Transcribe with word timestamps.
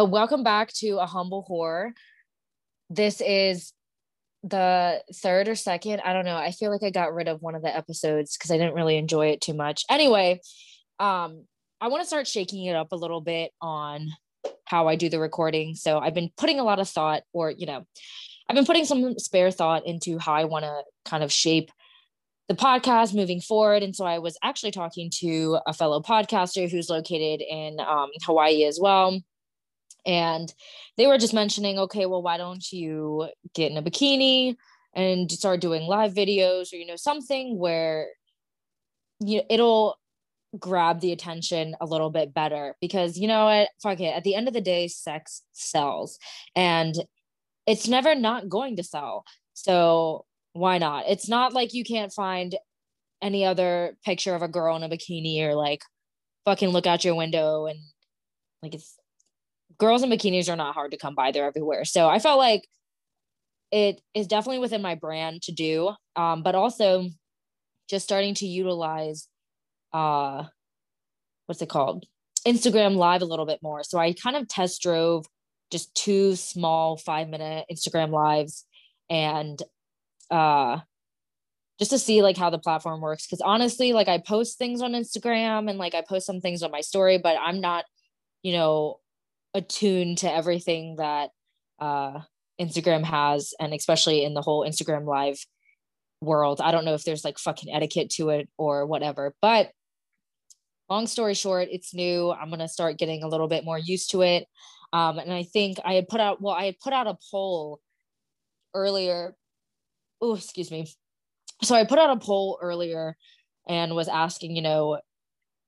But 0.00 0.06
welcome 0.06 0.42
back 0.42 0.72
to 0.76 0.96
A 0.96 1.04
Humble 1.04 1.46
Whore. 1.46 1.90
This 2.88 3.20
is 3.20 3.74
the 4.42 5.02
third 5.16 5.46
or 5.46 5.54
second. 5.54 6.00
I 6.02 6.14
don't 6.14 6.24
know. 6.24 6.38
I 6.38 6.52
feel 6.52 6.70
like 6.70 6.82
I 6.82 6.88
got 6.88 7.12
rid 7.12 7.28
of 7.28 7.42
one 7.42 7.54
of 7.54 7.60
the 7.60 7.76
episodes 7.76 8.34
because 8.34 8.50
I 8.50 8.56
didn't 8.56 8.72
really 8.72 8.96
enjoy 8.96 9.26
it 9.26 9.42
too 9.42 9.52
much. 9.52 9.84
Anyway, 9.90 10.40
um, 11.00 11.44
I 11.82 11.88
want 11.88 12.02
to 12.02 12.06
start 12.06 12.26
shaking 12.26 12.64
it 12.64 12.74
up 12.74 12.92
a 12.92 12.96
little 12.96 13.20
bit 13.20 13.50
on 13.60 14.08
how 14.64 14.88
I 14.88 14.96
do 14.96 15.10
the 15.10 15.20
recording. 15.20 15.74
So 15.74 15.98
I've 15.98 16.14
been 16.14 16.30
putting 16.34 16.60
a 16.60 16.64
lot 16.64 16.78
of 16.78 16.88
thought, 16.88 17.24
or, 17.34 17.50
you 17.50 17.66
know, 17.66 17.86
I've 18.48 18.56
been 18.56 18.64
putting 18.64 18.86
some 18.86 19.18
spare 19.18 19.50
thought 19.50 19.86
into 19.86 20.18
how 20.18 20.32
I 20.32 20.44
want 20.44 20.64
to 20.64 20.80
kind 21.04 21.22
of 21.22 21.30
shape 21.30 21.70
the 22.48 22.54
podcast 22.54 23.14
moving 23.14 23.42
forward. 23.42 23.82
And 23.82 23.94
so 23.94 24.06
I 24.06 24.18
was 24.18 24.38
actually 24.42 24.72
talking 24.72 25.10
to 25.16 25.58
a 25.66 25.74
fellow 25.74 26.00
podcaster 26.00 26.70
who's 26.70 26.88
located 26.88 27.42
in 27.46 27.78
um, 27.80 28.08
Hawaii 28.24 28.64
as 28.64 28.78
well. 28.80 29.20
And 30.06 30.52
they 30.96 31.06
were 31.06 31.18
just 31.18 31.34
mentioning, 31.34 31.78
okay, 31.78 32.06
well, 32.06 32.22
why 32.22 32.36
don't 32.36 32.70
you 32.72 33.28
get 33.54 33.70
in 33.70 33.78
a 33.78 33.82
bikini 33.82 34.56
and 34.94 35.30
start 35.30 35.60
doing 35.60 35.82
live 35.82 36.14
videos 36.14 36.72
or, 36.72 36.76
you 36.76 36.86
know, 36.86 36.96
something 36.96 37.58
where 37.58 38.08
you 39.20 39.38
know, 39.38 39.44
it'll 39.50 39.98
grab 40.58 41.00
the 41.00 41.12
attention 41.12 41.76
a 41.80 41.86
little 41.86 42.10
bit 42.10 42.34
better 42.34 42.74
because 42.80 43.16
you 43.16 43.28
know 43.28 43.44
what 43.44 43.68
fuck 43.80 44.00
it. 44.00 44.14
At 44.14 44.24
the 44.24 44.34
end 44.34 44.48
of 44.48 44.54
the 44.54 44.60
day 44.60 44.88
sex 44.88 45.42
sells 45.52 46.18
and 46.56 46.94
it's 47.66 47.86
never 47.86 48.14
not 48.14 48.48
going 48.48 48.76
to 48.76 48.82
sell. 48.82 49.24
So 49.54 50.24
why 50.52 50.78
not? 50.78 51.04
It's 51.08 51.28
not 51.28 51.52
like 51.52 51.72
you 51.72 51.84
can't 51.84 52.12
find 52.12 52.56
any 53.22 53.44
other 53.44 53.96
picture 54.04 54.34
of 54.34 54.42
a 54.42 54.48
girl 54.48 54.74
in 54.76 54.82
a 54.82 54.88
bikini 54.88 55.40
or 55.42 55.54
like 55.54 55.82
fucking 56.44 56.70
look 56.70 56.86
out 56.86 57.04
your 57.04 57.14
window 57.14 57.66
and 57.66 57.78
like 58.62 58.74
it's 58.74 58.96
girls 59.80 60.02
in 60.04 60.10
bikinis 60.10 60.48
are 60.48 60.56
not 60.56 60.74
hard 60.74 60.92
to 60.92 60.96
come 60.96 61.14
by 61.16 61.32
they're 61.32 61.46
everywhere. 61.46 61.84
So 61.84 62.08
i 62.08 62.20
felt 62.20 62.38
like 62.38 62.68
it 63.72 64.00
is 64.14 64.26
definitely 64.26 64.58
within 64.58 64.82
my 64.82 64.94
brand 64.94 65.42
to 65.42 65.52
do 65.52 65.92
um, 66.16 66.42
but 66.42 66.54
also 66.54 67.06
just 67.88 68.04
starting 68.04 68.34
to 68.34 68.46
utilize 68.46 69.26
uh 69.92 70.44
what's 71.46 71.62
it 71.62 71.68
called? 71.68 72.06
Instagram 72.46 72.94
live 72.94 73.22
a 73.22 73.26
little 73.26 73.46
bit 73.46 73.58
more. 73.62 73.82
So 73.82 73.98
i 73.98 74.12
kind 74.12 74.36
of 74.36 74.46
test 74.46 74.80
drove 74.82 75.26
just 75.72 75.92
two 75.94 76.36
small 76.36 76.96
five 76.96 77.28
minute 77.28 77.64
instagram 77.72 78.10
lives 78.10 78.66
and 79.08 79.60
uh 80.30 80.78
just 81.78 81.92
to 81.92 81.98
see 81.98 82.22
like 82.22 82.36
how 82.36 82.50
the 82.50 82.58
platform 82.58 83.00
works. 83.00 83.26
Because 83.26 83.40
honestly 83.40 83.92
like 83.92 84.08
i 84.08 84.18
post 84.18 84.58
things 84.58 84.82
on 84.82 84.92
instagram 84.92 85.68
and 85.68 85.78
like 85.78 85.94
i 85.94 86.02
post 86.02 86.26
some 86.26 86.40
things 86.40 86.62
on 86.62 86.70
my 86.70 86.82
story 86.82 87.18
but 87.18 87.36
i'm 87.40 87.60
not 87.60 87.84
you 88.42 88.52
know 88.52 88.99
attuned 89.54 90.18
to 90.18 90.32
everything 90.32 90.96
that 90.96 91.30
uh 91.80 92.20
instagram 92.60 93.02
has 93.02 93.54
and 93.58 93.72
especially 93.72 94.24
in 94.24 94.34
the 94.34 94.42
whole 94.42 94.66
instagram 94.66 95.06
live 95.06 95.38
world 96.20 96.60
i 96.60 96.70
don't 96.70 96.84
know 96.84 96.94
if 96.94 97.04
there's 97.04 97.24
like 97.24 97.38
fucking 97.38 97.72
etiquette 97.72 98.10
to 98.10 98.28
it 98.28 98.48
or 98.58 98.86
whatever 98.86 99.34
but 99.40 99.70
long 100.90 101.06
story 101.06 101.34
short, 101.34 101.68
it's 101.70 101.94
new. 101.94 102.30
I'm 102.32 102.50
to 102.50 102.68
start 102.68 102.98
getting 102.98 103.22
a 103.22 103.28
little 103.28 103.48
bit 103.48 103.64
more 103.64 103.78
used 103.78 104.10
to 104.10 104.22
it. 104.22 104.46
Um, 104.92 105.18
and 105.18 105.32
I 105.32 105.44
think 105.44 105.78
I 105.84 105.94
had 105.94 106.08
put 106.08 106.20
out, 106.20 106.42
well, 106.42 106.54
I 106.54 106.64
had 106.66 106.80
put 106.80 106.92
out 106.92 107.06
a 107.06 107.16
poll 107.30 107.80
earlier. 108.74 109.34
Oh, 110.20 110.34
excuse 110.34 110.70
me. 110.70 110.88
So 111.62 111.76
I 111.76 111.84
put 111.84 111.98
out 111.98 112.16
a 112.16 112.20
poll 112.20 112.58
earlier 112.60 113.16
and 113.68 113.94
was 113.94 114.08
asking, 114.08 114.56
you 114.56 114.62
know, 114.62 115.00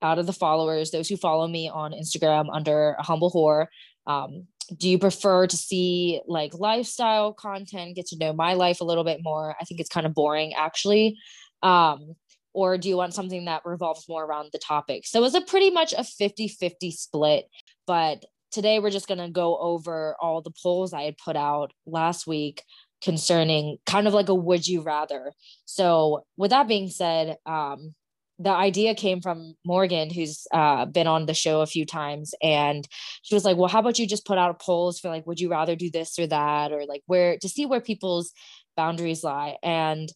out 0.02 0.18
of 0.18 0.26
the 0.26 0.32
followers, 0.32 0.90
those 0.90 1.08
who 1.08 1.16
follow 1.16 1.46
me 1.46 1.68
on 1.68 1.92
Instagram 1.92 2.46
under 2.52 2.96
a 2.98 3.02
humble 3.02 3.30
whore, 3.30 3.66
um, 4.06 4.46
do 4.76 4.88
you 4.88 4.98
prefer 4.98 5.46
to 5.46 5.56
see 5.56 6.20
like 6.26 6.54
lifestyle 6.54 7.32
content, 7.32 7.96
get 7.96 8.06
to 8.06 8.18
know 8.18 8.32
my 8.32 8.54
life 8.54 8.80
a 8.80 8.84
little 8.84 9.04
bit 9.04 9.20
more? 9.22 9.54
I 9.60 9.64
think 9.64 9.80
it's 9.80 9.90
kind 9.90 10.06
of 10.06 10.14
boring 10.14 10.54
actually. 10.54 11.18
Um, 11.62 12.14
or 12.54 12.76
do 12.76 12.88
you 12.88 12.96
want 12.96 13.14
something 13.14 13.46
that 13.46 13.62
revolves 13.64 14.08
more 14.08 14.24
around 14.24 14.50
the 14.52 14.58
topic? 14.58 15.06
So 15.06 15.18
it 15.18 15.22
was 15.22 15.34
a 15.34 15.40
pretty 15.40 15.70
much 15.70 15.94
a 15.96 16.04
50 16.04 16.48
50 16.48 16.90
split. 16.90 17.46
But 17.86 18.24
today 18.50 18.78
we're 18.78 18.90
just 18.90 19.08
going 19.08 19.18
to 19.18 19.30
go 19.30 19.56
over 19.58 20.16
all 20.20 20.42
the 20.42 20.52
polls 20.62 20.92
I 20.92 21.02
had 21.02 21.16
put 21.18 21.36
out 21.36 21.72
last 21.86 22.26
week 22.26 22.62
concerning 23.02 23.78
kind 23.86 24.06
of 24.06 24.14
like 24.14 24.28
a 24.28 24.34
would 24.34 24.66
you 24.66 24.82
rather. 24.82 25.32
So, 25.64 26.24
with 26.36 26.50
that 26.50 26.68
being 26.68 26.88
said, 26.88 27.36
um, 27.46 27.94
the 28.42 28.50
idea 28.50 28.94
came 28.94 29.20
from 29.20 29.54
Morgan, 29.64 30.10
who's 30.10 30.46
uh, 30.52 30.86
been 30.86 31.06
on 31.06 31.26
the 31.26 31.34
show 31.34 31.60
a 31.60 31.66
few 31.66 31.86
times, 31.86 32.34
and 32.42 32.86
she 33.22 33.34
was 33.34 33.44
like, 33.44 33.56
"Well, 33.56 33.68
how 33.68 33.80
about 33.80 33.98
you 33.98 34.06
just 34.06 34.26
put 34.26 34.38
out 34.38 34.60
polls 34.60 34.98
for 35.00 35.08
like, 35.08 35.26
would 35.26 35.40
you 35.40 35.50
rather 35.50 35.76
do 35.76 35.90
this 35.90 36.18
or 36.18 36.26
that, 36.26 36.72
or 36.72 36.84
like 36.86 37.02
where 37.06 37.38
to 37.38 37.48
see 37.48 37.66
where 37.66 37.80
people's 37.80 38.32
boundaries 38.76 39.24
lie?" 39.24 39.56
And 39.62 40.08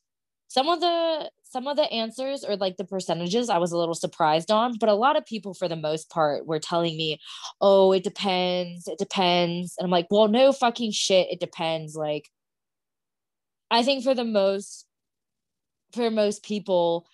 some 0.49 0.69
of 0.69 0.81
the 0.81 1.31
some 1.45 1.67
of 1.69 1.77
the 1.77 1.91
answers 1.93 2.45
or 2.45 2.57
like 2.57 2.77
the 2.77 2.85
percentages 2.85 3.49
I 3.49 3.59
was 3.59 3.73
a 3.73 3.79
little 3.79 3.95
surprised 3.95 4.51
on, 4.51 4.79
but 4.79 4.89
a 4.89 4.95
lot 4.95 5.17
of 5.17 5.25
people 5.27 5.55
for 5.55 5.69
the 5.69 5.77
most 5.77 6.11
part 6.11 6.47
were 6.47 6.59
telling 6.61 6.97
me, 6.97 7.19
"Oh, 7.61 7.93
it 7.93 8.05
depends. 8.05 8.89
It 8.89 8.99
depends." 8.99 9.75
And 9.79 9.87
I'm 9.87 9.91
like, 9.91 10.09
"Well, 10.11 10.29
no 10.29 10.53
fucking 10.53 10.93
shit, 10.93 11.29
it 11.31 11.41
depends." 11.41 11.95
Like 11.97 12.29
I 13.71 13.83
think 13.83 14.05
for 14.05 14.15
the 14.15 14.25
most 14.25 14.87
for 15.93 16.11
most 16.11 16.43
people 16.43 17.07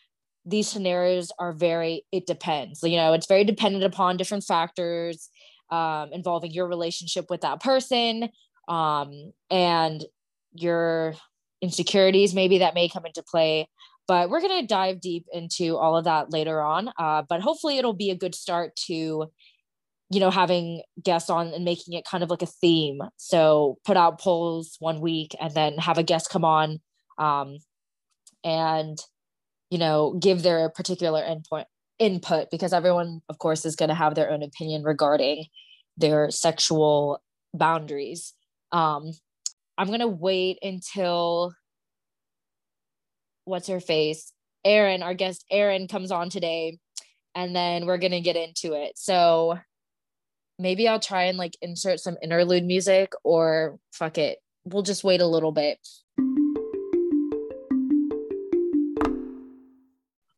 these 0.44 0.68
scenarios 0.68 1.30
are 1.38 1.52
very 1.52 2.04
it 2.12 2.26
depends. 2.26 2.82
You 2.82 2.96
know, 2.96 3.12
it's 3.12 3.26
very 3.26 3.44
dependent 3.44 3.84
upon 3.84 4.16
different 4.16 4.44
factors 4.44 5.28
um, 5.70 6.12
involving 6.12 6.52
your 6.52 6.68
relationship 6.68 7.26
with 7.30 7.40
that 7.40 7.60
person 7.60 8.28
um, 8.68 9.32
and 9.50 10.04
your 10.54 11.14
insecurities 11.62 12.34
maybe 12.34 12.58
that 12.58 12.74
may 12.74 12.88
come 12.88 13.06
into 13.06 13.22
play 13.22 13.68
but 14.08 14.28
we're 14.28 14.40
going 14.40 14.60
to 14.60 14.66
dive 14.66 15.00
deep 15.00 15.24
into 15.32 15.76
all 15.76 15.96
of 15.96 16.04
that 16.04 16.32
later 16.32 16.60
on 16.60 16.90
uh, 16.98 17.22
but 17.28 17.40
hopefully 17.40 17.78
it'll 17.78 17.92
be 17.94 18.10
a 18.10 18.16
good 18.16 18.34
start 18.34 18.74
to 18.74 19.30
you 20.10 20.20
know 20.20 20.30
having 20.30 20.82
guests 21.02 21.30
on 21.30 21.54
and 21.54 21.64
making 21.64 21.94
it 21.94 22.04
kind 22.04 22.24
of 22.24 22.30
like 22.30 22.42
a 22.42 22.46
theme 22.46 23.00
so 23.16 23.78
put 23.84 23.96
out 23.96 24.20
polls 24.20 24.76
one 24.80 25.00
week 25.00 25.36
and 25.40 25.54
then 25.54 25.78
have 25.78 25.98
a 25.98 26.02
guest 26.02 26.28
come 26.28 26.44
on 26.44 26.80
um, 27.18 27.56
and 28.44 28.98
you 29.72 29.78
know 29.78 30.16
give 30.20 30.42
their 30.42 30.68
particular 30.68 31.22
input 31.24 31.66
input 31.98 32.50
because 32.50 32.72
everyone 32.72 33.20
of 33.28 33.38
course 33.38 33.64
is 33.64 33.76
going 33.76 33.88
to 33.88 33.94
have 33.94 34.14
their 34.14 34.30
own 34.30 34.42
opinion 34.42 34.82
regarding 34.82 35.46
their 35.96 36.30
sexual 36.30 37.22
boundaries 37.54 38.34
um, 38.72 39.12
I'm 39.76 39.90
gonna 39.90 40.08
wait 40.08 40.58
until 40.62 41.54
what's 43.44 43.68
her 43.68 43.80
face, 43.80 44.32
Erin, 44.64 45.02
our 45.02 45.14
guest 45.14 45.44
Erin 45.50 45.88
comes 45.88 46.10
on 46.10 46.30
today, 46.30 46.78
and 47.34 47.54
then 47.54 47.86
we're 47.86 47.98
gonna 47.98 48.20
get 48.20 48.36
into 48.36 48.74
it. 48.74 48.92
So 48.96 49.58
maybe 50.58 50.88
I'll 50.88 51.00
try 51.00 51.24
and 51.24 51.38
like 51.38 51.56
insert 51.60 52.00
some 52.00 52.16
interlude 52.22 52.64
music 52.64 53.12
or 53.24 53.78
fuck 53.92 54.18
it. 54.18 54.38
We'll 54.64 54.82
just 54.82 55.04
wait 55.04 55.20
a 55.20 55.26
little 55.26 55.52
bit. 55.52 55.78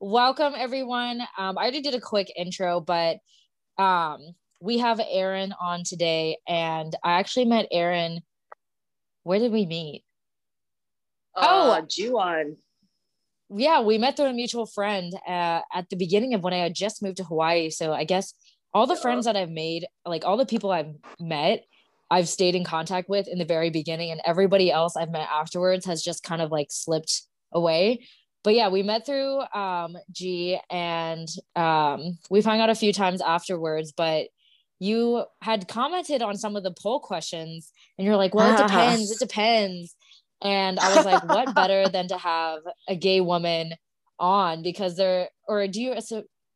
Welcome 0.06 0.52
everyone. 0.54 1.22
Um, 1.38 1.56
I 1.56 1.62
already 1.62 1.80
did 1.80 1.94
a 1.94 2.00
quick 2.00 2.30
intro, 2.36 2.78
but 2.78 3.20
um, 3.78 4.18
we 4.60 4.76
have 4.76 5.00
Erin 5.00 5.54
on 5.58 5.82
today, 5.82 6.36
and 6.46 6.94
I 7.02 7.12
actually 7.12 7.46
met 7.46 7.68
Erin. 7.72 8.20
where 9.22 9.38
did 9.38 9.50
we 9.50 9.64
meet? 9.64 10.04
Uh, 11.34 11.46
oh, 11.48 11.86
Juan. 12.10 12.58
Yeah, 13.48 13.80
we 13.80 13.96
met 13.96 14.18
through 14.18 14.26
a 14.26 14.34
mutual 14.34 14.66
friend 14.66 15.10
uh, 15.26 15.62
at 15.72 15.88
the 15.88 15.96
beginning 15.96 16.34
of 16.34 16.42
when 16.42 16.52
I 16.52 16.58
had 16.58 16.74
just 16.74 17.02
moved 17.02 17.16
to 17.16 17.24
Hawaii. 17.24 17.70
So 17.70 17.94
I 17.94 18.04
guess 18.04 18.34
all 18.74 18.86
the 18.86 18.96
friends 18.96 19.24
that 19.24 19.36
I've 19.36 19.48
made, 19.48 19.86
like 20.04 20.26
all 20.26 20.36
the 20.36 20.44
people 20.44 20.70
I've 20.70 20.92
met, 21.18 21.64
I've 22.10 22.28
stayed 22.28 22.54
in 22.54 22.64
contact 22.64 23.08
with 23.08 23.26
in 23.26 23.38
the 23.38 23.46
very 23.46 23.70
beginning, 23.70 24.10
and 24.10 24.20
everybody 24.26 24.70
else 24.70 24.98
I've 24.98 25.10
met 25.10 25.30
afterwards 25.32 25.86
has 25.86 26.02
just 26.02 26.22
kind 26.22 26.42
of 26.42 26.52
like 26.52 26.66
slipped 26.68 27.22
away. 27.52 28.00
But 28.44 28.54
yeah, 28.54 28.68
we 28.68 28.82
met 28.82 29.06
through 29.06 29.40
um, 29.54 29.96
G, 30.12 30.60
and 30.70 31.28
um, 31.56 32.18
we've 32.30 32.44
hung 32.44 32.60
out 32.60 32.70
a 32.70 32.74
few 32.74 32.92
times 32.92 33.20
afterwards. 33.20 33.90
But 33.90 34.28
you 34.78 35.24
had 35.40 35.66
commented 35.66 36.22
on 36.22 36.36
some 36.36 36.56
of 36.56 36.62
the 36.62 36.70
poll 36.72 37.00
questions 37.00 37.72
and 37.96 38.06
you're 38.06 38.16
like, 38.16 38.34
well, 38.34 38.54
it 38.54 38.62
depends. 38.62 39.10
It 39.10 39.18
depends. 39.26 39.96
And 40.42 40.78
I 40.78 40.94
was 40.94 41.06
like, 41.06 41.26
what 41.26 41.54
better 41.54 41.88
than 41.88 42.08
to 42.08 42.18
have 42.18 42.60
a 42.86 42.94
gay 42.94 43.20
woman 43.20 43.74
on 44.18 44.62
because 44.62 44.96
they're, 44.96 45.28
or 45.48 45.66
do 45.68 45.80
you, 45.80 45.96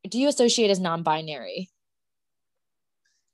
do 0.08 0.19
you 0.19 0.29
associate 0.29 0.70
as 0.70 0.79
non-binary? 0.79 1.70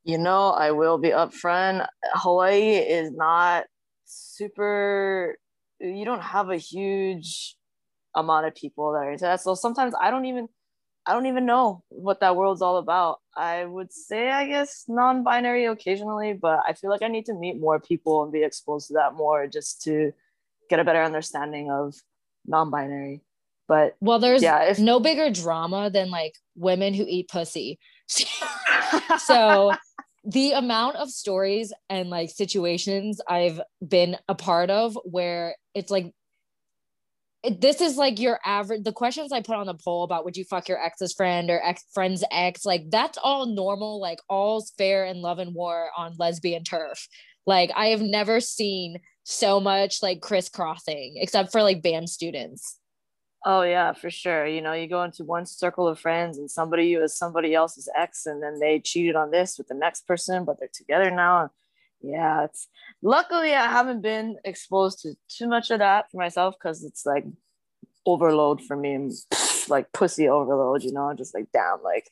You 0.05 0.19
know, 0.19 0.51
I 0.51 0.71
will 0.71 0.99
be 0.99 1.11
upfront. 1.11 1.87
Hawaii 2.12 2.77
is 2.77 3.11
not 3.11 3.65
super, 4.05 5.37
you 5.81 6.05
don't 6.05 6.23
have 6.23 6.51
a 6.51 6.56
huge 6.56 7.56
amount 8.15 8.47
of 8.47 8.55
people 8.55 8.93
there. 8.93 9.39
So 9.39 9.55
sometimes 9.55 9.95
I 10.01 10.11
don't 10.11 10.25
even, 10.27 10.49
I 11.07 11.13
don't 11.13 11.27
even 11.27 11.47
know 11.47 11.83
what 11.89 12.21
that 12.21 12.37
world's 12.37 12.63
all 12.63 12.79
about. 12.79 13.19
I 13.37 13.65
would 13.65 13.93
say, 13.93 14.31
I 14.31 14.47
guess, 14.47 14.85
non 14.89 15.23
binary 15.23 15.67
occasionally, 15.67 16.33
but 16.33 16.61
I 16.67 16.73
feel 16.75 16.91
like 16.91 17.03
I 17.03 17.09
need 17.09 17.27
to 17.27 17.35
meet 17.35 17.61
more 17.61 17.81
people 17.81 18.23
and 18.23 18.33
be 18.33 18.43
exposed 18.43 18.89
to 18.89 18.95
that 18.95 19.15
more 19.15 19.47
just 19.47 19.83
to 19.83 20.13
get 20.71 20.81
a 20.81 20.85
better 20.85 21.03
understanding 21.03 21.71
of 21.71 21.95
non 22.47 22.71
binary. 22.71 23.23
But 23.67 23.97
well, 24.01 24.19
there's 24.19 24.43
yeah, 24.43 24.65
if, 24.65 24.79
no 24.79 25.01
bigger 25.01 25.31
drama 25.31 25.91
than 25.91 26.11
like 26.11 26.35
women 26.55 26.95
who 26.95 27.05
eat 27.09 27.29
pussy. 27.29 27.79
so 29.19 29.73
the 30.25 30.53
amount 30.53 30.97
of 30.97 31.11
stories 31.11 31.73
and 31.91 32.11
like 32.11 32.31
situations 32.31 33.21
I've 33.29 33.61
been 33.87 34.17
a 34.29 34.35
part 34.35 34.71
of 34.71 34.99
where 35.05 35.57
it's 35.75 35.91
like 35.91 36.13
this 37.61 37.81
is 37.81 37.96
like 37.96 38.19
your 38.19 38.41
average 38.44 38.82
the 38.85 38.93
questions 38.93 39.32
i 39.32 39.41
put 39.41 39.56
on 39.56 39.67
the 39.67 39.75
poll 39.75 40.02
about 40.02 40.25
would 40.25 40.37
you 40.37 40.44
fuck 40.44 40.69
your 40.69 40.82
ex's 40.82 41.12
friend 41.12 41.50
or 41.50 41.62
ex 41.62 41.85
friend's 41.93 42.25
ex 42.31 42.64
like 42.64 42.91
that's 42.91 43.19
all 43.23 43.46
normal 43.46 44.00
like 44.00 44.19
all's 44.29 44.73
fair 44.79 45.05
in 45.05 45.20
love 45.20 45.38
and 45.38 45.55
war 45.55 45.91
on 45.96 46.14
lesbian 46.19 46.64
turf. 46.64 47.06
Like 47.46 47.70
i 47.76 47.88
have 47.88 48.00
never 48.00 48.41
seen 48.41 49.00
so 49.25 49.61
much 49.61 50.02
like 50.02 50.20
crisscrossing 50.20 51.14
except 51.17 51.52
for 51.52 51.62
like 51.62 51.82
band 51.82 52.08
students. 52.08 52.79
Oh 53.46 53.62
yeah 53.62 53.93
for 53.93 54.11
sure. 54.11 54.46
You 54.46 54.62
know 54.62 54.73
you 54.73 54.88
go 54.88 55.02
into 55.02 55.25
one 55.25 55.44
circle 55.44 55.87
of 55.87 56.00
friends 56.00 56.38
and 56.38 56.50
somebody 56.50 56.87
you 56.87 57.02
is 57.02 57.17
somebody 57.17 57.55
else's 57.55 57.88
ex 57.94 58.25
and 58.25 58.43
then 58.43 58.58
they 58.58 58.81
cheated 58.81 59.17
on 59.17 59.31
this 59.31 59.58
with 59.58 59.69
the 59.69 59.75
next 59.75 60.06
person 60.06 60.46
but 60.46 60.58
they're 60.58 60.69
together 60.73 61.11
now 61.11 61.50
yeah 62.05 62.45
it's 62.45 62.69
luckily 63.03 63.55
i 63.55 63.67
haven't 63.67 64.03
been 64.03 64.37
exposed 64.45 65.01
to 65.01 65.15
too 65.29 65.49
much 65.49 65.71
of 65.71 65.79
that 65.79 66.11
for 66.11 66.19
myself 66.19 66.55
because 66.59 66.85
it's 66.85 67.06
like 67.06 67.25
overload 68.06 68.61
for 68.61 68.77
me 68.77 69.11
like 69.69 69.91
pussy 69.93 70.29
overload 70.29 70.83
you 70.83 70.93
know 70.93 71.12
just 71.17 71.35
like 71.35 71.47
damn 71.53 71.83
like 71.83 72.11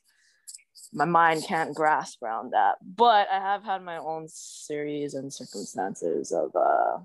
my 0.93 1.05
mind 1.05 1.43
can't 1.47 1.75
grasp 1.75 2.23
around 2.23 2.53
that. 2.53 2.77
But 2.83 3.29
i 3.31 3.39
have 3.39 3.65
had 3.65 3.83
my 3.83 3.99
own 3.99 4.27
series 4.29 5.15
and 5.15 5.33
circumstances 5.33 6.33
of 6.33 6.55
uh 6.55 6.99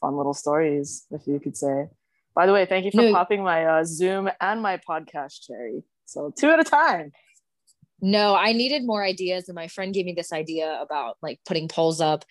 fun 0.00 0.16
little 0.16 0.34
stories 0.34 1.06
if 1.10 1.26
you 1.26 1.40
could 1.40 1.56
say. 1.56 1.88
By 2.34 2.46
the 2.46 2.52
way 2.52 2.66
thank 2.66 2.84
you 2.84 2.90
for 2.90 3.02
no. 3.02 3.12
popping 3.12 3.42
my 3.42 3.64
uh, 3.64 3.84
zoom 3.84 4.28
and 4.40 4.62
my 4.62 4.78
podcast 4.88 5.46
cherry. 5.46 5.84
So 6.04 6.32
two 6.36 6.50
at 6.50 6.60
a 6.60 6.64
time 6.64 7.12
no, 8.00 8.34
I 8.34 8.52
needed 8.52 8.84
more 8.84 9.02
ideas. 9.02 9.48
And 9.48 9.54
my 9.54 9.68
friend 9.68 9.94
gave 9.94 10.04
me 10.04 10.12
this 10.12 10.32
idea 10.32 10.78
about 10.80 11.16
like 11.22 11.40
putting 11.46 11.68
polls 11.68 12.00
up 12.00 12.24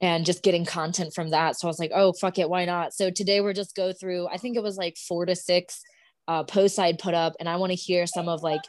and 0.00 0.26
just 0.26 0.42
getting 0.42 0.64
content 0.64 1.14
from 1.14 1.30
that. 1.30 1.58
So 1.58 1.68
I 1.68 1.70
was 1.70 1.78
like, 1.78 1.92
oh, 1.94 2.12
fuck 2.12 2.38
it. 2.38 2.50
Why 2.50 2.64
not? 2.64 2.92
So 2.92 3.10
today 3.10 3.40
we're 3.40 3.52
just 3.52 3.76
go 3.76 3.92
through, 3.92 4.26
I 4.28 4.36
think 4.36 4.56
it 4.56 4.62
was 4.62 4.76
like 4.76 4.96
four 4.96 5.24
to 5.26 5.36
six 5.36 5.80
uh, 6.26 6.42
posts 6.42 6.78
I'd 6.78 6.98
put 6.98 7.14
up. 7.14 7.34
And 7.38 7.48
I 7.48 7.56
want 7.56 7.70
to 7.70 7.76
hear 7.76 8.06
some 8.06 8.28
of 8.28 8.42
like 8.42 8.62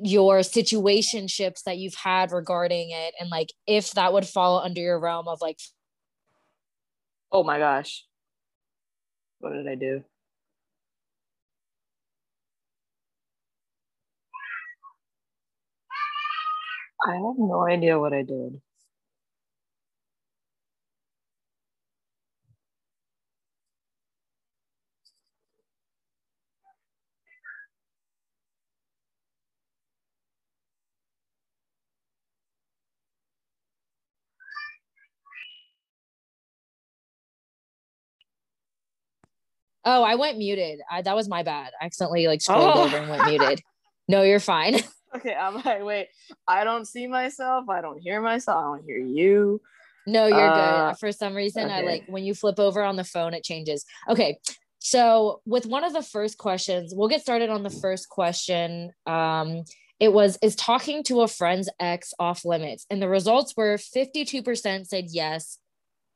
your 0.00 0.40
situationships 0.40 1.62
that 1.62 1.78
you've 1.78 1.94
had 1.94 2.32
regarding 2.32 2.90
it. 2.90 3.14
And 3.20 3.30
like 3.30 3.52
if 3.66 3.92
that 3.92 4.12
would 4.12 4.26
fall 4.26 4.58
under 4.58 4.80
your 4.80 4.98
realm 4.98 5.28
of 5.28 5.40
like, 5.40 5.60
oh 7.30 7.44
my 7.44 7.58
gosh, 7.58 8.04
what 9.38 9.52
did 9.52 9.68
I 9.68 9.76
do? 9.76 10.02
I 17.04 17.14
have 17.14 17.36
no 17.38 17.66
idea 17.66 17.98
what 17.98 18.12
I 18.12 18.22
did. 18.22 18.60
Oh, 39.84 40.04
I 40.04 40.14
went 40.14 40.38
muted. 40.38 40.80
I, 40.88 41.02
that 41.02 41.16
was 41.16 41.28
my 41.28 41.42
bad. 41.42 41.72
I 41.80 41.86
accidentally 41.86 42.28
like 42.28 42.40
scrolled 42.40 42.76
oh. 42.76 42.84
over 42.84 42.96
and 42.96 43.10
went 43.10 43.24
muted. 43.26 43.62
No, 44.08 44.22
you're 44.22 44.40
fine. 44.40 44.80
okay, 45.16 45.34
I'm 45.34 45.56
like, 45.56 45.82
wait, 45.82 46.08
I 46.46 46.64
don't 46.64 46.86
see 46.86 47.06
myself. 47.06 47.68
I 47.68 47.80
don't 47.80 47.98
hear 47.98 48.20
myself. 48.20 48.56
I 48.58 48.62
don't 48.62 48.84
hear 48.84 48.98
you. 48.98 49.60
No, 50.06 50.26
you're 50.26 50.38
uh, 50.38 50.90
good. 50.90 50.98
For 50.98 51.12
some 51.12 51.34
reason, 51.34 51.66
okay. 51.66 51.74
I 51.74 51.80
like 51.82 52.04
when 52.08 52.24
you 52.24 52.34
flip 52.34 52.58
over 52.58 52.82
on 52.82 52.96
the 52.96 53.04
phone, 53.04 53.34
it 53.34 53.44
changes. 53.44 53.84
Okay. 54.08 54.38
So 54.80 55.40
with 55.46 55.66
one 55.66 55.84
of 55.84 55.92
the 55.92 56.02
first 56.02 56.38
questions, 56.38 56.92
we'll 56.94 57.08
get 57.08 57.20
started 57.20 57.50
on 57.50 57.62
the 57.62 57.70
first 57.70 58.08
question. 58.08 58.90
Um, 59.06 59.62
it 60.00 60.12
was 60.12 60.36
is 60.42 60.56
talking 60.56 61.04
to 61.04 61.20
a 61.20 61.28
friend's 61.28 61.68
ex 61.78 62.12
off 62.18 62.44
limits? 62.44 62.84
And 62.90 63.00
the 63.00 63.08
results 63.08 63.54
were 63.56 63.76
52% 63.76 64.86
said 64.86 65.06
yes, 65.10 65.58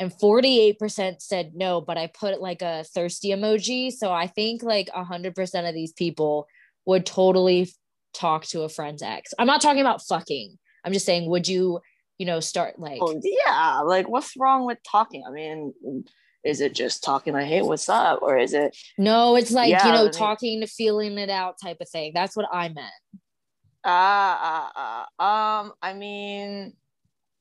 and 0.01 0.13
48% 0.13 1.23
said 1.23 1.53
no, 1.55 1.81
but 1.81 1.97
I 1.97 2.09
put 2.09 2.41
like 2.41 2.63
a 2.63 2.83
thirsty 2.83 3.29
emoji. 3.29 3.93
So 3.93 4.13
I 4.13 4.27
think 4.27 4.65
like 4.65 4.89
100% 4.89 5.69
of 5.69 5.75
these 5.75 5.93
people 5.93 6.49
would 6.85 7.07
totally 7.07 7.71
talk 8.17 8.45
to 8.47 8.63
a 8.63 8.69
friend's 8.69 9.03
ex. 9.03 9.33
I'm 9.39 9.47
not 9.47 9.61
talking 9.61 9.81
about 9.81 10.03
fucking. 10.03 10.59
I'm 10.85 10.93
just 10.93 11.07
saying, 11.07 11.29
would 11.29 11.49
you, 11.49 11.81
you 12.19 12.27
know, 12.27 12.41
start 12.41 12.79
like 12.79 12.99
oh, 13.03 13.21
yeah, 13.23 13.81
like 13.81 14.09
what's 14.09 14.37
wrong 14.37 14.67
with 14.67 14.79
talking? 14.89 15.25
I 15.27 15.31
mean, 15.31 15.73
is 16.45 16.61
it 16.61 16.75
just 16.75 17.05
talking 17.05 17.35
like, 17.35 17.47
hey, 17.47 17.63
what's 17.63 17.89
up? 17.89 18.21
Or 18.23 18.39
is 18.39 18.55
it 18.55 18.77
no, 18.97 19.37
it's 19.37 19.51
like, 19.51 19.71
yeah, 19.71 19.87
you 19.87 19.93
know, 19.93 20.09
talking 20.09 20.61
to 20.61 20.67
feeling 20.67 21.19
it 21.19 21.31
out 21.31 21.57
type 21.63 21.79
of 21.81 21.89
thing. 21.89 22.13
That's 22.15 22.37
what 22.37 22.49
I 22.53 22.69
meant. 22.69 22.93
Ah, 23.85 24.69
uh, 24.69 24.81
uh, 24.81 25.23
uh, 25.23 25.61
um, 25.62 25.73
I 25.83 25.93
mean, 25.93 26.73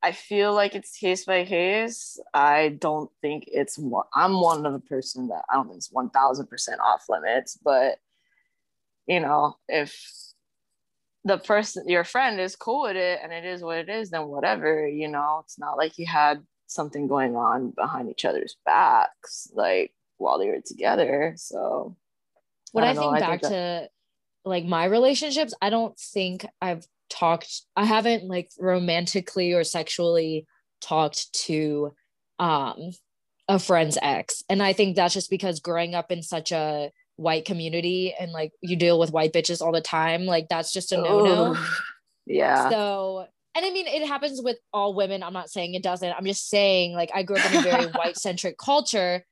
I 0.04 0.12
feel 0.12 0.54
like 0.54 0.76
it's 0.76 0.98
case 0.98 1.26
by 1.26 1.46
case. 1.46 2.20
I 2.34 2.78
don't 2.80 3.10
think 3.22 3.46
it's 3.48 3.78
one. 3.78 4.06
I'm 4.14 4.40
one 4.40 4.66
of 4.66 4.74
the 4.74 4.80
person 4.80 5.30
that 5.30 5.44
I 5.50 5.56
don't 5.56 5.66
think 5.66 5.78
it's 5.78 5.92
one 5.92 6.10
thousand 6.10 6.48
percent 6.48 6.80
off 6.82 7.06
limits, 7.10 7.58
but 7.64 7.98
you 9.08 9.20
know, 9.20 9.56
if 9.68 10.00
the 11.26 11.38
person 11.38 11.90
your 11.90 12.04
friend 12.04 12.40
is 12.40 12.56
cool 12.56 12.84
with 12.84 12.96
it 12.96 13.20
and 13.22 13.34
it 13.34 13.44
is 13.44 13.62
what 13.62 13.78
it 13.78 13.90
is 13.90 14.12
then 14.12 14.28
whatever 14.28 14.88
you 14.88 15.08
know? 15.08 15.42
It's 15.44 15.60
not 15.60 15.78
like 15.78 15.98
you 15.98 16.06
had 16.06 16.42
something 16.68 17.08
going 17.08 17.36
on 17.36 17.72
behind 17.72 18.10
each 18.10 18.26
other's 18.26 18.56
backs 18.66 19.50
like 19.54 19.92
while 20.18 20.40
they 20.40 20.48
were 20.48 20.62
together 20.66 21.34
so. 21.36 21.96
When 22.72 22.84
i, 22.84 22.92
I 22.92 22.94
think 22.94 23.16
I 23.16 23.20
back 23.20 23.30
think 23.30 23.42
that- 23.44 23.50
to 23.84 23.90
like 24.50 24.66
my 24.66 24.86
relationships 24.86 25.54
i 25.62 25.70
don't 25.70 25.98
think 25.98 26.46
i've 26.62 26.86
talked 27.10 27.62
i 27.76 27.84
haven't 27.86 28.28
like 28.28 28.50
romantically 28.60 29.54
or 29.54 29.64
sexually 29.64 30.46
talked 30.82 31.34
to 31.34 31.94
um 32.38 32.92
a 33.48 33.58
friend's 33.60 33.98
ex 34.02 34.44
and 34.50 34.62
i 34.62 34.74
think 34.74 34.96
that's 34.96 35.14
just 35.14 35.30
because 35.30 35.60
growing 35.60 35.96
up 35.96 36.12
in 36.12 36.22
such 36.22 36.52
a 36.52 36.92
white 37.18 37.46
community 37.46 38.14
and 38.20 38.32
like 38.32 38.52
you 38.62 38.76
deal 38.76 39.00
with 39.00 39.12
white 39.12 39.32
bitches 39.32 39.62
all 39.62 39.72
the 39.72 39.82
time 39.82 40.26
like 40.26 40.48
that's 40.50 40.74
just 40.74 40.92
a 40.92 40.98
no-no. 40.98 41.56
Yeah. 42.26 42.70
So 42.70 43.28
and 43.56 43.66
i 43.66 43.72
mean 43.72 43.88
it 43.88 44.06
happens 44.06 44.42
with 44.44 44.58
all 44.74 44.94
women 44.94 45.24
i'm 45.24 45.34
not 45.34 45.50
saying 45.50 45.74
it 45.74 45.84
doesn't 45.84 46.12
i'm 46.12 46.26
just 46.26 46.50
saying 46.50 46.94
like 46.94 47.10
i 47.16 47.24
grew 47.24 47.38
up 47.38 47.52
in 47.52 47.60
a 47.60 47.62
very 47.62 47.86
white 47.96 48.18
centric 48.18 48.58
culture 48.58 49.24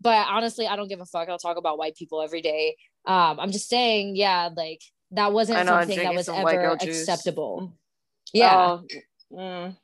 but 0.00 0.26
honestly 0.28 0.66
i 0.66 0.76
don't 0.76 0.88
give 0.88 1.00
a 1.00 1.06
fuck 1.06 1.28
i'll 1.28 1.38
talk 1.38 1.56
about 1.56 1.78
white 1.78 1.96
people 1.96 2.22
every 2.22 2.40
day. 2.40 2.76
Um 3.06 3.40
i'm 3.40 3.50
just 3.50 3.68
saying 3.68 4.16
yeah 4.16 4.48
like 4.56 4.80
that 5.10 5.32
wasn't 5.32 5.58
know, 5.66 5.72
something 5.72 5.98
that 5.98 6.14
was 6.14 6.28
ever 6.28 6.78
acceptable. 6.80 7.74
Yeah. 8.32 8.78
oh, 8.80 8.84
mm. 9.30 9.76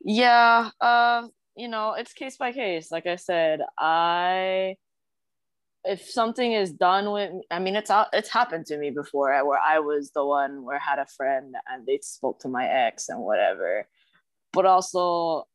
yeah 0.00 0.70
uh 0.80 1.28
you 1.56 1.68
know 1.68 1.92
it's 1.92 2.12
case 2.14 2.36
by 2.36 2.52
case. 2.52 2.90
Like 2.90 3.06
i 3.06 3.16
said 3.16 3.60
i 3.78 4.76
if 5.84 6.08
something 6.08 6.52
is 6.52 6.72
done 6.72 7.12
with 7.12 7.30
i 7.50 7.58
mean 7.58 7.76
it's 7.76 7.90
it's 8.12 8.30
happened 8.30 8.66
to 8.66 8.76
me 8.76 8.90
before 8.90 9.32
uh, 9.32 9.44
where 9.44 9.58
i 9.58 9.78
was 9.78 10.10
the 10.12 10.24
one 10.24 10.64
where 10.64 10.76
I 10.76 10.90
had 10.90 10.98
a 10.98 11.06
friend 11.06 11.54
and 11.70 11.86
they 11.86 11.98
spoke 12.02 12.40
to 12.40 12.48
my 12.48 12.66
ex 12.66 13.08
and 13.08 13.20
whatever. 13.20 13.86
But 14.52 14.66
also 14.66 15.46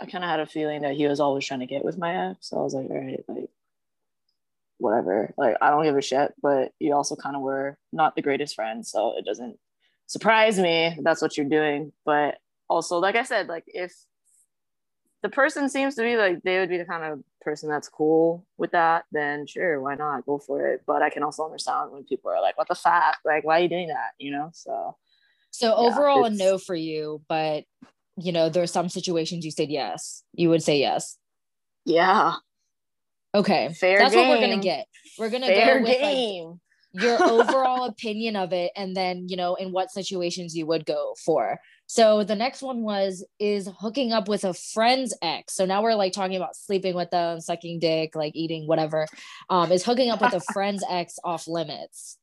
i 0.00 0.06
kind 0.06 0.24
of 0.24 0.30
had 0.30 0.40
a 0.40 0.46
feeling 0.46 0.82
that 0.82 0.94
he 0.94 1.06
was 1.06 1.20
always 1.20 1.46
trying 1.46 1.60
to 1.60 1.66
get 1.66 1.84
with 1.84 1.98
my 1.98 2.30
ex. 2.30 2.48
So 2.48 2.58
i 2.58 2.62
was 2.62 2.74
like 2.74 2.90
all 2.90 2.96
right 2.96 3.24
like 3.28 3.50
whatever. 4.78 5.34
Like 5.36 5.56
i 5.60 5.70
don't 5.70 5.84
give 5.84 5.96
a 5.96 6.02
shit. 6.02 6.34
But 6.42 6.72
you 6.78 6.94
also 6.94 7.16
kind 7.16 7.36
of 7.36 7.42
were 7.42 7.78
not 7.92 8.14
the 8.14 8.22
greatest 8.22 8.54
friend 8.54 8.86
so 8.86 9.16
it 9.16 9.24
doesn't 9.24 9.58
surprise 10.06 10.58
me 10.58 10.98
that's 11.02 11.22
what 11.22 11.36
you're 11.36 11.48
doing. 11.48 11.92
But 12.04 12.38
also 12.68 12.98
like 12.98 13.16
i 13.16 13.22
said 13.22 13.48
like 13.48 13.64
if 13.66 13.94
the 15.22 15.28
person 15.30 15.68
seems 15.70 15.94
to 15.94 16.02
be 16.02 16.16
like 16.16 16.42
they 16.42 16.58
would 16.58 16.68
be 16.68 16.76
the 16.76 16.84
kind 16.84 17.02
of 17.02 17.24
person 17.40 17.68
that's 17.68 17.88
cool 17.88 18.46
with 18.56 18.72
that, 18.72 19.04
then 19.12 19.46
sure, 19.46 19.80
why 19.80 19.94
not 19.94 20.26
go 20.26 20.38
for 20.38 20.68
it? 20.68 20.82
But 20.86 21.02
I 21.02 21.10
can 21.10 21.22
also 21.22 21.44
understand 21.44 21.92
when 21.92 22.04
people 22.04 22.30
are 22.30 22.40
like, 22.40 22.58
"What 22.58 22.68
the 22.68 22.74
fuck? 22.74 23.18
Like, 23.24 23.44
why 23.44 23.58
are 23.58 23.62
you 23.62 23.68
doing 23.68 23.88
that?" 23.88 24.12
You 24.18 24.32
know. 24.32 24.50
So. 24.52 24.96
So 25.50 25.68
yeah, 25.68 25.74
overall, 25.74 26.24
a 26.24 26.30
no 26.30 26.58
for 26.58 26.74
you, 26.74 27.22
but 27.28 27.64
you 28.16 28.32
know, 28.32 28.48
there 28.48 28.62
are 28.62 28.66
some 28.66 28.88
situations 28.88 29.44
you 29.44 29.50
said 29.50 29.70
yes. 29.70 30.22
You 30.34 30.50
would 30.50 30.62
say 30.62 30.78
yes. 30.78 31.16
Yeah. 31.84 32.34
Okay. 33.34 33.72
Fair 33.74 33.98
That's 33.98 34.14
game. 34.14 34.28
what 34.28 34.38
we're 34.38 34.46
gonna 34.46 34.62
get. 34.62 34.86
We're 35.18 35.30
gonna 35.30 35.46
Fair 35.46 35.78
go 35.78 35.84
with 35.84 35.98
game. 35.98 36.48
Like, 36.48 36.58
your 36.92 37.22
overall 37.30 37.84
opinion 37.84 38.36
of 38.36 38.52
it 38.52 38.72
and 38.74 38.96
then 38.96 39.28
you 39.28 39.36
know 39.36 39.54
in 39.56 39.72
what 39.72 39.90
situations 39.90 40.56
you 40.56 40.66
would 40.66 40.86
go 40.86 41.14
for 41.24 41.58
so 41.90 42.22
the 42.22 42.34
next 42.34 42.60
one 42.60 42.82
was 42.82 43.24
is 43.38 43.66
hooking 43.80 44.12
up 44.12 44.28
with 44.28 44.44
a 44.44 44.52
friend's 44.52 45.16
ex. 45.22 45.54
So 45.54 45.64
now 45.64 45.82
we're 45.82 45.94
like 45.94 46.12
talking 46.12 46.36
about 46.36 46.54
sleeping 46.54 46.94
with 46.94 47.10
them 47.10 47.40
sucking 47.40 47.78
dick 47.78 48.14
like 48.14 48.36
eating 48.36 48.66
whatever 48.66 49.06
um 49.48 49.72
is 49.72 49.84
hooking 49.84 50.10
up 50.10 50.20
with 50.20 50.34
a 50.34 50.40
friend's 50.52 50.84
ex 50.88 51.18
off 51.24 51.48
limits. 51.48 52.18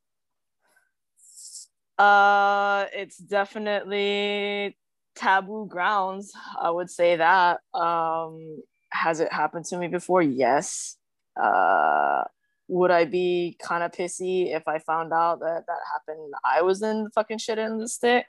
Uh 1.98 2.86
it's 2.92 3.18
definitely 3.18 4.76
taboo 5.16 5.66
grounds 5.66 6.32
i 6.60 6.70
would 6.70 6.88
say 6.90 7.16
that. 7.16 7.60
Um 7.74 8.62
has 8.90 9.18
it 9.18 9.32
happened 9.32 9.64
to 9.66 9.78
me 9.78 9.88
before? 9.88 10.22
Yes. 10.22 10.96
Uh 11.36 12.22
would 12.68 12.92
I 12.92 13.04
be 13.04 13.56
kind 13.60 13.82
of 13.82 13.90
pissy 13.90 14.54
if 14.54 14.68
I 14.68 14.78
found 14.78 15.12
out 15.12 15.40
that 15.40 15.64
that 15.66 15.78
happened? 15.92 16.34
I 16.44 16.62
was 16.62 16.82
in 16.82 17.04
the 17.04 17.10
fucking 17.10 17.38
shit 17.38 17.58
in 17.58 17.78
the 17.78 17.88
stick, 17.88 18.26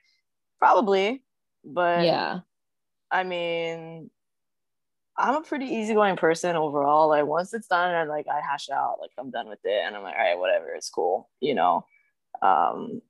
probably. 0.58 1.24
But 1.68 2.06
yeah, 2.06 2.40
I 3.12 3.24
mean, 3.24 4.10
I'm 5.18 5.36
a 5.36 5.42
pretty 5.42 5.66
easygoing 5.66 6.16
person 6.16 6.56
overall. 6.56 7.10
Like 7.10 7.26
once 7.26 7.54
it's 7.54 7.68
done, 7.68 7.94
and 7.94 8.10
like 8.10 8.28
I 8.28 8.40
hash 8.40 8.70
out, 8.70 8.98
like 9.02 9.12
I'm 9.18 9.32
done 9.32 9.50
with 9.50 9.60
it, 9.66 9.84
and 9.86 9.96
I'm 9.96 10.04
like, 10.04 10.16
all 10.16 10.24
right, 10.24 10.40
whatever, 10.40 10.70
it's 10.70 10.90
cool, 10.90 11.30
you 11.42 11.56
know. 11.56 11.86
Um, 12.42 13.02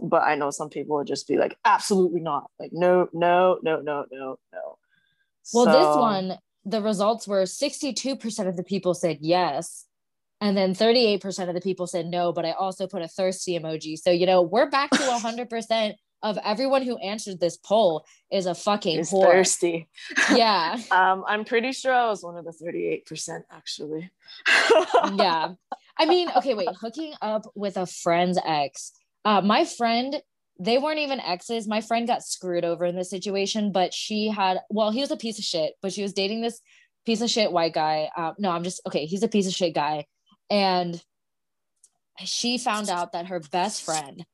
but 0.00 0.22
I 0.22 0.34
know 0.34 0.50
some 0.50 0.68
people 0.68 0.96
would 0.96 1.06
just 1.06 1.26
be 1.26 1.38
like, 1.38 1.56
absolutely 1.64 2.20
not, 2.20 2.50
like 2.60 2.70
no, 2.72 3.08
no, 3.12 3.58
no, 3.62 3.80
no, 3.80 4.04
no, 4.12 4.38
no. 4.52 4.78
Well, 5.54 5.64
so, 5.64 5.72
this 5.72 5.96
one, 5.96 6.38
the 6.66 6.82
results 6.82 7.26
were 7.26 7.44
62% 7.44 8.46
of 8.46 8.56
the 8.56 8.64
people 8.64 8.92
said 8.92 9.18
yes, 9.22 9.86
and 10.40 10.56
then 10.56 10.74
38% 10.74 11.48
of 11.48 11.54
the 11.54 11.60
people 11.60 11.86
said 11.86 12.06
no, 12.06 12.32
but 12.32 12.44
I 12.44 12.52
also 12.52 12.86
put 12.86 13.02
a 13.02 13.08
thirsty 13.08 13.58
emoji. 13.58 13.96
So, 13.96 14.10
you 14.10 14.26
know, 14.26 14.42
we're 14.42 14.68
back 14.68 14.90
to 14.90 14.98
100% 14.98 15.94
of 16.22 16.38
everyone 16.44 16.82
who 16.82 16.96
answered 16.98 17.40
this 17.40 17.56
poll 17.56 18.04
is 18.30 18.46
a 18.46 18.54
fucking 18.54 18.98
is 18.98 19.10
thirsty. 19.10 19.88
Yeah. 20.34 20.78
um, 20.90 21.24
I'm 21.26 21.44
pretty 21.44 21.72
sure 21.72 21.92
I 21.92 22.08
was 22.08 22.22
one 22.22 22.36
of 22.36 22.44
the 22.44 22.52
38% 22.52 23.42
actually. 23.50 24.10
yeah. 25.16 25.52
I 25.98 26.06
mean, 26.06 26.28
okay, 26.36 26.54
wait, 26.54 26.68
hooking 26.80 27.14
up 27.20 27.46
with 27.54 27.76
a 27.76 27.86
friend's 27.86 28.38
ex. 28.44 28.92
Uh, 29.24 29.40
my 29.40 29.64
friend, 29.64 30.20
they 30.60 30.78
weren't 30.78 31.00
even 31.00 31.20
exes. 31.20 31.66
My 31.66 31.80
friend 31.80 32.06
got 32.06 32.22
screwed 32.22 32.64
over 32.64 32.84
in 32.84 32.96
this 32.96 33.10
situation, 33.10 33.72
but 33.72 33.92
she 33.92 34.28
had, 34.28 34.58
well, 34.70 34.90
he 34.90 35.00
was 35.00 35.10
a 35.10 35.16
piece 35.16 35.38
of 35.38 35.44
shit, 35.44 35.74
but 35.82 35.92
she 35.92 36.02
was 36.02 36.12
dating 36.12 36.40
this 36.40 36.60
piece 37.04 37.20
of 37.20 37.30
shit 37.30 37.52
white 37.52 37.74
guy. 37.74 38.10
Uh, 38.16 38.32
no, 38.38 38.50
I'm 38.50 38.64
just, 38.64 38.80
okay, 38.86 39.06
he's 39.06 39.22
a 39.22 39.28
piece 39.28 39.46
of 39.46 39.54
shit 39.54 39.74
guy 39.74 40.04
and 40.50 41.02
she 42.24 42.58
found 42.58 42.88
out 42.88 43.12
that 43.12 43.26
her 43.26 43.40
best 43.40 43.84
friend 43.84 44.24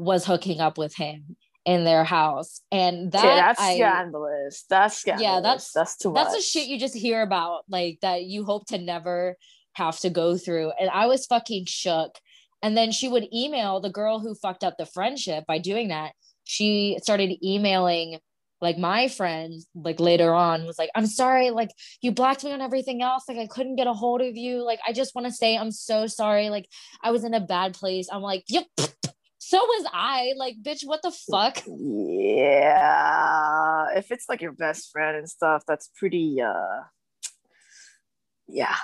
was 0.00 0.24
hooking 0.24 0.60
up 0.60 0.78
with 0.78 0.96
him 0.96 1.36
in 1.66 1.84
their 1.84 2.04
house. 2.04 2.62
And 2.72 3.12
that 3.12 3.24
yeah, 3.24 3.36
that's 3.36 3.60
I, 3.60 3.74
scandalous. 3.74 4.64
That's 4.68 4.96
scandalous 4.96 5.22
yeah 5.22 5.40
that's 5.40 5.72
that's 5.72 5.96
too 5.96 6.12
that's 6.14 6.30
much. 6.30 6.38
the 6.38 6.42
shit 6.42 6.68
you 6.68 6.78
just 6.78 6.96
hear 6.96 7.22
about 7.22 7.62
like 7.68 7.98
that 8.00 8.24
you 8.24 8.44
hope 8.44 8.66
to 8.68 8.78
never 8.78 9.36
have 9.74 9.98
to 10.00 10.10
go 10.10 10.36
through. 10.36 10.72
And 10.80 10.90
i 10.90 11.06
was 11.06 11.26
fucking 11.26 11.66
shook. 11.66 12.18
And 12.62 12.76
then 12.76 12.92
she 12.92 13.08
would 13.08 13.28
email 13.32 13.80
the 13.80 13.90
girl 13.90 14.20
who 14.20 14.34
fucked 14.34 14.64
up 14.64 14.76
the 14.76 14.86
friendship 14.86 15.44
by 15.46 15.58
doing 15.58 15.88
that. 15.88 16.12
She 16.44 16.98
started 17.02 17.36
emailing 17.44 18.18
like 18.60 18.76
my 18.76 19.08
friend 19.08 19.54
like 19.74 19.98
later 19.98 20.34
on 20.34 20.66
was 20.66 20.78
like 20.78 20.90
i'm 20.94 21.06
sorry 21.06 21.48
like 21.48 21.70
you 22.02 22.12
blocked 22.12 22.44
me 22.44 22.52
on 22.52 22.60
everything 22.60 23.02
else. 23.02 23.24
Like 23.28 23.38
i 23.38 23.46
couldn't 23.46 23.76
get 23.76 23.86
a 23.86 23.92
hold 23.92 24.22
of 24.22 24.36
you. 24.36 24.64
Like 24.64 24.80
i 24.86 24.94
just 24.94 25.14
want 25.14 25.26
to 25.26 25.32
say 25.32 25.58
i'm 25.58 25.72
so 25.72 26.06
sorry. 26.06 26.48
Like 26.48 26.66
i 27.02 27.10
was 27.10 27.24
in 27.24 27.34
a 27.34 27.40
bad 27.40 27.74
place. 27.74 28.08
I'm 28.10 28.22
like 28.22 28.44
yep 28.48 28.66
so 29.50 29.58
was 29.58 29.86
i. 29.92 30.32
Like 30.36 30.62
bitch 30.62 30.86
what 30.86 31.02
the 31.02 31.10
fuck? 31.10 31.60
Yeah. 31.66 32.66
If 33.96 34.12
it's 34.12 34.28
like 34.28 34.40
your 34.40 34.52
best 34.52 34.92
friend 34.92 35.16
and 35.16 35.28
stuff 35.28 35.64
that's 35.66 35.90
pretty 35.96 36.40
uh 36.40 36.82
yeah. 38.46 38.76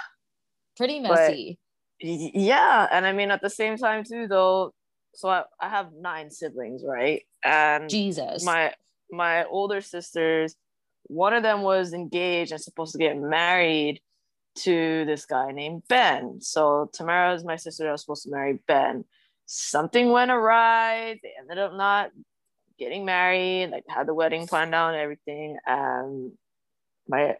Pretty 0.76 0.98
messy. 0.98 1.60
but, 2.00 2.08
yeah. 2.08 2.88
And 2.90 3.06
i 3.06 3.12
mean 3.12 3.30
at 3.30 3.42
the 3.42 3.50
same 3.50 3.76
time 3.76 4.02
too 4.02 4.26
though 4.26 4.72
so 5.14 5.28
I, 5.28 5.44
I 5.60 5.68
have 5.68 5.92
nine 5.92 6.32
siblings 6.32 6.82
right? 6.84 7.22
And 7.44 7.88
jesus. 7.88 8.44
my 8.44 8.72
my 9.12 9.44
older 9.44 9.80
sisters, 9.80 10.56
one 11.04 11.32
of 11.32 11.44
them 11.44 11.62
was 11.62 11.92
engaged 11.92 12.50
and 12.50 12.60
supposed 12.60 12.90
to 12.90 12.98
get 12.98 13.16
married 13.16 14.00
to 14.56 15.04
this 15.04 15.26
guy 15.26 15.52
named 15.52 15.84
Ben. 15.88 16.40
So 16.40 16.90
Tamara 16.92 17.34
is 17.34 17.44
my 17.44 17.54
sister 17.54 17.84
that 17.84 17.92
was 17.92 18.00
supposed 18.00 18.24
to 18.24 18.30
marry 18.30 18.58
Ben. 18.66 19.04
Something 19.46 20.10
went 20.10 20.30
awry. 20.30 21.18
They 21.22 21.32
ended 21.38 21.58
up 21.58 21.72
not 21.72 22.10
getting 22.78 23.04
married, 23.04 23.70
like 23.70 23.84
had 23.88 24.06
the 24.06 24.14
wedding 24.14 24.46
planned 24.46 24.74
out 24.74 24.90
and 24.90 25.00
everything. 25.00 25.58
And 25.64 26.32
my 27.08 27.36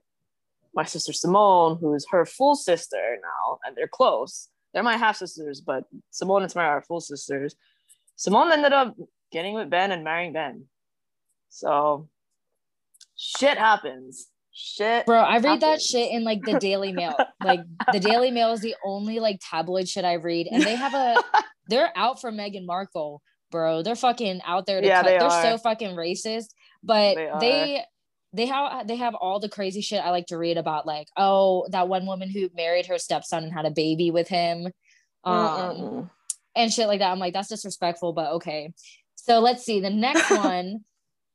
my 0.75 0.84
sister 0.84 1.12
Simone, 1.12 1.78
who's 1.80 2.06
her 2.10 2.25
full 2.25 2.54
sister 2.54 3.18
now, 3.20 3.58
and 3.64 3.76
they're 3.76 3.88
close. 3.88 4.48
They're 4.72 4.82
my 4.82 4.96
half 4.96 5.16
sisters, 5.16 5.60
but 5.60 5.84
Simone 6.10 6.42
and 6.42 6.52
Tamara 6.52 6.68
are 6.68 6.82
full 6.82 7.00
sisters. 7.00 7.56
Simone 8.14 8.52
ended 8.52 8.72
up 8.72 8.94
getting 9.32 9.54
with 9.54 9.70
Ben 9.70 9.90
and 9.90 10.04
marrying 10.04 10.32
Ben. 10.32 10.64
So 11.48 12.08
shit 13.16 13.56
happens. 13.58 14.28
Shit. 14.58 15.04
Bro, 15.04 15.20
I 15.20 15.36
read 15.36 15.60
that 15.60 15.82
shit 15.82 16.10
in 16.12 16.25
like 16.25 16.42
the 16.42 16.58
Daily 16.58 16.90
Mail. 16.90 17.14
like 17.44 17.60
the 17.92 18.00
Daily 18.00 18.30
Mail 18.30 18.52
is 18.52 18.62
the 18.62 18.75
only 18.82 19.20
like 19.20 19.38
tabloid 19.42 19.86
shit 19.86 20.06
I 20.06 20.14
read. 20.14 20.48
And 20.50 20.62
they 20.62 20.75
have 20.75 20.94
a 20.94 21.16
they're 21.68 21.92
out 21.94 22.22
for 22.22 22.32
Meghan 22.32 22.64
Markle, 22.64 23.20
bro. 23.50 23.82
They're 23.82 23.94
fucking 23.94 24.40
out 24.46 24.64
there 24.64 24.80
to 24.80 24.86
yeah, 24.86 25.02
cut. 25.02 25.08
They 25.08 25.18
are 25.18 25.30
are. 25.30 25.42
so 25.42 25.58
fucking 25.58 25.94
racist. 25.94 26.46
But 26.82 27.16
they, 27.16 27.30
they 27.38 27.84
they 28.32 28.46
have 28.46 28.88
they 28.88 28.96
have 28.96 29.14
all 29.14 29.40
the 29.40 29.50
crazy 29.50 29.82
shit 29.82 30.02
I 30.02 30.08
like 30.08 30.28
to 30.28 30.38
read 30.38 30.56
about 30.56 30.86
like, 30.86 31.08
oh, 31.18 31.66
that 31.72 31.88
one 31.88 32.06
woman 32.06 32.30
who 32.30 32.48
married 32.56 32.86
her 32.86 32.96
stepson 32.96 33.44
and 33.44 33.52
had 33.52 33.66
a 33.66 33.70
baby 33.70 34.10
with 34.10 34.28
him. 34.28 34.68
Um 35.25 36.10
and 36.54 36.72
shit 36.72 36.88
like 36.88 37.00
that. 37.00 37.12
I'm 37.12 37.18
like, 37.18 37.34
that's 37.34 37.50
disrespectful, 37.50 38.14
but 38.14 38.32
okay. 38.36 38.72
So 39.16 39.40
let's 39.40 39.66
see. 39.66 39.80
The 39.80 39.90
next 39.90 40.30
one 40.34 40.80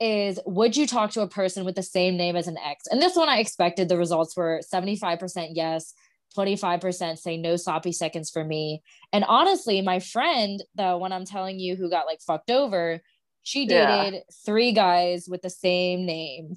is 0.02 0.40
would 0.48 0.76
you 0.76 0.88
talk 0.88 1.12
to 1.12 1.22
a 1.22 1.28
person 1.28 1.64
with 1.64 1.76
the 1.76 1.84
same 1.84 2.18
name 2.18 2.36
as 2.36 2.48
an 2.48 2.58
ex? 2.66 2.88
And 2.88 3.00
this 3.00 3.16
one 3.16 3.30
I 3.30 3.38
expected 3.38 3.88
the 3.88 3.98
results 3.98 4.36
were 4.36 4.60
75% 4.74 5.50
yes, 5.54 5.94
25% 6.36 7.20
say 7.20 7.38
no 7.38 7.56
sloppy 7.56 7.92
seconds 7.92 8.32
for 8.32 8.44
me. 8.44 8.82
And 9.14 9.24
honestly, 9.24 9.82
my 9.82 10.00
friend, 10.00 10.62
the 10.76 10.98
one 10.98 11.12
I'm 11.12 11.26
telling 11.26 11.60
you 11.60 11.76
who 11.76 11.90
got 11.90 12.08
like 12.08 12.20
fucked 12.26 12.50
over, 12.50 13.00
she 13.44 13.68
dated 13.68 14.14
yeah. 14.16 14.20
three 14.44 14.72
guys 14.72 15.28
with 15.30 15.44
the 15.44 15.50
same 15.52 16.06
name. 16.06 16.56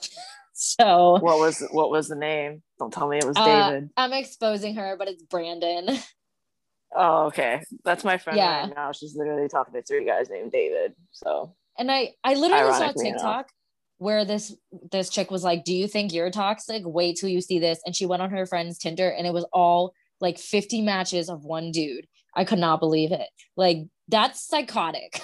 so 0.52 1.18
what 1.20 1.38
was 1.38 1.62
what 1.72 1.90
was 1.90 2.06
the 2.06 2.16
name? 2.16 2.62
Don't 2.78 2.92
tell 2.92 3.08
me 3.08 3.18
it 3.18 3.26
was 3.26 3.36
uh, 3.36 3.70
David. 3.70 3.90
I'm 3.96 4.12
exposing 4.12 4.76
her, 4.76 4.96
but 4.96 5.08
it's 5.08 5.22
Brandon. 5.24 5.88
Oh, 6.98 7.26
okay. 7.26 7.62
That's 7.84 8.04
my 8.04 8.16
friend 8.16 8.38
yeah. 8.38 8.60
right 8.60 8.74
now. 8.74 8.92
She's 8.92 9.14
literally 9.16 9.48
talking 9.48 9.74
to 9.74 9.82
three 9.82 10.06
guys 10.06 10.30
named 10.30 10.52
David. 10.52 10.94
So 11.10 11.54
and 11.78 11.90
I 11.90 12.12
I 12.24 12.34
literally 12.34 12.72
saw 12.72 12.92
TikTok 12.92 13.46
enough. 13.46 13.46
where 13.98 14.24
this 14.24 14.54
this 14.90 15.08
chick 15.08 15.30
was 15.30 15.44
like, 15.44 15.64
"Do 15.64 15.74
you 15.74 15.88
think 15.88 16.12
you're 16.12 16.30
toxic? 16.30 16.82
Wait 16.84 17.16
till 17.16 17.28
you 17.28 17.40
see 17.40 17.58
this." 17.58 17.80
And 17.84 17.94
she 17.94 18.06
went 18.06 18.22
on 18.22 18.30
her 18.30 18.46
friend's 18.46 18.78
Tinder, 18.78 19.08
and 19.08 19.26
it 19.26 19.32
was 19.32 19.46
all 19.52 19.92
like 20.20 20.38
50 20.38 20.82
matches 20.82 21.28
of 21.28 21.44
one 21.44 21.70
dude. 21.70 22.06
I 22.34 22.44
could 22.44 22.58
not 22.58 22.80
believe 22.80 23.12
it. 23.12 23.28
Like 23.56 23.78
that's 24.08 24.46
psychotic. 24.46 25.20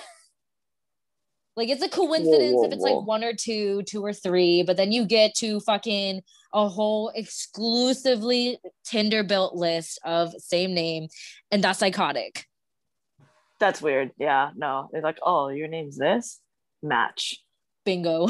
like 1.57 1.69
it's 1.69 1.83
a 1.83 1.89
coincidence 1.89 2.55
whoa, 2.55 2.61
whoa, 2.61 2.67
if 2.67 2.73
it's 2.73 2.83
whoa. 2.83 2.99
like 2.99 3.07
one 3.07 3.25
or 3.25 3.33
two, 3.35 3.83
two 3.83 4.05
or 4.05 4.13
three, 4.13 4.63
but 4.63 4.77
then 4.77 4.93
you 4.93 5.05
get 5.05 5.35
to 5.37 5.61
fucking 5.61 6.23
a 6.55 6.69
whole 6.69 7.11
exclusively 7.15 8.59
Tinder 8.85 9.23
built 9.23 9.55
list 9.55 9.99
of 10.05 10.33
same 10.39 10.75
name, 10.75 11.09
and 11.51 11.63
that's 11.63 11.79
psychotic. 11.79 12.47
That's 13.62 13.81
weird. 13.81 14.11
Yeah, 14.19 14.50
no. 14.57 14.88
They're 14.90 15.02
like, 15.02 15.21
oh, 15.23 15.47
your 15.47 15.69
name's 15.69 15.97
this? 15.97 16.40
Match. 16.83 17.38
Bingo. 17.85 18.26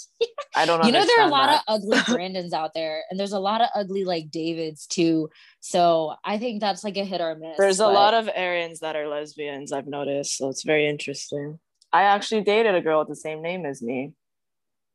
I 0.54 0.66
don't 0.66 0.80
know. 0.80 0.86
You 0.86 0.92
know, 0.92 1.06
there 1.06 1.22
are 1.22 1.28
a 1.28 1.30
lot 1.30 1.46
that. 1.46 1.62
of 1.66 1.80
ugly 1.80 1.98
Brandons 2.14 2.52
out 2.52 2.72
there, 2.74 3.02
and 3.08 3.18
there's 3.18 3.32
a 3.32 3.38
lot 3.38 3.62
of 3.62 3.68
ugly 3.74 4.04
like 4.04 4.30
Davids 4.30 4.86
too. 4.86 5.30
So 5.60 6.12
I 6.22 6.36
think 6.36 6.60
that's 6.60 6.84
like 6.84 6.98
a 6.98 7.06
hit 7.06 7.22
or 7.22 7.36
miss. 7.36 7.56
There's 7.56 7.78
but... 7.78 7.90
a 7.90 7.92
lot 7.94 8.12
of 8.12 8.28
Aryans 8.36 8.80
that 8.80 8.96
are 8.96 9.08
lesbians, 9.08 9.72
I've 9.72 9.86
noticed. 9.86 10.36
So 10.36 10.50
it's 10.50 10.62
very 10.62 10.86
interesting. 10.86 11.58
I 11.90 12.02
actually 12.02 12.42
dated 12.42 12.74
a 12.74 12.82
girl 12.82 12.98
with 12.98 13.08
the 13.08 13.16
same 13.16 13.40
name 13.40 13.64
as 13.64 13.80
me. 13.80 14.12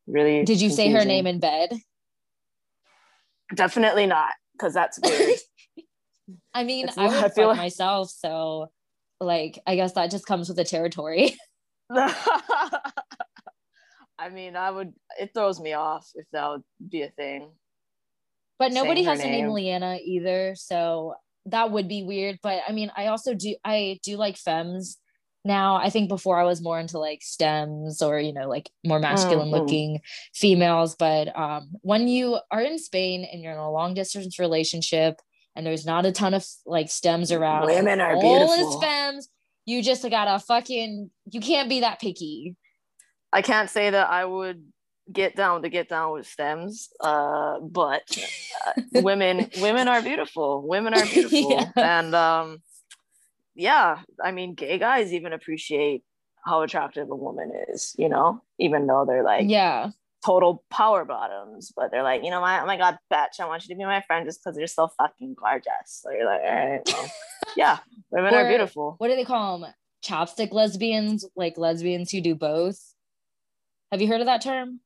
Really. 0.05 0.45
Did 0.45 0.61
you 0.61 0.69
confusing. 0.69 0.91
say 0.91 0.99
her 0.99 1.05
name 1.05 1.25
in 1.25 1.39
bed? 1.39 1.71
Definitely 3.55 4.05
not, 4.05 4.29
because 4.53 4.75
that's 4.75 4.99
weird. 5.03 5.39
I 6.53 6.65
mean, 6.65 6.87
I 6.95 7.07
would 7.07 7.23
I 7.23 7.29
feel 7.29 7.47
like... 7.47 7.57
myself, 7.57 8.11
so 8.11 8.69
like 9.21 9.59
i 9.65 9.75
guess 9.75 9.93
that 9.93 10.11
just 10.11 10.25
comes 10.25 10.47
with 10.47 10.57
the 10.57 10.63
territory 10.63 11.35
i 11.91 12.81
mean 14.31 14.55
i 14.55 14.69
would 14.69 14.93
it 15.19 15.31
throws 15.33 15.59
me 15.59 15.73
off 15.73 16.09
if 16.15 16.25
that 16.33 16.49
would 16.49 16.63
be 16.89 17.03
a 17.03 17.09
thing 17.09 17.51
but 18.59 18.71
nobody 18.71 19.03
has 19.03 19.21
the 19.21 19.27
name 19.27 19.49
leanna 19.49 19.97
either 20.03 20.55
so 20.55 21.13
that 21.45 21.71
would 21.71 21.87
be 21.87 22.03
weird. 22.03 22.39
But 22.41 22.61
I 22.67 22.71
mean, 22.71 22.91
I 22.95 23.07
also 23.07 23.33
do 23.33 23.55
I 23.63 23.99
do 24.03 24.17
like 24.17 24.37
femmes 24.37 24.97
now. 25.43 25.75
I 25.75 25.89
think 25.89 26.09
before 26.09 26.39
I 26.39 26.43
was 26.43 26.61
more 26.61 26.79
into 26.79 26.99
like 26.99 27.21
stems 27.21 28.01
or 28.01 28.19
you 28.19 28.33
know 28.33 28.47
like 28.47 28.69
more 28.85 28.99
masculine 28.99 29.47
mm-hmm. 29.47 29.55
looking 29.55 29.99
females. 30.33 30.95
But 30.95 31.35
um, 31.37 31.69
when 31.81 32.07
you 32.07 32.39
are 32.51 32.61
in 32.61 32.77
Spain 32.77 33.27
and 33.31 33.41
you're 33.41 33.53
in 33.53 33.59
a 33.59 33.71
long 33.71 33.93
distance 33.93 34.39
relationship 34.39 35.15
and 35.55 35.65
there's 35.65 35.85
not 35.85 36.05
a 36.05 36.11
ton 36.11 36.33
of 36.33 36.45
like 36.65 36.89
stems 36.89 37.31
around, 37.31 37.67
women 37.67 37.99
are 37.99 38.13
all 38.13 38.21
beautiful. 38.21 38.65
All 38.65 38.81
femmes, 38.81 39.29
you 39.65 39.83
just 39.83 40.07
gotta 40.09 40.39
fucking 40.39 41.09
you 41.31 41.39
can't 41.41 41.69
be 41.69 41.81
that 41.81 41.99
picky. 41.99 42.55
I 43.33 43.41
can't 43.41 43.69
say 43.69 43.89
that 43.89 44.09
I 44.09 44.25
would 44.25 44.63
get 45.11 45.35
down 45.35 45.61
to 45.63 45.69
get 45.69 45.89
down 45.89 46.13
with 46.13 46.27
stems 46.27 46.89
uh 47.01 47.59
but 47.59 48.03
uh, 48.67 48.81
women 49.01 49.49
women 49.59 49.87
are 49.87 50.01
beautiful 50.01 50.65
women 50.65 50.93
are 50.93 51.05
beautiful 51.05 51.51
yeah. 51.75 51.99
and 51.99 52.15
um 52.15 52.61
yeah 53.55 53.99
i 54.23 54.31
mean 54.31 54.53
gay 54.53 54.77
guys 54.77 55.11
even 55.13 55.33
appreciate 55.33 56.03
how 56.45 56.61
attractive 56.61 57.09
a 57.09 57.15
woman 57.15 57.51
is 57.69 57.95
you 57.97 58.07
know 58.07 58.41
even 58.57 58.87
though 58.87 59.05
they're 59.05 59.23
like 59.23 59.49
yeah 59.49 59.89
total 60.23 60.63
power 60.69 61.03
bottoms 61.03 61.71
but 61.75 61.89
they're 61.91 62.03
like 62.03 62.23
you 62.23 62.29
know 62.29 62.41
my, 62.41 62.61
oh 62.61 62.65
my 62.65 62.77
god 62.77 62.97
bitch 63.11 63.39
i 63.39 63.45
want 63.45 63.63
you 63.63 63.73
to 63.73 63.77
be 63.77 63.85
my 63.85 64.01
friend 64.01 64.25
just 64.25 64.43
because 64.43 64.57
you're 64.57 64.67
so 64.67 64.87
fucking 64.99 65.33
gorgeous. 65.33 65.65
So 65.85 66.11
you're 66.11 66.25
like 66.25 66.41
all 66.41 66.55
right 66.55 66.81
well, 66.85 67.11
yeah 67.57 67.79
women 68.11 68.33
or, 68.33 68.37
are 68.37 68.47
beautiful. 68.47 68.95
what 68.99 69.07
do 69.07 69.15
they 69.15 69.25
call 69.25 69.59
them 69.59 69.73
chopstick 70.01 70.51
lesbians? 70.51 71.25
Like 71.35 71.57
lesbians 71.57 72.11
who 72.11 72.21
do 72.21 72.35
both? 72.35 72.79
Have 73.91 74.01
you 74.01 74.07
heard 74.07 74.21
of 74.21 74.27
that 74.27 74.41
term? 74.41 74.79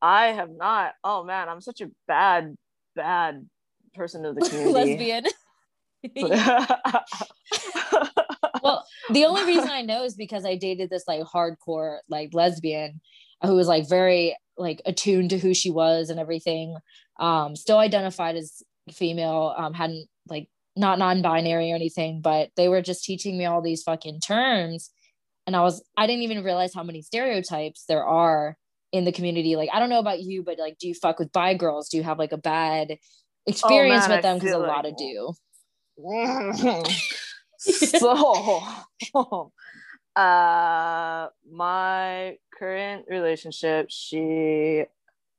I 0.00 0.26
have 0.26 0.50
not. 0.50 0.92
Oh 1.02 1.24
man, 1.24 1.48
I'm 1.48 1.60
such 1.60 1.80
a 1.80 1.90
bad, 2.06 2.56
bad 2.94 3.46
person 3.94 4.24
of 4.24 4.34
the 4.34 4.40
community. 4.48 4.72
Lesbian. 4.72 5.24
well, 8.62 8.86
the 9.10 9.24
only 9.24 9.44
reason 9.44 9.70
I 9.70 9.82
know 9.82 10.04
is 10.04 10.14
because 10.14 10.44
I 10.44 10.56
dated 10.56 10.90
this 10.90 11.04
like 11.08 11.22
hardcore 11.22 11.98
like 12.08 12.34
lesbian 12.34 13.00
who 13.42 13.54
was 13.54 13.66
like 13.66 13.88
very 13.88 14.36
like 14.56 14.80
attuned 14.86 15.30
to 15.30 15.38
who 15.38 15.54
she 15.54 15.70
was 15.70 16.10
and 16.10 16.20
everything. 16.20 16.76
Um, 17.18 17.56
still 17.56 17.78
identified 17.78 18.36
as 18.36 18.62
female, 18.92 19.54
um, 19.56 19.74
hadn't 19.74 20.08
like 20.28 20.48
not 20.76 20.98
non-binary 20.98 21.72
or 21.72 21.76
anything, 21.76 22.20
but 22.20 22.50
they 22.56 22.68
were 22.68 22.82
just 22.82 23.04
teaching 23.04 23.38
me 23.38 23.44
all 23.44 23.62
these 23.62 23.82
fucking 23.82 24.20
terms. 24.20 24.90
And 25.46 25.54
I 25.54 25.60
was 25.60 25.84
I 25.96 26.06
didn't 26.06 26.22
even 26.22 26.44
realize 26.44 26.74
how 26.74 26.82
many 26.82 27.02
stereotypes 27.02 27.84
there 27.86 28.04
are 28.04 28.56
in 28.94 29.04
the 29.04 29.10
community 29.10 29.56
like 29.56 29.68
i 29.72 29.80
don't 29.80 29.88
know 29.88 29.98
about 29.98 30.20
you 30.20 30.44
but 30.44 30.56
like 30.56 30.78
do 30.78 30.86
you 30.86 30.94
fuck 30.94 31.18
with 31.18 31.32
bi 31.32 31.52
girls 31.52 31.88
do 31.88 31.96
you 31.96 32.04
have 32.04 32.16
like 32.16 32.30
a 32.30 32.36
bad 32.38 32.96
experience 33.44 34.04
oh, 34.04 34.08
man, 34.08 34.16
with 34.16 34.22
them 34.22 34.38
because 34.38 34.52
a 34.52 34.58
lot 34.58 34.86
of 34.86 34.96
do 34.96 35.34
so 37.58 38.62
uh 40.16 41.28
my 41.50 42.36
current 42.58 43.04
relationship 43.08 43.86
she 43.90 44.84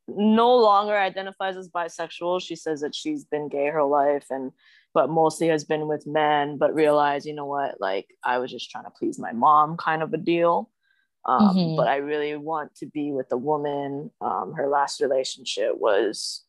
no 0.08 0.55
longer 0.58 0.96
identifies 0.96 1.58
as 1.58 1.70
bisexual 1.70 2.41
she 2.41 2.55
says 2.55 2.82
that 2.82 2.94
she's 2.94 3.25
been 3.25 3.48
gay 3.48 3.67
her 3.67 3.84
life 3.84 4.25
and 4.29 4.51
but 4.94 5.10
mostly 5.10 5.48
has 5.48 5.63
been 5.63 5.88
with 5.88 6.05
men 6.05 6.58
but 6.58 6.74
realized 6.75 7.25
you 7.25 7.34
know 7.34 7.46
what 7.46 7.79
like 7.79 8.08
i 8.24 8.38
was 8.38 8.51
just 8.51 8.70
trying 8.70 8.84
to 8.84 8.91
please 8.91 9.17
my 9.17 9.32
mom 9.32 9.77
kind 9.77 10.03
of 10.03 10.13
a 10.13 10.17
deal 10.17 10.70
um, 11.25 11.55
mm-hmm. 11.55 11.75
But 11.75 11.88
I 11.88 11.98
really 11.98 12.36
want 12.36 12.75
to 12.75 12.86
be 12.86 13.12
with 13.12 13.32
a 13.32 13.38
woman. 13.38 14.12
Um, 14.22 14.53
her 14.53 14.67
last 14.67 15.01
relationship 15.01 15.72
was 15.75 16.44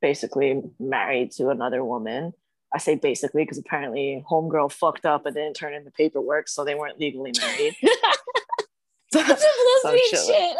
basically 0.00 0.62
married 0.78 1.32
to 1.32 1.48
another 1.48 1.84
woman. 1.84 2.32
I 2.74 2.78
say 2.78 2.96
basically 2.96 3.42
because 3.42 3.58
apparently 3.58 4.24
homegirl 4.30 4.72
fucked 4.72 5.06
up 5.06 5.24
and 5.26 5.34
didn't 5.34 5.54
turn 5.54 5.74
in 5.74 5.84
the 5.84 5.90
paperwork, 5.90 6.48
so 6.48 6.64
they 6.64 6.74
weren't 6.74 7.00
legally 7.00 7.32
married. 7.38 7.76
some 9.12 9.96
shit. 10.10 10.20
shit. 10.26 10.56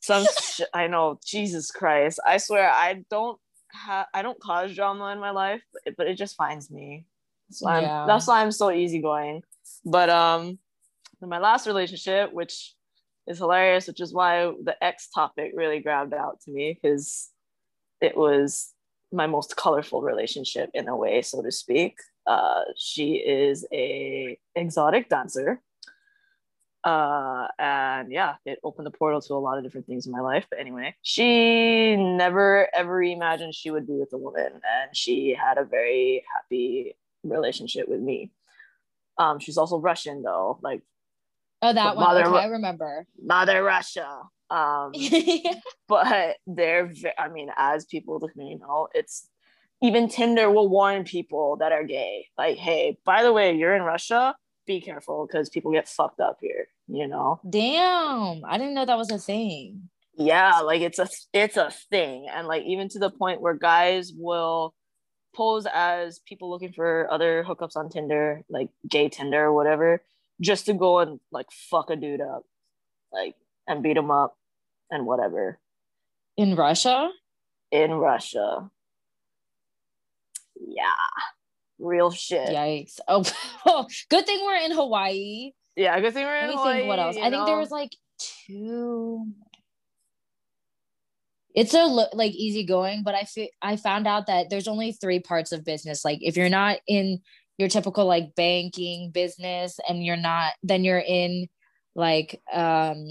Some 0.00 0.26
sh- 0.40 0.62
I 0.72 0.86
know. 0.86 1.18
Jesus 1.24 1.70
Christ! 1.70 2.18
I 2.26 2.38
swear 2.38 2.70
I 2.70 3.04
don't 3.10 3.38
have 3.72 4.06
I 4.14 4.22
don't 4.22 4.40
cause 4.40 4.74
drama 4.74 5.12
in 5.12 5.20
my 5.20 5.30
life, 5.30 5.62
but 5.72 5.82
it, 5.84 5.96
but 5.96 6.06
it 6.06 6.14
just 6.14 6.36
finds 6.36 6.70
me. 6.70 7.04
So 7.50 7.68
yeah. 7.68 8.06
that's 8.06 8.26
why 8.26 8.42
I'm 8.42 8.52
so 8.52 8.70
easygoing. 8.70 9.42
But 9.84 10.08
um, 10.08 10.58
in 11.20 11.28
my 11.28 11.38
last 11.38 11.66
relationship, 11.66 12.32
which 12.32 12.74
is 13.26 13.38
hilarious, 13.38 13.86
which 13.86 14.00
is 14.00 14.14
why 14.14 14.52
the 14.62 14.76
ex 14.82 15.08
topic 15.08 15.52
really 15.54 15.80
grabbed 15.80 16.14
out 16.14 16.40
to 16.42 16.50
me 16.50 16.78
because 16.80 17.28
it 18.00 18.16
was 18.16 18.72
my 19.12 19.26
most 19.26 19.56
colorful 19.56 20.02
relationship 20.02 20.70
in 20.74 20.88
a 20.88 20.96
way, 20.96 21.22
so 21.22 21.42
to 21.42 21.50
speak. 21.50 21.98
Uh, 22.26 22.62
she 22.76 23.14
is 23.14 23.66
a 23.72 24.38
exotic 24.54 25.08
dancer. 25.08 25.60
Uh, 26.82 27.46
and 27.58 28.10
yeah, 28.10 28.36
it 28.46 28.58
opened 28.64 28.86
the 28.86 28.90
portal 28.90 29.20
to 29.20 29.34
a 29.34 29.36
lot 29.36 29.58
of 29.58 29.64
different 29.64 29.86
things 29.86 30.06
in 30.06 30.12
my 30.12 30.20
life. 30.20 30.46
But 30.48 30.60
anyway, 30.60 30.94
she 31.02 31.96
never 31.96 32.68
ever 32.74 33.02
imagined 33.02 33.54
she 33.54 33.70
would 33.70 33.86
be 33.86 33.94
with 33.94 34.12
a 34.12 34.18
woman, 34.18 34.52
and 34.52 34.96
she 34.96 35.34
had 35.34 35.58
a 35.58 35.64
very 35.64 36.24
happy 36.34 36.96
relationship 37.22 37.86
with 37.88 38.00
me. 38.00 38.30
Um, 39.18 39.38
she's 39.40 39.58
also 39.58 39.78
Russian 39.78 40.22
though, 40.22 40.58
like 40.62 40.82
Oh, 41.62 41.72
that 41.72 41.96
one. 41.96 42.04
Mother, 42.06 42.26
okay, 42.26 42.38
I 42.38 42.46
remember. 42.46 43.06
Mother 43.22 43.62
Russia. 43.62 44.22
Um, 44.50 44.92
but 45.88 46.36
they're, 46.46 46.92
I 47.18 47.28
mean, 47.28 47.50
as 47.56 47.84
people 47.84 48.20
you 48.36 48.58
know, 48.58 48.88
it's 48.94 49.28
even 49.82 50.08
Tinder 50.08 50.50
will 50.50 50.68
warn 50.68 51.04
people 51.04 51.56
that 51.58 51.72
are 51.72 51.84
gay, 51.84 52.26
like, 52.36 52.58
hey, 52.58 52.98
by 53.04 53.22
the 53.22 53.32
way, 53.32 53.54
you're 53.54 53.74
in 53.74 53.82
Russia. 53.82 54.34
Be 54.66 54.80
careful 54.80 55.26
because 55.26 55.48
people 55.48 55.72
get 55.72 55.88
fucked 55.88 56.20
up 56.20 56.38
here. 56.40 56.68
You 56.86 57.06
know. 57.06 57.40
Damn, 57.48 58.42
I 58.44 58.58
didn't 58.58 58.74
know 58.74 58.84
that 58.84 58.98
was 58.98 59.10
a 59.10 59.18
thing. 59.18 59.88
Yeah, 60.16 60.60
like 60.60 60.82
it's 60.82 60.98
a 60.98 61.08
it's 61.32 61.56
a 61.56 61.70
thing, 61.90 62.26
and 62.28 62.46
like 62.46 62.64
even 62.64 62.88
to 62.90 62.98
the 62.98 63.10
point 63.10 63.40
where 63.40 63.54
guys 63.54 64.12
will 64.14 64.74
pose 65.34 65.66
as 65.72 66.18
people 66.26 66.50
looking 66.50 66.72
for 66.72 67.08
other 67.10 67.44
hookups 67.48 67.76
on 67.76 67.88
Tinder, 67.88 68.42
like 68.50 68.68
gay 68.88 69.08
Tinder 69.08 69.44
or 69.44 69.54
whatever, 69.54 70.02
just 70.40 70.66
to 70.66 70.74
go 70.74 70.98
and 70.98 71.20
like 71.30 71.46
fuck 71.50 71.88
a 71.88 71.96
dude 71.96 72.20
up, 72.20 72.42
like 73.12 73.34
and 73.66 73.82
beat 73.82 73.96
him 73.96 74.10
up 74.10 74.36
and 74.90 75.06
whatever. 75.06 75.58
In 76.36 76.56
Russia? 76.56 77.10
In 77.70 77.92
Russia. 77.92 78.70
Yeah. 80.56 80.84
Real 81.78 82.10
shit. 82.10 82.48
Yikes. 82.48 82.98
Oh, 83.08 83.24
good 84.10 84.26
thing 84.26 84.40
we're 84.44 84.56
in 84.56 84.72
Hawaii. 84.72 85.52
Yeah, 85.76 85.98
good 86.00 86.12
thing 86.12 86.24
we're 86.24 86.36
in 86.38 86.46
Let 86.46 86.50
me 86.50 86.56
Hawaii. 86.56 86.76
Think 86.78 86.88
what 86.88 86.98
else? 86.98 87.16
I 87.16 87.28
know? 87.28 87.38
think 87.38 87.46
there 87.46 87.58
was 87.58 87.70
like 87.70 87.90
two 88.46 89.26
it's 91.54 91.72
so 91.72 91.86
like 92.12 92.32
easy 92.32 92.64
going 92.64 93.02
but 93.02 93.14
i 93.14 93.24
feel 93.24 93.48
i 93.62 93.76
found 93.76 94.06
out 94.06 94.26
that 94.26 94.50
there's 94.50 94.68
only 94.68 94.92
three 94.92 95.20
parts 95.20 95.52
of 95.52 95.64
business 95.64 96.04
like 96.04 96.18
if 96.20 96.36
you're 96.36 96.48
not 96.48 96.78
in 96.86 97.18
your 97.58 97.68
typical 97.68 98.06
like 98.06 98.34
banking 98.36 99.10
business 99.10 99.78
and 99.88 100.04
you're 100.04 100.16
not 100.16 100.52
then 100.62 100.84
you're 100.84 101.02
in 101.04 101.46
like 101.94 102.40
um 102.52 103.04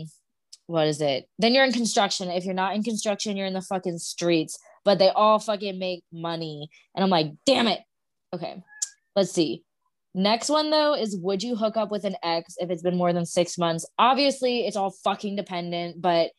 what 0.69 0.87
is 0.87 1.01
it? 1.01 1.27
Then 1.39 1.53
you're 1.53 1.65
in 1.65 1.71
construction. 1.71 2.29
If 2.29 2.45
you're 2.45 2.53
not 2.53 2.75
in 2.75 2.83
construction 2.83 3.35
you're 3.35 3.47
in 3.47 3.53
the 3.53 3.61
fucking 3.61 3.97
streets. 3.97 4.57
But 4.85 4.97
they 4.97 5.09
all 5.09 5.39
fucking 5.39 5.77
make 5.77 6.03
money. 6.11 6.69
And 6.95 7.03
i'm 7.03 7.09
like 7.09 7.31
damn 7.45 7.67
it. 7.67 7.81
Okay 8.33 8.63
let's 9.15 9.31
see. 9.31 9.63
Next 10.15 10.49
one 10.49 10.69
though 10.69 10.95
is 10.95 11.17
would 11.17 11.43
you 11.43 11.55
hook 11.55 11.77
up 11.77 11.91
with 11.91 12.03
an 12.03 12.15
ex 12.23 12.55
if 12.59 12.69
it's 12.69 12.81
been 12.81 12.97
more 12.97 13.13
than 13.13 13.25
six 13.25 13.57
months? 13.57 13.85
Obviously 13.97 14.65
it's 14.65 14.75
all 14.77 14.91
fucking 15.03 15.35
dependent 15.35 16.01
but 16.01 16.31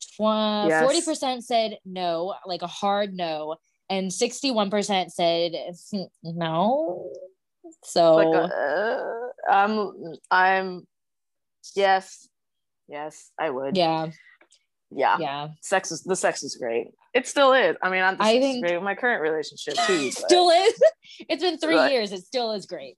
tw- 0.00 0.68
yes. 0.68 1.08
40% 1.08 1.42
said 1.42 1.78
no 1.84 2.34
like 2.46 2.62
a 2.62 2.66
hard 2.66 3.14
no. 3.14 3.56
And 3.90 4.10
61% 4.10 5.10
said 5.10 5.52
no. 6.22 7.10
So 7.84 8.16
like 8.16 8.50
uh, 8.50 8.98
I'm 9.50 9.92
I'm 10.30 10.86
yes. 11.74 12.28
Yes, 12.88 13.30
I 13.38 13.50
would. 13.50 13.76
Yeah. 13.76 14.10
Yeah. 14.90 15.18
Yeah. 15.20 15.48
Sex 15.60 15.92
is 15.92 16.02
the 16.02 16.16
sex 16.16 16.42
is 16.42 16.56
great. 16.56 16.88
It 17.14 17.26
still 17.26 17.52
is. 17.52 17.76
I 17.82 17.90
mean, 17.90 18.02
I'm 18.02 18.16
I 18.20 18.38
think 18.38 18.64
great 18.64 18.76
with 18.76 18.84
my 18.84 18.94
current 18.94 19.22
relationship 19.22 19.74
too. 19.86 20.10
still 20.10 20.50
is. 20.50 20.74
It's 21.28 21.42
been 21.42 21.58
three 21.58 21.74
but, 21.74 21.90
years. 21.90 22.12
It 22.12 22.24
still 22.24 22.52
is 22.52 22.66
great. 22.66 22.94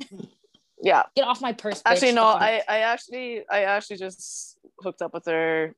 Yeah. 0.83 1.05
Get 1.17 1.27
off 1.27 1.41
my 1.41 1.53
purse. 1.53 1.81
Actually, 1.87 2.13
no, 2.13 2.25
I, 2.25 2.63
I 2.69 2.79
actually 2.81 3.45
I 3.49 3.63
actually 3.63 3.97
just 3.97 4.59
hooked 4.81 5.01
up 5.01 5.15
with 5.15 5.25
her 5.27 5.75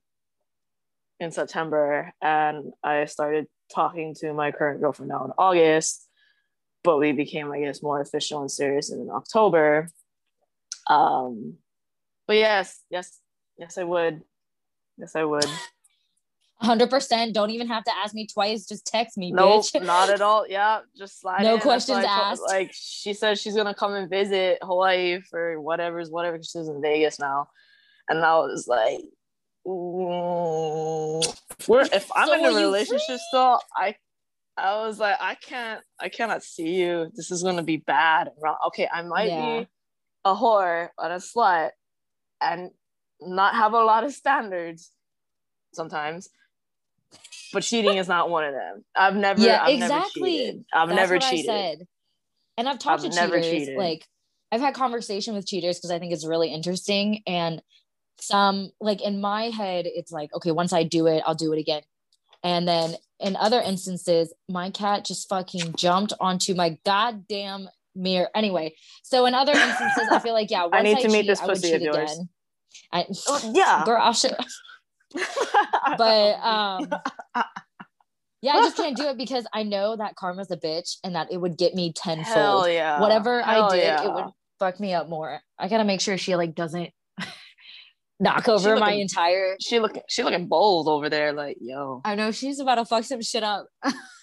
in 1.21 1.31
September 1.31 2.13
and 2.21 2.73
I 2.83 3.05
started 3.05 3.47
talking 3.73 4.15
to 4.17 4.33
my 4.33 4.51
current 4.51 4.81
girlfriend 4.81 5.11
now 5.11 5.25
in 5.25 5.33
August 5.39 6.09
but 6.83 6.99
we 6.99 7.13
became, 7.13 7.51
I 7.53 7.61
guess, 7.61 7.83
more 7.83 8.01
official 8.01 8.41
and 8.41 8.51
serious 8.51 8.91
in 8.91 9.09
October. 9.11 9.89
Um, 10.89 11.55
but 12.27 12.37
yes, 12.37 12.81
yes, 12.91 13.19
yes, 13.63 13.79
I 13.79 13.85
would. 13.85 14.23
Yes, 14.99 15.15
I 15.17 15.25
would. 15.25 15.47
100%. 16.63 17.33
Don't 17.33 17.51
even 17.51 17.67
have 17.69 17.85
to 17.85 17.93
ask 18.05 18.15
me 18.15 18.27
twice. 18.27 18.67
Just 18.67 18.87
text 18.87 19.17
me, 19.19 19.33
nope, 19.33 19.65
bitch. 19.65 19.83
not 19.95 20.11
at 20.11 20.21
all. 20.21 20.47
Yeah, 20.49 20.81
just 20.97 21.21
slide. 21.21 21.43
No 21.43 21.55
in. 21.55 21.61
Questions 21.61 21.99
I 21.99 22.03
told- 22.03 22.11
asked. 22.11 22.43
Like 22.47 22.71
she 22.73 23.15
said, 23.15 23.39
she's 23.39 23.57
gonna 23.57 23.75
come 23.75 23.95
and 23.95 24.09
visit 24.11 24.59
Hawaii 24.63 25.21
for 25.23 25.61
whatever's 25.61 26.11
whatever 26.11 26.39
She's 26.43 26.69
in 26.69 26.81
Vegas 26.83 27.19
now, 27.19 27.49
and 28.09 28.19
I 28.25 28.37
was 28.39 28.67
like, 28.69 29.01
mm, 29.67 31.39
we're, 31.69 31.83
if 31.83 32.11
I'm 32.15 32.29
So 32.29 32.35
in 32.35 32.45
a 32.45 32.55
relationship 32.57 33.07
free? 33.07 33.19
still, 33.31 33.61
I. 33.77 33.97
I 34.55 34.87
was 34.87 34.99
like, 35.01 35.17
I 35.19 35.35
can't, 35.35 35.81
I 35.99 36.11
cannot 36.11 36.43
see 36.43 36.75
you. 36.75 37.11
This 37.15 37.31
is 37.31 37.43
gonna 37.43 37.63
be 37.63 37.79
bad. 37.79 38.31
Okay, 38.67 38.87
I 38.93 39.01
might 39.01 39.31
Yeah. 39.31 39.61
be 39.61 39.69
a 40.27 40.35
whore 40.35 40.91
and 40.99 41.13
a 41.13 41.17
slut, 41.17 41.71
and 42.43 42.71
not 43.27 43.55
have 43.55 43.73
a 43.73 43.83
lot 43.85 44.05
of 44.05 44.13
standards 44.13 44.91
sometimes. 45.73 46.29
But 47.53 47.63
cheating 47.63 47.99
is 47.99 48.09
not 48.09 48.31
one 48.31 48.45
of 48.45 48.55
them. 48.55 48.85
I've 48.97 49.15
never, 49.15 49.41
Yeah, 49.41 49.63
I've 49.63 49.75
exactly. 49.75 50.23
never 50.23 50.37
cheated. 50.47 50.65
I've 50.73 50.89
That's 50.89 50.97
never 50.97 51.19
cheated. 51.19 51.51
I 51.51 51.55
said. 51.55 51.79
And 52.57 52.69
I've 52.69 52.79
talked 52.79 53.05
I've 53.05 53.11
to 53.11 53.17
cheaters. 53.19 53.47
cheated. 53.47 53.77
Like 53.77 54.07
I've 54.51 54.61
had 54.61 54.75
conversation 54.75 55.35
with 55.35 55.47
cheaters 55.47 55.79
because 55.79 55.91
I 55.91 55.99
think 55.99 56.13
it's 56.13 56.27
really 56.27 56.53
interesting. 56.53 57.23
And 57.27 57.63
some 58.19 58.71
like 58.81 59.03
in 59.03 59.21
my 59.21 59.45
head, 59.45 59.87
it's 59.87 60.13
like, 60.13 60.35
okay, 60.35 60.51
once 60.51 60.73
I 60.73 60.83
do 60.83 61.07
it, 61.07 61.23
I'll 61.27 61.35
do 61.35 61.53
it 61.53 61.59
again. 61.59 61.83
And 62.43 62.67
then 62.67 62.95
in 63.21 63.37
other 63.37 63.61
instances, 63.61 64.33
my 64.49 64.71
cat 64.71 65.05
just 65.05 65.29
fucking 65.29 65.75
jumped 65.75 66.13
onto 66.21 66.55
my 66.55 66.79
goddamn 66.85 67.69
mirror. 67.95 68.29
Anyway, 68.35 68.75
so 69.03 69.27
in 69.27 69.35
other 69.35 69.53
instances, 69.53 70.09
I 70.11 70.19
feel 70.19 70.33
like 70.35 70.51
yeah, 70.51 70.63
once 70.73 70.75
I, 70.75 70.83
need 70.83 71.01
to 71.01 71.09
meet 71.09 71.27
this 71.27 71.41
I 71.41 71.47
pussy 71.47 71.73
of 71.73 71.83
yours. 71.83 72.13
again. 72.13 72.29
I, 72.93 73.07
Oh, 73.29 73.53
yeah. 73.55 73.83
girl, 73.85 74.01
I'll 74.01 74.13
show. 74.13 74.31
But 75.99 76.39
um, 76.43 76.89
yeah, 78.43 78.53
I 78.55 78.61
just 78.61 78.77
can't 78.77 78.97
do 78.97 79.09
it 79.09 79.19
because 79.19 79.47
I 79.53 79.63
know 79.63 79.97
that 79.97 80.17
karma's 80.17 80.51
a 80.51 80.57
bitch 80.57 80.97
and 81.05 81.15
that 81.15 81.31
it 81.31 81.37
would 81.37 81.59
get 81.59 81.75
me 81.75 81.93
tenfold. 81.93 82.27
hell 82.27 82.69
yeah. 82.69 83.01
Whatever 83.01 83.43
Hell 83.43 83.71
I 83.71 83.77
did, 83.77 83.85
yeah. 83.85 84.05
it 84.05 84.15
would 84.15 84.25
fuck 84.59 84.81
me 84.81 84.95
up 84.95 85.09
more. 85.09 85.41
I 85.59 85.69
gotta 85.69 85.85
make 85.85 86.01
sure 86.01 86.17
she 86.17 86.35
like 86.35 86.55
doesn't 86.55 86.91
knock 88.21 88.49
over 88.49 88.77
my 88.77 88.93
entire. 88.93 89.57
She 89.61 89.81
looking, 89.81 90.03
she 90.09 90.23
looking 90.23 90.47
bold 90.49 90.89
over 90.89 91.11
there. 91.11 91.33
Like 91.33 91.59
yo. 91.61 92.01
I 92.05 92.15
know 92.15 92.31
she's 92.31 92.59
about 92.59 92.77
to 92.77 92.85
fuck 92.87 93.05
some 93.05 93.21
shit 93.21 93.43
up. 93.43 93.67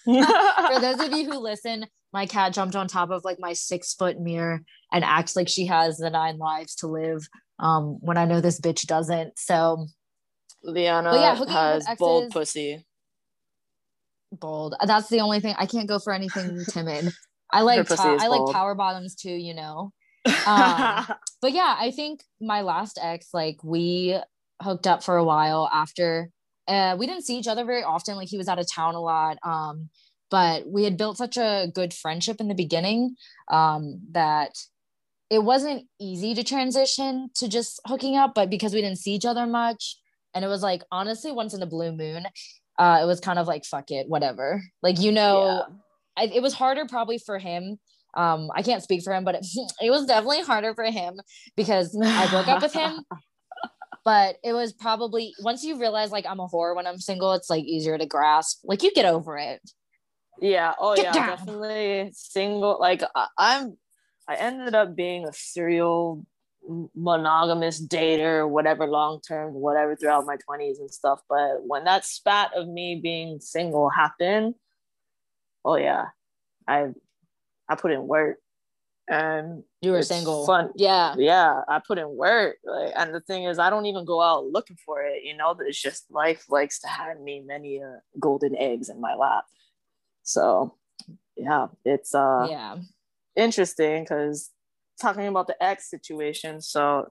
For 0.04 0.80
those 0.80 1.00
of 1.00 1.12
you 1.12 1.30
who 1.30 1.38
listen, 1.38 1.86
my 2.12 2.26
cat 2.26 2.52
jumped 2.52 2.74
on 2.74 2.88
top 2.88 3.10
of 3.10 3.24
like 3.24 3.38
my 3.38 3.52
six 3.52 3.94
foot 3.94 4.18
mirror 4.18 4.62
and 4.92 5.04
acts 5.04 5.36
like 5.36 5.48
she 5.48 5.66
has 5.66 5.98
the 5.98 6.10
nine 6.10 6.38
lives 6.38 6.74
to 6.76 6.88
live. 6.88 7.28
Um, 7.60 7.98
when 8.00 8.16
I 8.16 8.24
know 8.24 8.40
this 8.40 8.60
bitch 8.60 8.86
doesn't. 8.86 9.38
So 9.38 9.86
Liana 10.62 11.14
yeah, 11.14 11.44
has 11.48 11.86
bold 11.98 12.30
pussy. 12.30 12.84
bold. 14.32 14.74
That's 14.84 15.08
the 15.08 15.20
only 15.20 15.40
thing 15.40 15.54
I 15.58 15.66
can't 15.66 15.88
go 15.88 15.98
for 15.98 16.12
anything 16.12 16.64
timid. 16.70 17.12
I 17.52 17.62
like 17.62 17.90
is 17.90 18.00
I 18.00 18.28
like 18.28 18.52
power 18.52 18.74
bottoms 18.74 19.14
too, 19.14 19.32
you 19.32 19.54
know. 19.54 19.92
Um, 20.46 21.06
but 21.42 21.52
yeah, 21.52 21.76
I 21.78 21.90
think 21.90 22.22
my 22.40 22.62
last 22.62 22.98
ex, 23.00 23.28
like 23.32 23.62
we 23.62 24.18
hooked 24.62 24.86
up 24.86 25.02
for 25.02 25.16
a 25.16 25.24
while 25.24 25.68
after. 25.72 26.30
Uh, 26.68 26.96
we 26.98 27.06
didn't 27.06 27.24
see 27.24 27.36
each 27.36 27.48
other 27.48 27.64
very 27.64 27.82
often. 27.82 28.16
Like 28.16 28.28
he 28.28 28.38
was 28.38 28.48
out 28.48 28.58
of 28.58 28.70
town 28.70 28.94
a 28.94 29.00
lot. 29.00 29.38
Um, 29.42 29.88
but 30.30 30.66
we 30.66 30.84
had 30.84 30.96
built 30.96 31.18
such 31.18 31.36
a 31.36 31.68
good 31.74 31.92
friendship 31.92 32.40
in 32.40 32.48
the 32.48 32.54
beginning 32.54 33.16
um, 33.50 34.00
that 34.12 34.52
it 35.30 35.42
wasn't 35.42 35.86
easy 36.00 36.34
to 36.34 36.44
transition 36.44 37.30
to 37.36 37.48
just 37.48 37.80
hooking 37.86 38.16
up. 38.16 38.34
But 38.34 38.50
because 38.50 38.74
we 38.74 38.80
didn't 38.80 38.98
see 38.98 39.12
each 39.12 39.24
other 39.24 39.46
much, 39.46 39.96
and 40.34 40.44
it 40.44 40.48
was 40.48 40.62
like 40.62 40.82
honestly 40.90 41.32
once 41.32 41.54
in 41.54 41.62
a 41.62 41.66
blue 41.66 41.92
moon, 41.92 42.26
uh, 42.78 42.98
it 43.02 43.06
was 43.06 43.20
kind 43.20 43.38
of 43.38 43.46
like 43.46 43.64
fuck 43.64 43.90
it, 43.90 44.08
whatever. 44.08 44.62
Like 44.82 45.00
you 45.00 45.12
know, 45.12 45.64
I, 46.16 46.24
it 46.24 46.42
was 46.42 46.52
harder 46.52 46.86
probably 46.86 47.18
for 47.18 47.38
him. 47.38 47.78
Um, 48.14 48.50
I 48.54 48.62
can't 48.62 48.82
speak 48.82 49.02
for 49.02 49.14
him, 49.14 49.24
but 49.24 49.36
it, 49.36 49.46
it 49.80 49.90
was 49.90 50.06
definitely 50.06 50.42
harder 50.42 50.74
for 50.74 50.84
him 50.84 51.20
because 51.56 51.96
I 52.02 52.28
broke 52.28 52.48
up 52.48 52.62
with 52.62 52.72
him. 52.72 53.04
But 54.02 54.36
it 54.42 54.54
was 54.54 54.72
probably 54.72 55.34
once 55.40 55.62
you 55.62 55.78
realize 55.78 56.10
like 56.10 56.24
I'm 56.26 56.40
a 56.40 56.48
whore 56.48 56.74
when 56.74 56.86
I'm 56.86 56.98
single, 56.98 57.32
it's 57.34 57.50
like 57.50 57.64
easier 57.64 57.98
to 57.98 58.06
grasp. 58.06 58.60
Like 58.64 58.82
you 58.82 58.92
get 58.92 59.04
over 59.04 59.36
it. 59.36 59.60
Yeah. 60.40 60.72
Oh 60.78 60.96
Get 60.96 61.04
yeah. 61.06 61.12
down. 61.12 61.28
Definitely 61.28 62.10
single. 62.14 62.78
Like 62.80 63.02
I, 63.14 63.26
I'm. 63.36 63.76
I 64.30 64.34
ended 64.36 64.76
up 64.76 64.94
being 64.94 65.26
a 65.26 65.32
serial 65.32 66.24
monogamous 66.94 67.84
dater, 67.84 68.48
whatever, 68.48 68.86
long 68.86 69.20
term, 69.20 69.54
whatever, 69.54 69.96
throughout 69.96 70.24
my 70.24 70.36
twenties 70.36 70.78
and 70.78 70.88
stuff. 70.88 71.20
But 71.28 71.66
when 71.66 71.82
that 71.84 72.04
spat 72.04 72.52
of 72.54 72.68
me 72.68 73.00
being 73.02 73.40
single 73.40 73.90
happened, 73.90 74.54
oh 75.64 75.74
yeah, 75.74 76.04
I 76.68 76.90
I 77.68 77.74
put 77.74 77.90
in 77.90 78.06
work, 78.06 78.36
and 79.08 79.64
You 79.82 79.90
were 79.90 80.02
single. 80.02 80.46
fun. 80.46 80.70
Yeah. 80.76 81.16
yeah, 81.18 81.62
I 81.66 81.80
put 81.84 81.98
in 81.98 82.16
work. 82.16 82.58
Like, 82.64 82.92
and 82.94 83.12
the 83.12 83.20
thing 83.20 83.44
is, 83.44 83.58
I 83.58 83.68
don't 83.68 83.86
even 83.86 84.04
go 84.04 84.22
out 84.22 84.46
looking 84.46 84.76
for 84.86 85.02
it. 85.02 85.24
You 85.24 85.36
know, 85.36 85.56
it's 85.58 85.82
just 85.82 86.08
life 86.08 86.44
likes 86.48 86.78
to 86.80 86.86
hand 86.88 87.24
me 87.24 87.42
many 87.44 87.82
uh, 87.82 87.98
golden 88.20 88.54
eggs 88.56 88.90
in 88.90 89.00
my 89.00 89.16
lap. 89.16 89.44
So, 90.22 90.76
yeah, 91.36 91.66
it's 91.84 92.14
uh 92.14 92.46
Yeah. 92.48 92.76
Interesting 93.36 94.04
because 94.04 94.50
talking 95.00 95.26
about 95.26 95.46
the 95.46 95.62
ex 95.62 95.90
situation. 95.90 96.60
So, 96.60 97.10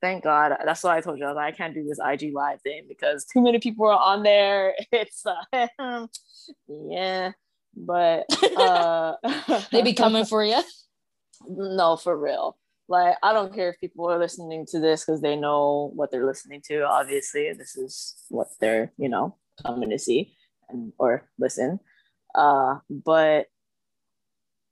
thank 0.00 0.24
God. 0.24 0.52
That's 0.64 0.82
why 0.82 0.96
I 0.96 1.00
told 1.00 1.18
you 1.18 1.26
I, 1.26 1.32
like, 1.32 1.54
I 1.54 1.56
can't 1.56 1.74
do 1.74 1.84
this 1.84 1.98
IG 2.04 2.32
live 2.34 2.60
thing 2.62 2.84
because 2.88 3.24
too 3.24 3.42
many 3.42 3.58
people 3.58 3.86
are 3.86 3.98
on 3.98 4.22
there. 4.22 4.74
It's 4.92 5.24
uh, 5.26 6.06
yeah, 6.68 7.32
but 7.76 8.26
uh, 8.56 9.14
They 9.72 9.82
be 9.82 9.94
coming 9.94 10.24
for 10.24 10.44
you. 10.44 10.60
no, 11.48 11.96
for 11.96 12.18
real. 12.18 12.56
Like, 12.88 13.16
I 13.22 13.34
don't 13.34 13.54
care 13.54 13.70
if 13.70 13.80
people 13.80 14.10
are 14.10 14.18
listening 14.18 14.64
to 14.70 14.80
this 14.80 15.04
because 15.04 15.20
they 15.20 15.36
know 15.36 15.92
what 15.94 16.10
they're 16.10 16.26
listening 16.26 16.62
to. 16.68 16.84
Obviously, 16.84 17.52
this 17.52 17.76
is 17.76 18.16
what 18.30 18.48
they're, 18.60 18.92
you 18.96 19.10
know, 19.10 19.36
coming 19.62 19.90
to 19.90 19.98
see 19.98 20.34
and 20.70 20.92
or 20.98 21.28
listen. 21.38 21.80
Uh, 22.34 22.76
but 22.88 23.48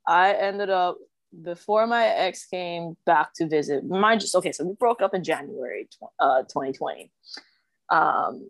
I 0.07 0.33
ended 0.33 0.71
up 0.71 0.99
before 1.43 1.87
my 1.87 2.07
ex 2.07 2.47
came 2.47 2.97
back 3.05 3.35
to 3.35 3.49
visit. 3.49 3.85
Mind 3.85 4.21
just 4.21 4.35
okay. 4.35 4.53
So 4.53 4.65
we 4.65 4.75
broke 4.75 5.03
up 5.03 5.15
in 5.15 5.25
January, 5.25 5.89
tw- 5.91 6.13
uh, 6.19 6.43
2020. 6.43 7.11
Um, 7.91 8.49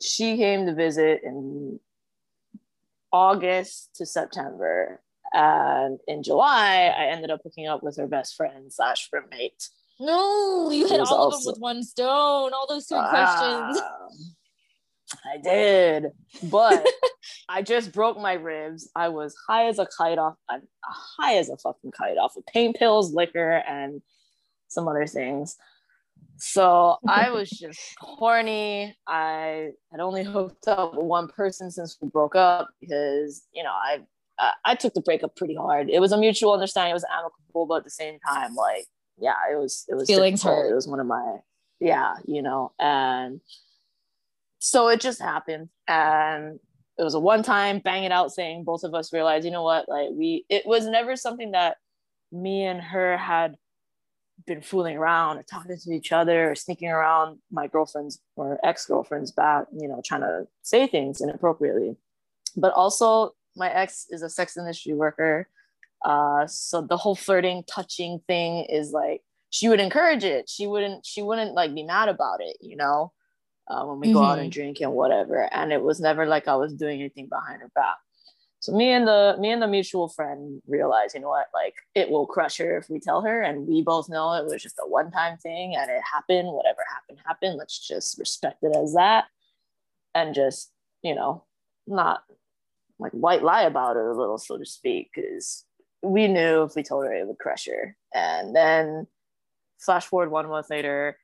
she 0.00 0.36
came 0.36 0.66
to 0.66 0.74
visit 0.74 1.20
in 1.22 1.78
August 3.12 3.90
to 3.96 4.06
September, 4.06 5.00
and 5.32 5.98
in 6.06 6.22
July, 6.22 6.94
I 6.96 7.06
ended 7.06 7.30
up 7.30 7.40
hooking 7.44 7.66
up 7.66 7.82
with 7.82 7.96
her 7.96 8.06
best 8.06 8.34
friend 8.36 8.72
slash 8.72 9.08
roommate. 9.12 9.68
No, 9.98 10.70
you 10.70 10.88
hit 10.88 11.00
all 11.00 11.26
of 11.28 11.32
them 11.32 11.52
with 11.52 11.60
one 11.60 11.82
stone. 11.82 12.52
All 12.54 12.66
those 12.68 12.86
three 12.86 12.98
questions. 12.98 13.80
I 15.24 15.38
did, 15.42 16.06
but 16.44 16.86
I 17.48 17.62
just 17.62 17.92
broke 17.92 18.18
my 18.18 18.34
ribs. 18.34 18.90
I 18.94 19.08
was 19.08 19.34
high 19.48 19.66
as 19.66 19.78
a 19.78 19.86
kite 19.98 20.18
off, 20.18 20.34
I'm 20.48 20.62
high 21.18 21.36
as 21.36 21.48
a 21.48 21.56
fucking 21.56 21.92
kite 21.92 22.18
off 22.18 22.36
of 22.36 22.46
pain 22.46 22.72
pills, 22.72 23.12
liquor, 23.12 23.62
and 23.68 24.02
some 24.68 24.88
other 24.88 25.06
things. 25.06 25.56
So 26.38 26.96
I 27.06 27.30
was 27.36 27.50
just 27.50 27.80
horny. 27.98 28.96
I 29.06 29.70
had 29.90 30.00
only 30.00 30.24
hooked 30.24 30.68
up 30.68 30.94
with 30.94 31.04
one 31.04 31.28
person 31.28 31.70
since 31.70 31.96
we 32.00 32.08
broke 32.08 32.36
up 32.36 32.70
because 32.80 33.42
you 33.52 33.62
know 33.62 33.72
I 33.72 34.00
I, 34.38 34.52
I 34.64 34.74
took 34.74 34.94
the 34.94 35.02
breakup 35.02 35.36
pretty 35.36 35.54
hard. 35.54 35.90
It 35.90 36.00
was 36.00 36.12
a 36.12 36.18
mutual 36.18 36.52
understanding. 36.52 36.90
It 36.90 36.94
was 36.94 37.06
amicable, 37.12 37.66
but 37.66 37.76
at 37.78 37.84
the 37.84 37.90
same 37.90 38.18
time, 38.26 38.54
like 38.54 38.86
yeah, 39.18 39.34
it 39.52 39.56
was 39.56 39.84
it 39.88 39.94
was 39.94 40.06
Feelings 40.06 40.40
difficult. 40.40 40.64
hurt. 40.64 40.72
It 40.72 40.74
was 40.74 40.88
one 40.88 41.00
of 41.00 41.06
my 41.06 41.38
yeah, 41.80 42.14
you 42.26 42.42
know, 42.42 42.72
and 42.78 43.40
so 44.60 44.88
it 44.88 45.00
just 45.00 45.20
happened, 45.20 45.68
and 45.88 46.60
it 46.98 47.02
was 47.02 47.14
a 47.14 47.20
one 47.20 47.42
time 47.42 47.80
bang 47.80 48.04
it 48.04 48.12
out 48.12 48.32
thing. 48.34 48.62
Both 48.62 48.84
of 48.84 48.94
us 48.94 49.12
realized, 49.12 49.44
you 49.44 49.50
know 49.50 49.64
what, 49.64 49.88
like 49.88 50.10
we 50.12 50.44
it 50.48 50.64
was 50.66 50.86
never 50.86 51.16
something 51.16 51.50
that 51.50 51.78
me 52.30 52.64
and 52.64 52.80
her 52.80 53.16
had 53.16 53.56
been 54.46 54.62
fooling 54.62 54.96
around 54.96 55.38
or 55.38 55.42
talking 55.42 55.76
to 55.76 55.92
each 55.92 56.12
other 56.12 56.50
or 56.50 56.54
sneaking 56.54 56.88
around 56.88 57.38
my 57.50 57.66
girlfriend's 57.66 58.20
or 58.36 58.58
ex-girlfriend's 58.64 59.30
back, 59.30 59.66
you 59.72 59.88
know, 59.88 60.00
trying 60.04 60.22
to 60.22 60.46
say 60.62 60.86
things 60.86 61.20
inappropriately. 61.20 61.96
But 62.56 62.72
also 62.72 63.34
my 63.56 63.70
ex 63.70 64.06
is 64.10 64.22
a 64.22 64.30
sex 64.30 64.56
industry 64.56 64.94
worker. 64.94 65.48
Uh, 66.04 66.46
so 66.46 66.80
the 66.80 66.96
whole 66.96 67.14
flirting, 67.14 67.64
touching 67.66 68.20
thing 68.26 68.64
is 68.70 68.92
like 68.92 69.22
she 69.50 69.68
would 69.68 69.80
encourage 69.80 70.24
it. 70.24 70.48
She 70.48 70.66
wouldn't, 70.66 71.04
she 71.04 71.22
wouldn't 71.22 71.54
like 71.54 71.74
be 71.74 71.82
mad 71.82 72.08
about 72.08 72.40
it, 72.40 72.56
you 72.60 72.76
know, 72.76 73.12
uh, 73.70 73.84
when 73.86 74.00
we 74.00 74.12
go 74.12 74.22
out 74.24 74.38
and 74.38 74.52
drink 74.52 74.80
and 74.80 74.92
whatever. 74.92 75.48
And 75.54 75.72
it 75.72 75.82
was 75.82 76.00
never 76.00 76.26
like 76.26 76.48
I 76.48 76.56
was 76.56 76.74
doing 76.74 77.00
anything 77.00 77.28
behind 77.28 77.62
her 77.62 77.70
back. 77.74 77.96
So 78.58 78.72
me 78.76 78.90
and 78.90 79.06
the 79.08 79.36
me 79.40 79.50
and 79.52 79.62
the 79.62 79.68
mutual 79.68 80.08
friend 80.08 80.60
realized, 80.66 81.14
you 81.14 81.20
know 81.22 81.30
what, 81.30 81.46
like 81.54 81.74
it 81.94 82.10
will 82.10 82.26
crush 82.26 82.58
her 82.58 82.76
if 82.76 82.90
we 82.90 83.00
tell 83.00 83.22
her, 83.22 83.40
and 83.42 83.66
we 83.66 83.82
both 83.82 84.08
know 84.10 84.34
it 84.34 84.44
was 84.46 84.62
just 84.62 84.78
a 84.84 84.88
one 84.88 85.10
time 85.10 85.38
thing 85.38 85.76
and 85.76 85.90
it 85.90 86.02
happened. 86.12 86.48
Whatever 86.52 86.84
happened, 86.92 87.18
happened. 87.26 87.56
Let's 87.56 87.78
just 87.86 88.18
respect 88.18 88.58
it 88.62 88.76
as 88.76 88.94
that. 88.94 89.24
and 90.14 90.34
just 90.34 90.72
you 91.02 91.14
know 91.14 91.44
not 91.86 92.22
like 92.98 93.12
white 93.12 93.42
lie 93.42 93.62
about 93.62 93.96
it 93.96 94.04
a 94.04 94.12
little 94.12 94.38
so 94.38 94.58
to 94.58 94.66
speak 94.66 95.10
because 95.14 95.64
we 96.02 96.28
knew 96.28 96.62
if 96.64 96.74
we 96.76 96.82
told 96.82 97.04
her 97.06 97.14
it 97.14 97.26
would 97.26 97.38
crush 97.38 97.66
her 97.66 97.96
and 98.14 98.54
then 98.54 99.06
flash 99.78 100.06
forward 100.06 100.30
one 100.30 100.48
month 100.48 100.68
later 100.70 101.16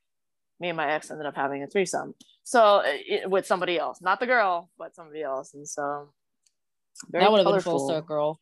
me 0.61 0.69
and 0.69 0.77
my 0.77 0.91
ex 0.93 1.11
ended 1.11 1.27
up 1.27 1.37
having 1.37 1.63
a 1.63 1.67
threesome. 1.67 2.15
So 2.45 2.83
it, 2.85 3.29
with 3.29 3.47
somebody 3.47 3.79
else 3.79 4.01
not 4.01 4.21
the 4.21 4.27
girl 4.27 4.71
but 4.79 4.95
somebody 4.95 5.23
else. 5.23 5.55
And 5.55 5.69
so 5.69 6.11
that 7.11 7.31
would 7.31 7.45
have 7.45 7.53
been 7.53 7.61
full 7.61 7.89
circle. 7.89 8.41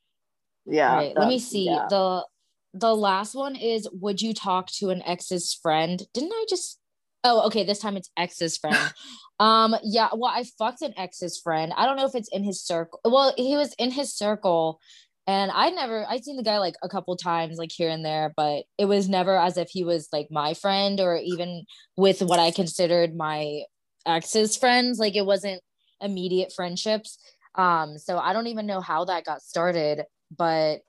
Yeah 0.67 0.95
right, 0.95 1.15
that, 1.15 1.21
let 1.21 1.29
me 1.29 1.39
see. 1.39 1.67
yeah. 1.67 1.87
the 1.91 2.25
the 2.73 2.95
last 2.95 3.35
one 3.35 3.55
is 3.57 3.89
would 3.93 4.21
you 4.21 4.35
talk 4.35 4.69
to 4.79 4.91
an 4.91 5.03
ex's 5.03 5.55
friend? 5.55 6.03
Didn't 6.13 6.33
i 6.33 6.47
just 6.49 6.79
oh 7.25 7.47
okay 7.47 7.65
this 7.65 7.79
time 7.79 7.97
it's 7.97 8.11
ex's 8.17 8.57
friend. 8.57 8.77
Um 9.41 9.75
yeah 9.83 10.11
well 10.13 10.31
i 10.33 10.45
fucked 10.59 10.83
an 10.83 10.95
ex's 10.97 11.41
friend. 11.41 11.73
I 11.77 11.87
don't 11.87 11.97
know 11.97 12.07
if 12.07 12.15
it's 12.15 12.29
in 12.29 12.45
his 12.45 12.63
circle 12.63 13.01
well 13.05 13.35
he 13.37 13.57
was 13.57 13.75
in 13.81 13.91
his 13.91 14.15
circle 14.15 14.81
and 15.27 15.51
i 15.53 15.71
never 15.71 16.07
i'd 16.09 16.25
seen 16.25 16.37
the 16.37 16.43
guy 16.43 16.59
like 16.59 16.75
a 16.83 16.89
couple 16.89 17.17
times 17.17 17.57
like 17.57 17.73
here 17.73 17.89
and 17.89 18.05
there 18.05 18.33
but 18.37 18.65
it 18.79 18.85
was 18.85 19.09
never 19.09 19.37
as 19.37 19.57
if 19.57 19.69
he 19.71 19.85
was 19.85 20.09
like 20.13 20.29
my 20.31 20.55
friend 20.55 21.01
or 21.01 21.17
even 21.17 21.65
with 21.97 22.21
what 22.21 22.39
i 22.39 22.51
considered 22.51 23.17
my 23.17 23.63
ex's 24.07 24.57
friends 24.57 24.99
like 24.99 25.17
it 25.17 25.25
wasn't 25.25 25.61
immediate 26.01 26.53
friendships 26.55 27.19
um 27.55 27.97
so 27.99 28.19
i 28.19 28.33
don't 28.33 28.49
even 28.49 28.67
know 28.67 28.81
how 28.81 29.05
that 29.05 29.25
got 29.25 29.41
started 29.41 30.03
but 30.37 30.81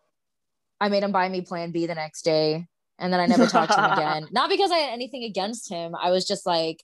I 0.79 0.89
made 0.89 1.03
him 1.03 1.11
buy 1.11 1.29
me 1.29 1.41
plan 1.41 1.71
B 1.71 1.85
the 1.85 1.95
next 1.95 2.23
day. 2.23 2.65
And 2.99 3.11
then 3.11 3.19
I 3.19 3.25
never 3.25 3.45
talked 3.45 3.73
to 3.73 3.83
him 3.83 3.91
again. 3.91 4.27
Not 4.31 4.49
because 4.49 4.71
I 4.71 4.77
had 4.77 4.93
anything 4.93 5.23
against 5.23 5.69
him. 5.69 5.95
I 5.95 6.11
was 6.11 6.25
just 6.25 6.45
like, 6.45 6.83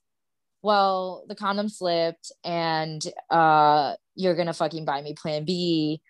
well, 0.62 1.24
the 1.28 1.36
condom 1.36 1.70
slipped 1.70 2.32
and 2.44 3.02
uh 3.30 3.96
you're 4.16 4.36
gonna 4.36 4.54
fucking 4.54 4.86
buy 4.86 5.02
me 5.02 5.14
plan 5.14 5.46
B. 5.46 6.02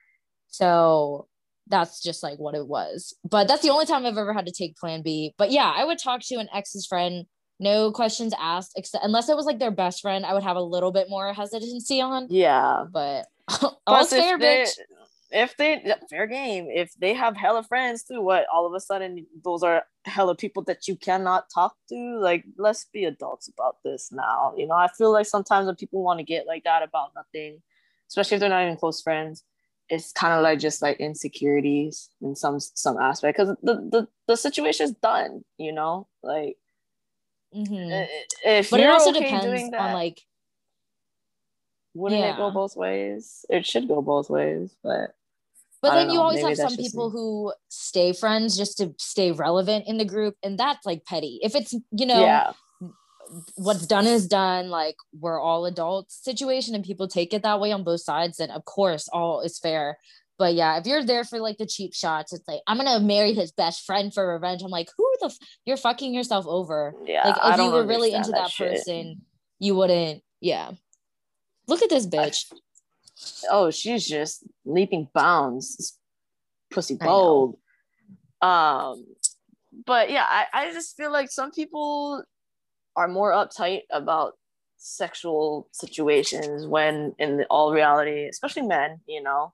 So 0.48 1.28
that's 1.72 2.02
just 2.02 2.22
like 2.22 2.38
what 2.38 2.56
it 2.56 2.68
was. 2.68 3.16
But 3.24 3.48
that's 3.48 3.62
the 3.62 3.70
only 3.70 3.86
time 3.86 4.06
I've 4.06 4.18
ever 4.18 4.34
had 4.34 4.46
to 4.46 4.52
take 4.52 4.78
plan 4.78 5.02
B. 5.02 5.34
But 5.38 5.52
yeah, 5.52 5.72
I 5.76 5.86
would 5.86 5.98
talk 5.98 6.22
to 6.26 6.36
an 6.36 6.50
ex's 6.54 6.86
friend, 6.86 7.26
no 7.60 7.92
questions 7.92 8.34
asked, 8.40 8.74
except 8.76 9.04
unless 9.04 9.30
it 9.30 9.36
was 9.36 9.46
like 9.46 9.60
their 9.60 9.72
best 9.72 10.02
friend, 10.02 10.26
I 10.26 10.34
would 10.34 10.44
have 10.44 10.58
a 10.58 10.62
little 10.62 10.92
bit 10.92 11.10
more 11.10 11.34
hesitancy 11.34 12.02
on. 12.02 12.28
Yeah. 12.30 12.86
But 12.92 13.26
all's 13.88 14.10
fair, 14.10 14.38
bitch 14.38 14.70
if 15.32 15.56
they 15.58 15.84
fair 16.10 16.28
game, 16.28 16.68
if 16.70 16.94
they 17.00 17.14
have 17.14 17.38
hella 17.38 17.64
friends 17.64 18.04
too, 18.04 18.22
what 18.22 18.46
all 18.54 18.68
of 18.68 18.74
a 18.74 18.80
sudden 18.80 19.26
those 19.44 19.64
are 19.64 19.84
hella 20.06 20.36
people 20.36 20.64
that 20.64 20.88
you 20.88 20.96
cannot 20.96 21.46
talk 21.54 21.76
to? 21.90 22.20
Like, 22.20 22.44
let's 22.58 22.86
be 22.92 23.06
adults 23.06 23.48
about 23.48 23.78
this 23.84 24.12
now. 24.12 24.54
You 24.58 24.68
know, 24.68 24.76
I 24.76 24.88
feel 24.90 25.12
like 25.12 25.26
sometimes 25.26 25.68
when 25.68 25.76
people 25.76 26.04
want 26.04 26.20
to 26.20 26.26
get 26.26 26.48
like 26.48 26.66
that 26.66 26.84
about 26.84 27.12
nothing, 27.16 27.62
especially 28.10 28.36
if 28.36 28.42
they're 28.42 28.50
not 28.50 28.64
even 28.64 28.78
close 28.78 29.02
friends, 29.02 29.44
it's 29.92 30.14
kind 30.14 30.34
of 30.34 30.42
like 30.42 30.58
just 30.58 30.82
like 30.82 31.00
insecurities 31.02 32.10
in 32.22 32.36
some 32.36 32.60
some 32.60 32.98
aspect 32.98 33.38
because 33.38 33.56
the, 33.62 33.76
the 33.76 34.08
the 34.28 34.38
situation 34.38 34.86
is 34.86 34.94
done. 34.94 35.44
You 35.58 35.74
know, 35.74 36.08
like 36.24 36.58
mm-hmm. 37.54 38.06
if 38.46 38.72
but 38.72 38.80
it 38.80 38.90
also 38.90 39.10
okay 39.12 39.20
depends 39.20 39.72
that, 39.72 39.80
on 39.82 39.94
like 39.94 40.22
wouldn't 41.94 42.22
yeah. 42.22 42.34
it 42.34 42.38
go 42.38 42.52
both 42.52 42.78
ways? 42.78 43.46
It 43.50 43.66
should 43.66 43.90
go 43.90 44.02
both 44.02 44.30
ways, 44.30 44.74
but 44.82 45.14
but 45.82 45.96
then 45.96 46.10
you 46.10 46.22
always 46.22 46.42
have 46.42 46.56
some 46.56 46.78
people 46.78 47.10
me. 47.10 47.14
who 47.14 47.54
stay 47.68 48.14
friends 48.14 48.56
just 48.56 48.78
to 48.78 48.94
stay 48.98 49.34
relevant 49.34 49.88
in 49.88 49.98
the 49.98 50.06
group, 50.06 50.36
and 50.42 50.58
that's 50.58 50.86
like 50.86 51.06
petty. 51.06 51.40
If 51.44 51.54
it's 51.54 51.74
you 51.74 52.06
know, 52.06 52.22
yeah. 52.22 52.54
What's 53.56 53.88
done 53.88 54.08
is 54.08 54.28
done. 54.28 54.70
Like 54.70 54.96
we're 55.18 55.40
all 55.40 55.66
adults 55.66 56.24
situation, 56.24 56.76
and 56.76 56.84
people 56.84 57.08
take 57.08 57.34
it 57.34 57.44
that 57.44 57.60
way 57.60 57.72
on 57.72 57.84
both 57.84 58.02
sides. 58.02 58.38
Then 58.38 58.52
of 58.52 58.66
course, 58.66 59.08
all 59.12 59.42
is 59.42 59.60
fair. 59.60 59.98
But 60.38 60.56
yeah, 60.56 60.80
if 60.80 60.88
you're 60.88 61.04
there 61.04 61.24
for 61.24 61.40
like 61.40 61.58
the 61.58 61.68
cheap 61.68 61.94
shots, 61.94 62.34
it's 62.34 62.48
like 62.48 62.62
I'm 62.68 62.78
gonna 62.78 63.00
marry 63.00 63.34
his 63.34 63.52
best 63.52 63.86
friend 63.86 64.14
for 64.14 64.34
revenge. 64.34 64.64
I'm 64.64 64.72
like, 64.72 64.90
who 64.98 65.08
the 65.20 65.28
f- 65.28 65.38
you're 65.66 65.78
fucking 65.78 66.14
yourself 66.14 66.46
over? 66.48 66.96
Yeah, 67.06 67.28
like 67.28 67.54
if 67.54 67.66
you 67.66 67.72
were 67.72 67.86
really 67.86 68.14
into 68.14 68.32
that, 68.32 68.52
that 68.58 68.58
person, 68.58 69.22
you 69.60 69.76
wouldn't. 69.76 70.24
Yeah, 70.40 70.72
look 71.68 71.84
at 71.84 71.90
this 71.90 72.08
bitch. 72.08 72.52
Oh, 73.52 73.70
she's 73.70 74.08
just 74.08 74.44
leaping 74.66 75.08
bounds, 75.14 75.98
pussy 76.72 76.96
bold. 76.96 77.58
Um, 78.42 79.06
but 79.86 80.10
yeah, 80.10 80.26
I, 80.28 80.46
I 80.52 80.74
just 80.74 80.98
feel 80.98 81.12
like 81.12 81.30
some 81.30 81.52
people 81.52 82.24
are 82.96 83.08
more 83.08 83.32
uptight 83.32 83.82
about 83.92 84.34
sexual 84.78 85.68
situations 85.72 86.66
when 86.66 87.14
in 87.20 87.46
all 87.50 87.72
reality, 87.72 88.28
especially 88.28 88.64
men, 88.64 89.00
you 89.08 89.22
know, 89.22 89.54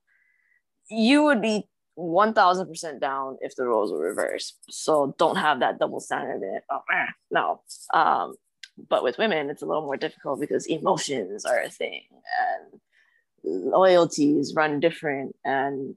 you 0.89 1.23
would 1.23 1.41
be 1.41 1.67
1000% 1.97 3.00
down 3.00 3.38
if 3.41 3.56
the 3.56 3.65
roles 3.65 3.91
were 3.91 4.00
reversed. 4.00 4.56
So 4.69 5.15
don't 5.17 5.36
have 5.36 5.60
that 5.60 5.80
double 5.80 6.00
standard 6.00 6.41
in 6.43 6.56
it. 6.56 6.63
Oh, 6.71 6.82
eh, 6.93 7.08
no. 7.32 7.62
Um, 7.93 8.36
but 8.89 9.04
with 9.04 9.17
women, 9.17 9.50
it's 9.50 9.62
a 9.62 9.65
little 9.65 9.82
more 9.84 9.97
difficult 9.97 10.39
because 10.39 10.67
emotions 10.67 11.45
are 11.45 11.60
a 11.60 11.69
thing 11.69 12.04
and 12.39 12.80
loyalties 13.43 14.54
run 14.56 14.80
different 14.80 15.36
and 15.45 15.95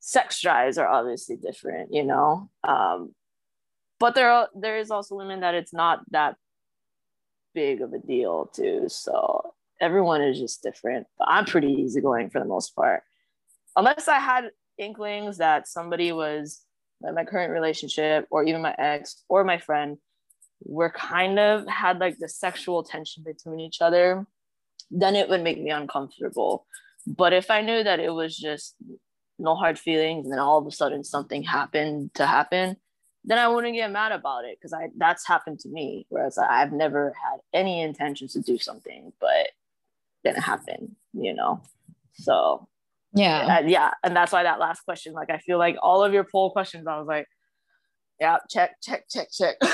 sex 0.00 0.40
drives 0.40 0.78
are 0.78 0.88
obviously 0.88 1.36
different 1.36 1.92
you 1.92 2.04
know 2.04 2.48
um, 2.64 3.14
but 3.98 4.14
there 4.14 4.30
are 4.30 4.48
there 4.54 4.78
is 4.78 4.90
also 4.90 5.16
women 5.16 5.40
that 5.40 5.54
it's 5.54 5.72
not 5.72 6.00
that 6.10 6.36
big 7.54 7.80
of 7.80 7.92
a 7.92 7.98
deal 7.98 8.50
too. 8.54 8.84
So 8.88 9.54
everyone 9.80 10.22
is 10.22 10.38
just 10.38 10.60
different 10.62 11.06
but 11.18 11.28
i'm 11.28 11.44
pretty 11.44 11.68
easygoing 11.68 12.30
for 12.30 12.40
the 12.40 12.44
most 12.44 12.74
part. 12.74 13.02
Unless 13.76 14.08
i 14.08 14.18
had 14.18 14.50
inklings 14.76 15.38
that 15.38 15.68
somebody 15.68 16.12
was 16.12 16.62
like 17.00 17.14
my 17.14 17.24
current 17.24 17.52
relationship 17.52 18.26
or 18.30 18.44
even 18.44 18.62
my 18.62 18.74
ex 18.78 19.22
or 19.28 19.44
my 19.44 19.58
friend 19.58 19.98
were 20.64 20.90
kind 20.90 21.38
of 21.38 21.66
had 21.68 21.98
like 21.98 22.18
the 22.18 22.28
sexual 22.28 22.82
tension 22.82 23.22
between 23.24 23.60
each 23.60 23.80
other 23.80 24.26
then 24.90 25.14
it 25.14 25.28
would 25.28 25.42
make 25.42 25.60
me 25.60 25.70
uncomfortable. 25.70 26.64
But 27.06 27.34
if 27.34 27.50
I 27.50 27.60
knew 27.60 27.84
that 27.84 28.00
it 28.00 28.10
was 28.10 28.36
just 28.36 28.74
no 29.38 29.54
hard 29.54 29.78
feelings 29.78 30.24
and 30.24 30.32
then 30.32 30.38
all 30.38 30.58
of 30.58 30.66
a 30.66 30.70
sudden 30.70 31.04
something 31.04 31.42
happened 31.42 32.14
to 32.14 32.26
happen, 32.26 32.76
then 33.28 33.38
I 33.38 33.46
wouldn't 33.46 33.74
get 33.74 33.92
mad 33.92 34.12
about 34.12 34.46
it 34.46 34.56
because 34.58 34.72
I 34.72 34.88
that's 34.96 35.26
happened 35.26 35.60
to 35.60 35.68
me. 35.68 36.06
Whereas 36.08 36.38
I've 36.38 36.72
never 36.72 37.12
had 37.22 37.40
any 37.52 37.82
intentions 37.82 38.32
to 38.32 38.40
do 38.40 38.56
something, 38.56 39.12
but 39.20 39.50
didn't 40.24 40.42
happen, 40.42 40.96
you 41.12 41.34
know. 41.34 41.60
So 42.14 42.66
yeah, 43.12 43.60
yeah, 43.60 43.92
and 44.02 44.16
that's 44.16 44.32
why 44.32 44.44
that 44.44 44.58
last 44.58 44.80
question, 44.80 45.12
like 45.12 45.28
I 45.28 45.38
feel 45.38 45.58
like 45.58 45.76
all 45.82 46.02
of 46.02 46.14
your 46.14 46.24
poll 46.24 46.50
questions, 46.50 46.86
I 46.86 46.98
was 46.98 47.06
like, 47.06 47.28
yeah, 48.18 48.38
check, 48.48 48.80
check, 48.80 49.04
check, 49.10 49.28
check. 49.30 49.56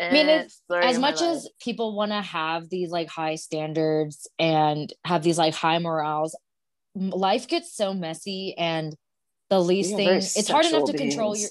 I 0.00 0.12
mean, 0.12 0.28
it's 0.30 0.62
as 0.72 0.98
much 0.98 1.20
as 1.20 1.46
people 1.60 1.94
want 1.94 2.12
to 2.12 2.22
have 2.22 2.70
these 2.70 2.90
like 2.90 3.10
high 3.10 3.34
standards 3.34 4.26
and 4.38 4.90
have 5.04 5.22
these 5.22 5.36
like 5.36 5.54
high 5.54 5.78
morals, 5.78 6.34
life 6.94 7.46
gets 7.48 7.76
so 7.76 7.92
messy 7.92 8.54
and 8.56 8.96
the 9.50 9.60
least 9.60 9.94
thing 9.94 10.08
it's 10.08 10.48
hard 10.48 10.64
enough 10.64 10.84
to 10.84 10.92
beings. 10.92 11.14
control 11.14 11.36
your 11.36 11.50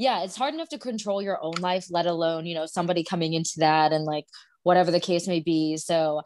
yeah, 0.00 0.22
it's 0.22 0.36
hard 0.36 0.54
enough 0.54 0.70
to 0.70 0.78
control 0.78 1.20
your 1.20 1.38
own 1.44 1.56
life, 1.60 1.88
let 1.90 2.06
alone, 2.06 2.46
you 2.46 2.54
know, 2.54 2.64
somebody 2.64 3.04
coming 3.04 3.34
into 3.34 3.58
that 3.58 3.92
and 3.92 4.06
like 4.06 4.24
whatever 4.62 4.90
the 4.90 4.98
case 4.98 5.28
may 5.28 5.40
be. 5.40 5.76
So 5.76 6.22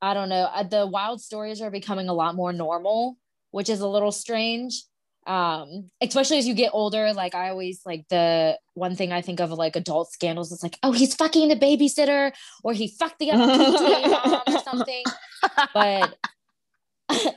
I 0.00 0.14
don't 0.14 0.30
know. 0.30 0.48
Uh, 0.54 0.62
the 0.62 0.86
wild 0.86 1.20
stories 1.20 1.60
are 1.60 1.70
becoming 1.70 2.08
a 2.08 2.14
lot 2.14 2.34
more 2.34 2.50
normal, 2.50 3.18
which 3.50 3.68
is 3.68 3.80
a 3.80 3.86
little 3.86 4.10
strange 4.10 4.84
um 5.26 5.88
especially 6.00 6.36
as 6.36 6.48
you 6.48 6.54
get 6.54 6.70
older 6.72 7.12
like 7.12 7.32
i 7.32 7.48
always 7.48 7.80
like 7.86 8.04
the 8.08 8.58
one 8.74 8.96
thing 8.96 9.12
i 9.12 9.22
think 9.22 9.38
of 9.38 9.52
like 9.52 9.76
adult 9.76 10.10
scandals 10.10 10.50
is 10.50 10.64
like 10.64 10.76
oh 10.82 10.90
he's 10.90 11.14
fucking 11.14 11.48
the 11.48 11.54
babysitter 11.54 12.32
or 12.64 12.72
he 12.72 12.88
fucked 12.88 13.20
the 13.20 13.30
other 13.30 13.46
mom 13.46 14.42
or 14.48 14.58
something 14.64 15.04
but 15.72 16.16
i 17.08 17.34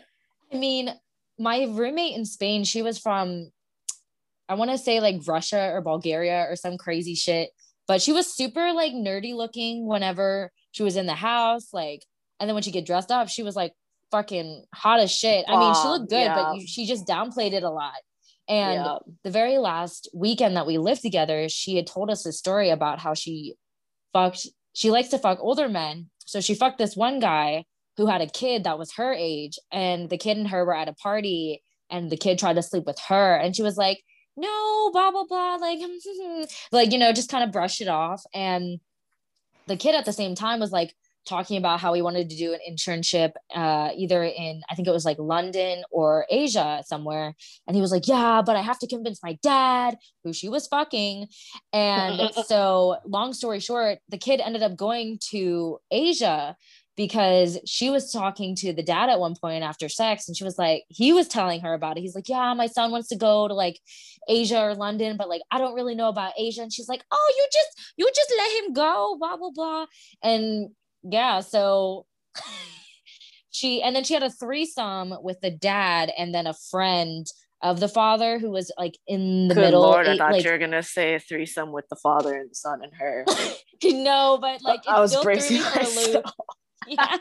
mean 0.51 0.91
my 1.37 1.65
roommate 1.69 2.15
in 2.15 2.25
spain 2.25 2.63
she 2.63 2.81
was 2.81 2.97
from 2.97 3.49
i 4.49 4.53
want 4.53 4.71
to 4.71 4.77
say 4.77 4.99
like 4.99 5.15
russia 5.27 5.71
or 5.73 5.81
bulgaria 5.81 6.45
or 6.49 6.55
some 6.55 6.77
crazy 6.77 7.15
shit 7.15 7.49
but 7.87 8.01
she 8.01 8.13
was 8.13 8.33
super 8.33 8.73
like 8.73 8.93
nerdy 8.93 9.33
looking 9.35 9.87
whenever 9.87 10.51
she 10.71 10.83
was 10.83 10.95
in 10.95 11.05
the 11.05 11.13
house 11.13 11.73
like 11.73 12.03
and 12.39 12.49
then 12.49 12.53
when 12.53 12.63
she 12.63 12.71
get 12.71 12.85
dressed 12.85 13.11
up 13.11 13.29
she 13.29 13.43
was 13.43 13.55
like 13.55 13.73
fucking 14.11 14.65
hot 14.73 14.99
as 14.99 15.11
shit. 15.11 15.45
I 15.47 15.57
mean, 15.59 15.75
she 15.75 15.87
looked 15.87 16.09
good, 16.09 16.21
yeah. 16.21 16.35
but 16.35 16.55
you, 16.55 16.67
she 16.67 16.85
just 16.85 17.07
downplayed 17.07 17.53
it 17.53 17.63
a 17.63 17.69
lot. 17.69 17.95
And 18.47 18.83
yeah. 18.83 18.97
the 19.23 19.31
very 19.31 19.57
last 19.57 20.09
weekend 20.13 20.55
that 20.55 20.67
we 20.67 20.77
lived 20.77 21.01
together, 21.01 21.49
she 21.49 21.75
had 21.75 21.87
told 21.87 22.11
us 22.11 22.25
a 22.25 22.31
story 22.31 22.69
about 22.69 22.99
how 22.99 23.13
she 23.13 23.55
fucked, 24.13 24.47
she 24.73 24.91
likes 24.91 25.09
to 25.09 25.17
fuck 25.17 25.39
older 25.41 25.67
men. 25.67 26.09
So 26.25 26.41
she 26.41 26.55
fucked 26.55 26.77
this 26.77 26.95
one 26.95 27.19
guy 27.19 27.65
who 27.97 28.07
had 28.07 28.21
a 28.21 28.27
kid 28.27 28.63
that 28.63 28.79
was 28.79 28.93
her 28.93 29.13
age, 29.13 29.57
and 29.71 30.09
the 30.09 30.17
kid 30.17 30.37
and 30.37 30.47
her 30.49 30.65
were 30.65 30.75
at 30.75 30.89
a 30.89 30.93
party, 30.93 31.61
and 31.89 32.11
the 32.11 32.17
kid 32.17 32.39
tried 32.39 32.55
to 32.55 32.63
sleep 32.63 32.85
with 32.85 32.99
her. 33.07 33.35
And 33.35 33.55
she 33.55 33.63
was 33.63 33.77
like, 33.77 34.03
no, 34.37 34.89
blah, 34.91 35.11
blah, 35.11 35.25
blah. 35.25 35.55
Like, 35.55 35.79
like, 36.71 36.91
you 36.91 36.97
know, 36.97 37.13
just 37.13 37.29
kind 37.29 37.43
of 37.43 37.51
brush 37.51 37.79
it 37.81 37.87
off. 37.87 38.23
And 38.33 38.79
the 39.67 39.77
kid 39.77 39.95
at 39.95 40.05
the 40.05 40.13
same 40.13 40.35
time 40.35 40.59
was 40.59 40.71
like 40.71 40.93
talking 41.25 41.57
about 41.57 41.79
how 41.79 41.93
he 41.93 42.01
wanted 42.01 42.29
to 42.29 42.37
do 42.37 42.53
an 42.53 42.59
internship 42.69 43.31
uh, 43.53 43.89
either 43.95 44.23
in 44.23 44.61
i 44.69 44.75
think 44.75 44.87
it 44.87 44.91
was 44.91 45.05
like 45.05 45.17
london 45.19 45.83
or 45.91 46.25
asia 46.29 46.83
somewhere 46.85 47.33
and 47.67 47.75
he 47.75 47.81
was 47.81 47.91
like 47.91 48.07
yeah 48.07 48.41
but 48.45 48.55
i 48.55 48.61
have 48.61 48.79
to 48.79 48.87
convince 48.87 49.21
my 49.23 49.37
dad 49.41 49.97
who 50.23 50.31
she 50.31 50.49
was 50.49 50.67
fucking 50.67 51.27
and 51.73 52.31
so 52.45 52.97
long 53.05 53.33
story 53.33 53.59
short 53.59 53.99
the 54.09 54.17
kid 54.17 54.39
ended 54.39 54.63
up 54.63 54.75
going 54.75 55.17
to 55.19 55.79
asia 55.91 56.55
because 56.95 57.59
she 57.65 57.89
was 57.89 58.11
talking 58.11 58.55
to 58.55 58.73
the 58.73 58.83
dad 58.83 59.09
at 59.09 59.19
one 59.19 59.35
point 59.35 59.63
after 59.63 59.89
sex 59.89 60.27
and 60.27 60.37
she 60.37 60.43
was 60.43 60.57
like 60.57 60.83
he 60.89 61.11
was 61.13 61.27
telling 61.27 61.61
her 61.61 61.73
about 61.73 61.97
it 61.97 62.01
he's 62.01 62.15
like 62.15 62.29
yeah 62.29 62.53
my 62.53 62.67
son 62.67 62.91
wants 62.91 63.09
to 63.09 63.15
go 63.15 63.47
to 63.47 63.53
like 63.53 63.79
asia 64.29 64.59
or 64.59 64.75
london 64.75 65.17
but 65.17 65.29
like 65.29 65.41
i 65.51 65.57
don't 65.57 65.75
really 65.75 65.95
know 65.95 66.09
about 66.09 66.33
asia 66.37 66.61
and 66.61 66.73
she's 66.73 66.89
like 66.89 67.03
oh 67.11 67.33
you 67.37 67.47
just 67.51 67.93
you 67.97 68.09
just 68.15 68.33
let 68.37 68.63
him 68.63 68.73
go 68.73 69.17
blah 69.19 69.37
blah 69.37 69.51
blah 69.53 69.85
and 70.23 70.69
yeah 71.03 71.39
so 71.39 72.05
she 73.51 73.81
and 73.81 73.95
then 73.95 74.03
she 74.03 74.13
had 74.13 74.23
a 74.23 74.29
threesome 74.29 75.13
with 75.21 75.39
the 75.41 75.51
dad 75.51 76.11
and 76.17 76.33
then 76.33 76.47
a 76.47 76.53
friend 76.53 77.27
of 77.61 77.79
the 77.79 77.87
father 77.87 78.37
who 78.37 78.51
was 78.51 78.71
like 78.77 78.97
in 79.07 79.47
the 79.47 79.55
Good 79.55 79.61
middle 79.61 79.81
Lord, 79.81 80.07
I 80.07 80.17
thought 80.17 80.33
like, 80.33 80.43
you 80.43 80.51
were 80.51 80.57
gonna 80.57 80.83
say 80.83 81.15
a 81.15 81.19
threesome 81.19 81.71
with 81.71 81.87
the 81.89 81.95
father 81.95 82.35
and 82.35 82.51
the 82.51 82.55
son 82.55 82.81
and 82.83 82.93
her. 82.93 83.25
no 83.83 84.37
but 84.39 84.61
like 84.61 84.81
it 84.81 84.89
I 84.89 84.99
was 84.99 85.11
still 85.11 85.23
threw 85.23 85.33
me 85.33 85.39
bracing 85.39 85.61
for 85.61 85.79
a 85.79 85.83
loop 85.83 86.25
myself. 86.25 86.35
yeah. 86.97 87.17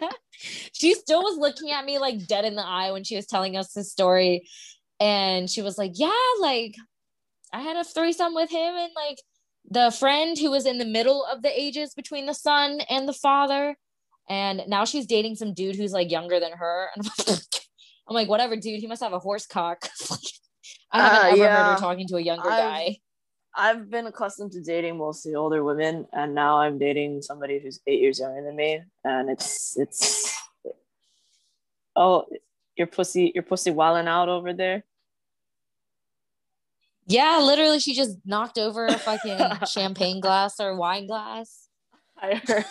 She 0.72 0.94
still 0.94 1.22
was 1.22 1.38
looking 1.38 1.70
at 1.70 1.84
me 1.84 1.98
like 1.98 2.26
dead 2.26 2.44
in 2.44 2.54
the 2.56 2.64
eye 2.66 2.90
when 2.92 3.04
she 3.04 3.16
was 3.16 3.26
telling 3.26 3.56
us 3.56 3.72
this 3.72 3.90
story. 3.90 4.48
And 5.00 5.48
she 5.50 5.62
was 5.62 5.78
like, 5.78 5.92
Yeah, 5.94 6.10
like 6.40 6.74
I 7.52 7.60
had 7.60 7.76
a 7.76 7.84
threesome 7.84 8.34
with 8.34 8.50
him 8.50 8.74
and 8.76 8.92
like 8.96 9.18
the 9.70 9.90
friend 9.90 10.38
who 10.38 10.50
was 10.50 10.66
in 10.66 10.78
the 10.78 10.84
middle 10.84 11.24
of 11.24 11.42
the 11.42 11.60
ages 11.60 11.94
between 11.94 12.26
the 12.26 12.34
son 12.34 12.80
and 12.90 13.08
the 13.08 13.12
father. 13.12 13.76
And 14.28 14.62
now 14.68 14.84
she's 14.84 15.06
dating 15.06 15.36
some 15.36 15.52
dude 15.54 15.76
who's 15.76 15.92
like 15.92 16.10
younger 16.10 16.40
than 16.40 16.52
her. 16.52 16.88
And 18.06 18.10
I'm 18.10 18.14
like, 18.16 18.28
whatever, 18.28 18.54
dude, 18.54 18.80
he 18.80 18.86
must 18.86 19.02
have 19.02 19.14
a 19.14 19.18
horse 19.18 19.46
cock. 19.46 19.88
I 20.92 21.00
haven't 21.00 21.40
Uh, 21.40 21.44
ever 21.44 21.54
heard 21.54 21.72
her 21.72 21.78
talking 21.80 22.06
to 22.08 22.16
a 22.16 22.20
younger 22.20 22.50
I've- 22.50 22.60
guy. 22.92 22.96
I've 23.56 23.88
been 23.90 24.06
accustomed 24.06 24.52
to 24.52 24.60
dating 24.60 24.98
mostly 24.98 25.34
older 25.34 25.62
women, 25.62 26.06
and 26.12 26.34
now 26.34 26.58
I'm 26.58 26.78
dating 26.78 27.22
somebody 27.22 27.58
who's 27.60 27.80
eight 27.86 28.00
years 28.00 28.18
younger 28.18 28.42
than 28.42 28.56
me, 28.56 28.80
and 29.04 29.30
it's 29.30 29.76
it's. 29.78 30.34
Oh, 31.96 32.24
your 32.76 32.88
pussy, 32.88 33.30
your 33.34 33.44
pussy 33.44 33.70
wilding 33.70 34.08
out 34.08 34.28
over 34.28 34.52
there. 34.52 34.84
Yeah, 37.06 37.38
literally, 37.42 37.78
she 37.80 37.94
just 37.94 38.16
knocked 38.24 38.58
over 38.58 38.86
a 38.86 38.98
fucking 38.98 39.38
champagne 39.68 40.20
glass 40.20 40.58
or 40.58 40.74
wine 40.76 41.06
glass. 41.06 41.68
I 42.16 42.40
heard 42.46 42.64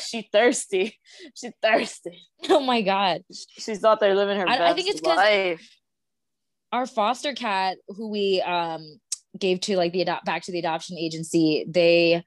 she 0.00 0.28
thirsty. 0.32 0.98
She 1.34 1.50
thirsty. 1.62 2.22
Oh 2.48 2.60
my 2.60 2.82
God. 2.82 3.22
She's 3.58 3.82
out 3.84 3.98
there 4.00 4.14
living 4.14 4.38
her 4.38 4.48
I- 4.48 4.58
best 4.58 4.62
I 4.62 4.74
think 4.74 4.88
it's 4.88 5.02
life. 5.02 5.68
our 6.70 6.86
foster 6.86 7.32
cat 7.34 7.78
who 7.88 8.08
we 8.10 8.40
um 8.42 9.00
gave 9.38 9.60
to 9.60 9.76
like 9.76 9.92
the 9.92 10.02
adopt 10.02 10.24
back 10.24 10.42
to 10.42 10.52
the 10.52 10.58
adoption 10.58 10.98
agency 10.98 11.64
they 11.68 12.22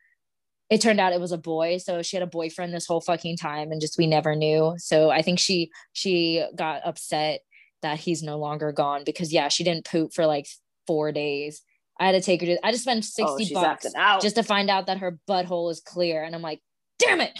it 0.69 0.81
turned 0.81 0.99
out 0.99 1.13
it 1.13 1.21
was 1.21 1.31
a 1.31 1.37
boy 1.37 1.77
so 1.77 2.01
she 2.01 2.15
had 2.15 2.23
a 2.23 2.27
boyfriend 2.27 2.73
this 2.73 2.87
whole 2.87 3.01
fucking 3.01 3.37
time 3.37 3.71
and 3.71 3.81
just 3.81 3.97
we 3.97 4.07
never 4.07 4.35
knew. 4.35 4.73
So 4.77 5.09
i 5.09 5.21
think 5.21 5.39
she 5.39 5.71
she 5.93 6.43
got 6.55 6.81
upset 6.85 7.41
that 7.81 7.99
he's 7.99 8.23
no 8.23 8.37
longer 8.37 8.71
gone 8.71 9.03
because 9.05 9.31
yeah 9.31 9.47
she 9.47 9.63
didn't 9.63 9.85
poop 9.85 10.13
for 10.13 10.25
like 10.25 10.47
four 10.87 11.11
days. 11.11 11.61
I 11.99 12.07
had 12.07 12.11
to 12.13 12.21
take 12.21 12.41
her 12.41 12.47
to 12.47 12.65
i 12.65 12.71
just 12.71 12.83
spent 12.83 13.05
60 13.05 13.55
oh, 13.55 13.61
bucks 13.61 13.85
just 14.21 14.35
to 14.35 14.43
find 14.43 14.69
out 14.69 14.87
that 14.87 14.97
her 14.97 15.17
butthole 15.29 15.71
is 15.71 15.79
clear 15.79 16.23
and 16.23 16.35
i'm 16.35 16.41
like 16.41 16.59
damn 16.99 17.21
it 17.21 17.39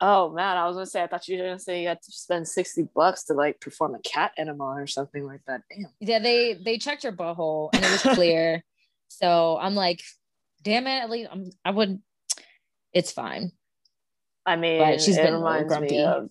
oh 0.00 0.32
man, 0.32 0.56
I 0.56 0.66
was 0.66 0.76
gonna 0.76 0.86
say 0.86 1.02
I 1.02 1.06
thought 1.06 1.26
you 1.28 1.38
were 1.38 1.44
gonna 1.44 1.58
say 1.58 1.82
you 1.82 1.88
had 1.88 2.02
to 2.02 2.12
spend 2.12 2.46
sixty 2.48 2.88
bucks 2.94 3.24
to 3.24 3.34
like 3.34 3.60
perform 3.60 3.94
a 3.94 4.00
cat 4.00 4.32
enema 4.36 4.64
or 4.64 4.86
something 4.86 5.24
like 5.26 5.40
that. 5.46 5.62
Damn. 5.70 5.90
yeah 6.00 6.18
they 6.18 6.54
they 6.54 6.78
checked 6.78 7.02
her 7.02 7.12
butthole 7.12 7.70
and 7.72 7.84
it 7.84 7.90
was 7.90 8.14
clear 8.14 8.64
so 9.08 9.56
i'm 9.60 9.76
like 9.76 10.02
damn 10.62 10.86
it 10.86 10.98
at 11.02 11.08
least 11.10 11.30
I'm, 11.30 11.50
i 11.64 11.70
would 11.70 12.00
it's 12.92 13.12
fine 13.12 13.52
I 14.46 14.54
mean, 14.56 14.78
But 14.78 15.00
she's 15.00 15.16
been 15.16 15.34
reminds 15.34 15.68
grumpy. 15.68 15.96
me 15.96 16.04
of 16.04 16.28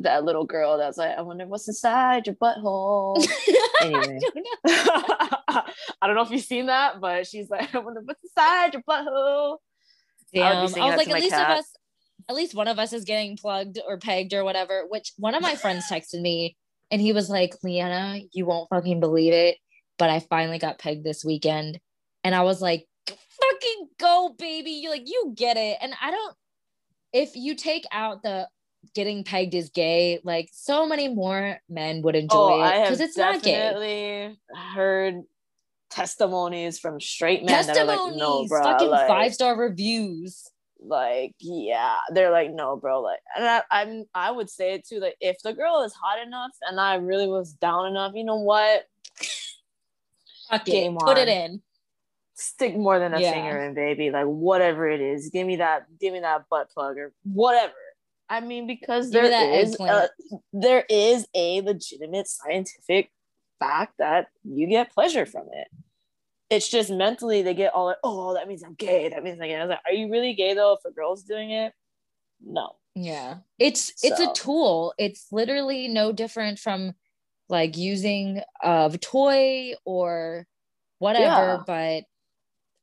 that 0.00 0.24
little 0.24 0.44
girl 0.44 0.76
that's 0.78 0.98
like, 0.98 1.16
I 1.16 1.22
wonder 1.22 1.46
what's 1.46 1.68
inside 1.68 2.26
your 2.26 2.36
butthole. 2.36 3.24
Anyway. 3.82 4.18
I 4.66 5.62
don't 6.02 6.14
know 6.14 6.22
if 6.22 6.30
you've 6.30 6.40
seen 6.42 6.66
that, 6.66 7.00
but 7.00 7.26
she's 7.26 7.50
like, 7.50 7.74
I 7.74 7.78
wonder 7.78 8.00
what's 8.02 8.22
inside 8.24 8.72
your 8.72 8.82
butthole. 8.82 9.58
Damn. 10.32 10.56
I, 10.56 10.66
singing 10.66 10.88
was 10.88 10.96
like, 10.96 11.08
at 11.08 11.14
least 11.14 11.30
cat. 11.30 11.50
of 11.50 11.58
us, 11.58 11.72
at 12.28 12.34
least 12.34 12.54
one 12.54 12.68
of 12.68 12.78
us 12.78 12.92
is 12.92 13.04
getting 13.04 13.36
plugged 13.36 13.78
or 13.86 13.98
pegged 13.98 14.32
or 14.34 14.44
whatever. 14.44 14.84
Which 14.88 15.12
one 15.16 15.34
of 15.34 15.42
my 15.42 15.54
friends 15.56 15.84
texted 15.90 16.20
me 16.20 16.56
and 16.90 17.00
he 17.00 17.12
was 17.12 17.28
like, 17.28 17.54
Leanna, 17.62 18.20
you 18.32 18.46
won't 18.46 18.68
fucking 18.70 19.00
believe 19.00 19.32
it, 19.32 19.58
but 19.98 20.10
I 20.10 20.20
finally 20.20 20.58
got 20.58 20.78
pegged 20.78 21.04
this 21.04 21.24
weekend. 21.24 21.80
And 22.22 22.34
I 22.34 22.42
was 22.42 22.62
like, 22.62 22.86
fucking 23.06 23.88
go, 23.98 24.34
baby. 24.38 24.70
You 24.70 24.90
like, 24.90 25.06
you 25.06 25.32
get 25.36 25.56
it. 25.56 25.78
And 25.80 25.92
I 26.00 26.10
don't, 26.10 26.36
if 27.12 27.36
you 27.36 27.54
take 27.54 27.84
out 27.92 28.22
the 28.22 28.48
getting 28.94 29.24
pegged 29.24 29.54
is 29.54 29.70
gay, 29.70 30.20
like 30.24 30.48
so 30.52 30.86
many 30.86 31.08
more 31.08 31.58
men 31.68 32.02
would 32.02 32.16
enjoy 32.16 32.36
Oh, 32.36 32.64
it 32.64 32.82
because 32.82 33.00
it's 33.00 33.16
not 33.16 33.42
gay. 33.42 33.54
I 33.54 33.72
definitely 33.72 34.38
heard 34.74 35.22
testimonies 35.90 36.78
from 36.78 37.00
straight 37.00 37.44
men 37.44 37.66
that 37.66 37.76
are 37.76 37.86
Testimonies, 37.86 38.10
like, 38.12 38.18
no, 38.18 38.46
bro, 38.48 38.62
fucking 38.62 38.88
like, 38.88 39.08
five 39.08 39.34
star 39.34 39.56
reviews. 39.56 40.50
Like 40.86 41.34
yeah 41.40 41.96
they're 42.12 42.30
like 42.30 42.52
no 42.52 42.76
bro 42.76 43.00
like 43.00 43.18
and 43.36 43.44
I, 43.46 43.62
i'm 43.70 44.04
i 44.14 44.30
would 44.30 44.50
say 44.50 44.74
it 44.74 44.86
too 44.86 45.00
like 45.00 45.16
if 45.20 45.36
the 45.42 45.52
girl 45.52 45.82
is 45.82 45.92
hot 45.94 46.24
enough 46.24 46.52
and 46.62 46.78
i 46.80 46.96
really 46.96 47.26
was 47.28 47.52
down 47.54 47.86
enough 47.86 48.12
you 48.14 48.24
know 48.24 48.36
what 48.36 48.84
Fuck 50.50 50.68
it. 50.68 50.94
Put 50.98 51.16
it 51.18 51.28
in. 51.28 51.62
stick 52.34 52.76
more 52.76 52.98
than 52.98 53.14
a 53.14 53.20
Yeah. 53.20 53.32
finger 53.32 53.60
in 53.62 53.74
baby 53.74 54.10
like 54.10 54.26
whatever 54.26 54.88
it 54.88 55.00
is 55.00 55.30
give 55.30 55.46
me 55.46 55.56
that 55.56 55.86
give 56.00 56.12
me 56.12 56.20
that 56.20 56.42
butt 56.50 56.68
plug 56.70 56.98
or 56.98 57.12
whatever 57.22 57.72
i 58.28 58.40
mean 58.40 58.66
because 58.66 59.10
Give 59.10 59.22
there 59.30 59.54
is 59.54 59.76
a, 59.80 60.08
there 60.52 60.84
is 60.90 61.26
a 61.34 61.60
legitimate 61.62 62.28
scientific 62.28 63.10
fact 63.58 63.94
that 63.98 64.26
you 64.42 64.66
get 64.66 64.92
pleasure 64.92 65.24
from 65.26 65.46
it 65.52 65.68
it's 66.50 66.68
just 66.68 66.90
mentally 66.90 67.42
they 67.42 67.54
get 67.54 67.72
all 67.74 67.86
like 67.86 67.96
oh 68.04 68.34
that 68.34 68.46
means 68.48 68.62
i'm 68.62 68.74
gay 68.74 69.08
that 69.08 69.22
means 69.24 69.40
i'm 69.40 69.46
gay 69.48 69.56
i 69.56 69.60
was 69.60 69.70
like 69.70 69.80
are 69.86 69.92
you 69.92 70.10
really 70.10 70.34
gay 70.34 70.54
though 70.54 70.74
if 70.74 70.84
a 70.84 70.90
girl's 70.94 71.22
doing 71.22 71.50
it 71.50 71.72
no 72.44 72.76
Yeah. 72.94 73.38
It's 73.58 73.92
it's 74.04 74.20
a 74.20 74.32
tool. 74.34 74.94
It's 74.98 75.26
literally 75.32 75.88
no 75.88 76.12
different 76.12 76.58
from 76.60 76.92
like 77.48 77.76
using 77.76 78.40
a 78.62 78.96
toy 79.00 79.72
or 79.84 80.46
whatever, 80.98 81.24
Yeah. 81.24 81.62
but 81.66 82.04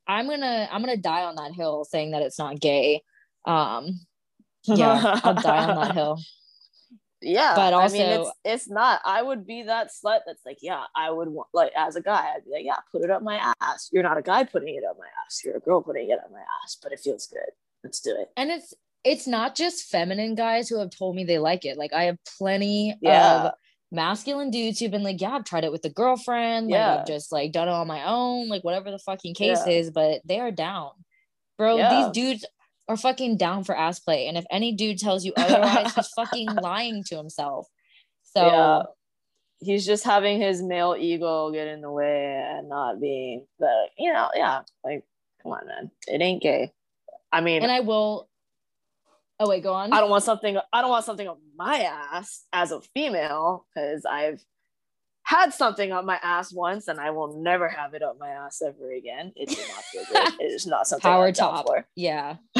I'm 0.06 0.26
to 0.28 0.68
I'm 0.70 0.82
to 0.84 1.00
die 1.00 1.22
on 1.24 1.36
that 1.36 1.52
hill 1.52 1.84
saying 1.84 2.10
that 2.10 2.22
it's 2.22 2.38
not 2.38 2.60
gay. 2.60 3.02
Um 3.46 4.00
yeah, 4.64 5.20
I'll 5.24 5.34
die 5.34 5.64
on 5.64 5.76
that 5.80 5.94
hill. 6.00 6.18
Yeah, 7.22 7.54
But 7.54 7.72
I 7.74 7.88
mean, 7.88 8.02
also- 8.02 8.22
it's 8.22 8.30
it's 8.44 8.68
not. 8.70 9.00
I 9.04 9.22
would 9.22 9.46
be 9.46 9.62
that 9.64 9.88
slut 9.88 10.20
that's 10.26 10.44
like, 10.44 10.58
yeah, 10.62 10.84
I 10.96 11.10
would 11.10 11.28
want 11.28 11.48
like 11.52 11.72
as 11.76 11.96
a 11.96 12.00
guy, 12.02 12.32
I'd 12.34 12.44
be 12.44 12.50
like, 12.50 12.64
yeah, 12.64 12.76
put 12.90 13.02
it 13.02 13.10
up 13.10 13.22
my 13.22 13.36
ass. 13.60 13.88
You're 13.92 14.02
not 14.02 14.18
a 14.18 14.22
guy 14.22 14.44
putting 14.44 14.74
it 14.74 14.84
up 14.88 14.96
my 14.98 15.06
ass. 15.26 15.40
You're 15.44 15.56
a 15.56 15.60
girl 15.60 15.82
putting 15.82 16.10
it 16.10 16.18
up 16.18 16.30
my 16.32 16.40
ass, 16.64 16.76
but 16.82 16.92
it 16.92 17.00
feels 17.00 17.26
good. 17.26 17.40
Let's 17.84 18.00
do 18.00 18.16
it. 18.18 18.30
And 18.36 18.50
it's 18.50 18.74
it's 19.04 19.26
not 19.26 19.56
just 19.56 19.88
feminine 19.88 20.34
guys 20.34 20.68
who 20.68 20.78
have 20.78 20.90
told 20.90 21.16
me 21.16 21.24
they 21.24 21.38
like 21.38 21.64
it. 21.64 21.76
Like 21.76 21.92
I 21.92 22.04
have 22.04 22.18
plenty 22.38 22.96
Yeah. 23.02 23.46
of 23.46 23.52
masculine 23.90 24.50
dudes 24.50 24.78
who've 24.78 24.90
been 24.90 25.02
like, 25.02 25.20
yeah, 25.20 25.32
I've 25.32 25.44
tried 25.44 25.64
it 25.64 25.72
with 25.72 25.84
a 25.84 25.90
girlfriend. 25.90 26.68
Like 26.68 26.74
Yeah. 26.78 26.96
I've 27.00 27.06
just 27.06 27.32
like 27.32 27.52
done 27.52 27.68
it 27.68 27.72
on 27.72 27.86
my 27.88 28.04
own, 28.08 28.48
like 28.48 28.62
whatever 28.64 28.90
the 28.90 28.98
fucking 28.98 29.34
case 29.34 29.60
Yeah. 29.66 29.72
is, 29.72 29.90
but 29.90 30.22
they 30.24 30.38
are 30.40 30.52
down. 30.52 30.90
Bro, 31.58 31.76
Yeah. 31.78 32.04
these 32.04 32.12
dudes 32.12 32.44
are 32.92 32.96
fucking 32.96 33.36
down 33.36 33.64
for 33.64 33.76
ass 33.76 33.98
play. 33.98 34.26
And 34.26 34.36
if 34.36 34.44
any 34.50 34.72
dude 34.72 34.98
tells 34.98 35.24
you 35.24 35.32
otherwise, 35.36 35.94
he's 35.94 36.08
fucking 36.16 36.48
lying 36.62 37.04
to 37.04 37.16
himself. 37.16 37.66
So 38.22 38.46
yeah, 38.46 38.82
he's 39.60 39.86
just 39.86 40.04
having 40.04 40.40
his 40.40 40.62
male 40.62 40.96
ego 40.98 41.50
get 41.50 41.68
in 41.68 41.80
the 41.80 41.90
way 41.90 42.44
and 42.48 42.68
not 42.68 43.00
being 43.00 43.46
the, 43.58 43.86
you 43.98 44.12
know, 44.12 44.30
yeah, 44.34 44.62
like, 44.84 45.04
come 45.42 45.52
on, 45.52 45.66
man, 45.66 45.90
it 46.06 46.22
ain't 46.22 46.42
gay. 46.42 46.72
I 47.32 47.40
mean, 47.40 47.62
and 47.62 47.72
I 47.72 47.80
will 47.80 48.28
Oh 49.40 49.48
wait, 49.48 49.64
go 49.64 49.72
on. 49.72 49.92
I 49.92 49.98
don't 49.98 50.10
want 50.10 50.22
something. 50.22 50.56
I 50.72 50.80
don't 50.80 50.90
want 50.90 51.04
something 51.04 51.26
up 51.26 51.40
my 51.56 51.80
ass 51.80 52.44
as 52.52 52.70
a 52.70 52.80
female 52.94 53.66
because 53.74 54.04
I've 54.04 54.40
had 55.36 55.52
something 55.54 55.92
up 55.92 56.04
my 56.04 56.18
ass 56.22 56.52
once, 56.52 56.88
and 56.88 57.00
I 57.00 57.10
will 57.10 57.40
never 57.42 57.68
have 57.68 57.94
it 57.94 58.02
up 58.02 58.16
my 58.20 58.28
ass 58.28 58.60
ever 58.62 58.92
again. 58.92 59.32
It 59.36 59.48
did 59.48 59.58
not 59.68 59.82
feel 59.84 60.04
good. 60.12 60.40
It 60.40 60.52
is 60.52 60.66
not 60.66 60.86
something 60.86 61.02
Power 61.10 61.28
I'm 61.28 61.32
top. 61.34 61.66
for. 61.66 61.86
Yeah. 61.96 62.36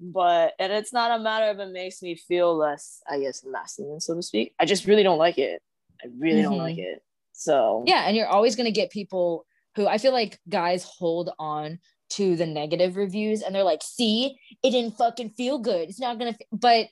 but 0.00 0.52
and 0.58 0.72
it's 0.72 0.92
not 0.92 1.18
a 1.18 1.22
matter 1.22 1.46
of 1.50 1.58
it 1.60 1.72
makes 1.72 2.02
me 2.02 2.14
feel 2.14 2.56
less, 2.56 3.02
I 3.08 3.20
guess, 3.20 3.44
masculine, 3.46 4.00
so 4.00 4.14
to 4.14 4.22
speak. 4.22 4.54
I 4.58 4.64
just 4.64 4.86
really 4.86 5.02
don't 5.02 5.18
like 5.18 5.38
it. 5.38 5.60
I 6.02 6.08
really 6.18 6.42
don't 6.42 6.54
Mhm. 6.54 6.58
like 6.58 6.78
it. 6.78 7.02
So 7.32 7.84
Yeah, 7.86 8.04
and 8.06 8.16
you're 8.16 8.26
always 8.28 8.56
going 8.56 8.66
to 8.66 8.72
get 8.72 8.90
people 8.90 9.46
who 9.76 9.86
I 9.88 9.98
feel 9.98 10.12
like 10.12 10.38
guys 10.48 10.84
hold 10.84 11.30
on 11.38 11.78
to 12.10 12.36
the 12.36 12.46
negative 12.46 12.96
reviews 12.96 13.42
and 13.42 13.54
they're 13.54 13.64
like, 13.64 13.82
see, 13.82 14.36
it 14.62 14.70
didn't 14.70 14.96
fucking 14.96 15.30
feel 15.30 15.58
good. 15.58 15.88
It's 15.88 15.98
not 16.00 16.18
gonna, 16.18 16.30
f-. 16.30 16.46
but 16.52 16.86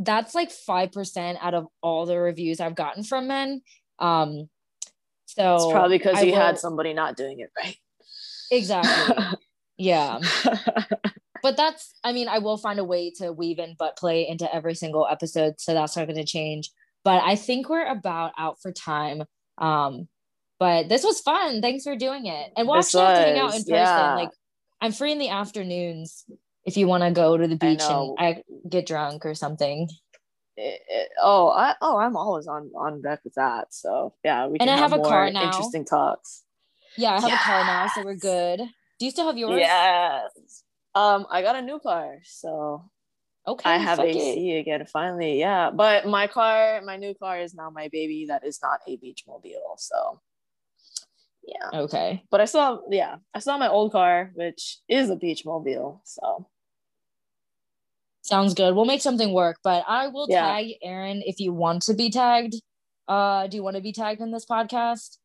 that's 0.00 0.34
like 0.34 0.50
5% 0.50 1.36
out 1.40 1.54
of 1.54 1.66
all 1.82 2.06
the 2.06 2.18
reviews 2.18 2.58
I've 2.58 2.74
gotten 2.74 3.04
from 3.04 3.28
men. 3.28 3.60
Um, 3.98 4.48
so 5.26 5.56
It's 5.56 5.72
probably 5.72 5.98
because 5.98 6.22
you 6.24 6.34
had 6.34 6.58
somebody 6.58 6.94
not 6.94 7.16
doing 7.16 7.40
it 7.40 7.50
right. 7.62 7.76
exactly. 8.50 9.24
yeah. 9.78 10.18
But 11.42 11.56
that's, 11.56 11.94
I 12.02 12.12
mean, 12.12 12.28
I 12.28 12.38
will 12.38 12.56
find 12.56 12.78
a 12.78 12.84
way 12.84 13.10
to 13.18 13.32
weave 13.32 13.58
in 13.58 13.76
butt 13.78 13.96
play 13.96 14.28
into 14.28 14.52
every 14.52 14.74
single 14.74 15.06
episode. 15.10 15.60
So 15.60 15.74
that's 15.74 15.96
not 15.96 16.06
going 16.06 16.16
to 16.16 16.24
change. 16.24 16.70
But 17.04 17.22
I 17.22 17.36
think 17.36 17.68
we're 17.68 17.86
about 17.86 18.32
out 18.38 18.60
for 18.60 18.72
time. 18.72 19.22
Um, 19.58 20.08
but 20.58 20.88
this 20.88 21.04
was 21.04 21.20
fun. 21.20 21.62
Thanks 21.62 21.84
for 21.84 21.96
doing 21.96 22.26
it. 22.26 22.52
And 22.56 22.66
we'll 22.66 22.76
This 22.76 22.94
actually 22.94 23.06
have 23.06 23.16
to 23.16 23.22
hang 23.22 23.38
out 23.38 23.54
in 23.54 23.60
person. 23.60 23.74
yeah. 23.74 24.14
Like, 24.14 24.30
I'm 24.82 24.92
free 24.92 25.12
in 25.12 25.18
the 25.18 25.30
afternoons 25.30 26.24
if 26.64 26.76
you 26.76 26.86
want 26.86 27.02
to 27.04 27.10
go 27.10 27.36
to 27.36 27.46
the 27.46 27.54
I 27.54 27.70
beach 27.70 27.80
and. 27.82 28.16
I 28.18 28.42
get 28.68 28.86
drunk 28.86 29.24
or 29.26 29.34
something. 29.34 29.88
It- 30.56 30.82
it- 30.88 31.10
oh, 31.22 31.48
I 31.48 31.74
oh, 31.80 31.96
I'm 31.96 32.16
always 32.16 32.46
on 32.46 32.70
on 32.76 33.00
deck 33.02 33.20
with 33.24 33.34
that. 33.34 33.72
So 33.72 34.14
yeah, 34.24 34.46
we 34.46 34.58
And 34.58 34.68
can 34.68 34.68
I 34.68 34.76
have 34.76 34.92
a 34.92 34.96
more 34.96 35.06
car 35.06 35.30
now. 35.30 35.44
Interesting 35.46 35.84
talks. 35.84 36.44
Yeah, 36.96 37.14
I 37.14 37.20
have 37.20 37.32
a 37.32 37.36
car 37.36 37.64
now, 37.64 37.86
so 37.94 38.02
we're 38.04 38.14
good. 38.16 38.58
Do 38.98 39.04
you 39.06 39.10
still 39.10 39.26
have 39.26 39.38
yours? 39.38 39.58
Yes. 39.60 40.64
Um, 40.94 41.26
I 41.30 41.40
got 41.42 41.56
a 41.56 41.62
new 41.62 41.78
car, 41.78 42.18
so 42.24 42.90
Okay. 43.46 43.70
I 43.70 43.78
have 43.78 43.96
fuck 43.98 44.06
it. 44.08 44.16
AC 44.16 44.56
again 44.58 44.84
finally. 44.86 45.38
Yeah, 45.38 45.70
but 45.70 46.06
my 46.06 46.26
car, 46.26 46.82
my 46.84 46.96
new 46.96 47.14
car 47.14 47.40
is 47.40 47.54
now 47.54 47.70
my 47.70 47.88
baby. 47.90 48.26
That 48.28 48.44
is 48.44 48.58
not 48.62 48.80
a 48.86 48.96
beach 48.96 49.24
mobile. 49.26 49.76
So 49.78 50.20
yeah, 51.50 51.80
Okay. 51.80 52.22
but 52.30 52.40
I 52.40 52.44
saw, 52.46 52.78
yeah, 52.90 53.16
I 53.34 53.40
saw 53.40 53.58
my 53.58 53.68
old 53.68 53.92
car, 53.92 54.30
which 54.34 54.78
is 54.88 55.10
a 55.10 55.16
beach 55.16 55.44
mobile. 55.44 56.00
So 56.04 56.46
Sounds 58.22 58.54
good. 58.54 58.74
We'll 58.76 58.84
make 58.84 59.00
something 59.00 59.32
work, 59.32 59.56
but 59.64 59.84
I 59.88 60.08
will 60.08 60.26
Yeah. 60.28 60.42
tag 60.42 60.74
Erin 60.82 61.22
if 61.26 61.40
you 61.40 61.52
want 61.52 61.82
to 61.84 61.94
be 61.94 62.10
tagged. 62.10 62.54
Uh, 63.08 63.46
do 63.48 63.56
you 63.56 63.62
want 63.62 63.76
to 63.76 63.82
be 63.82 63.92
tagged 63.92 64.20
in 64.20 64.30
this 64.30 64.46
podcast? 64.46 65.16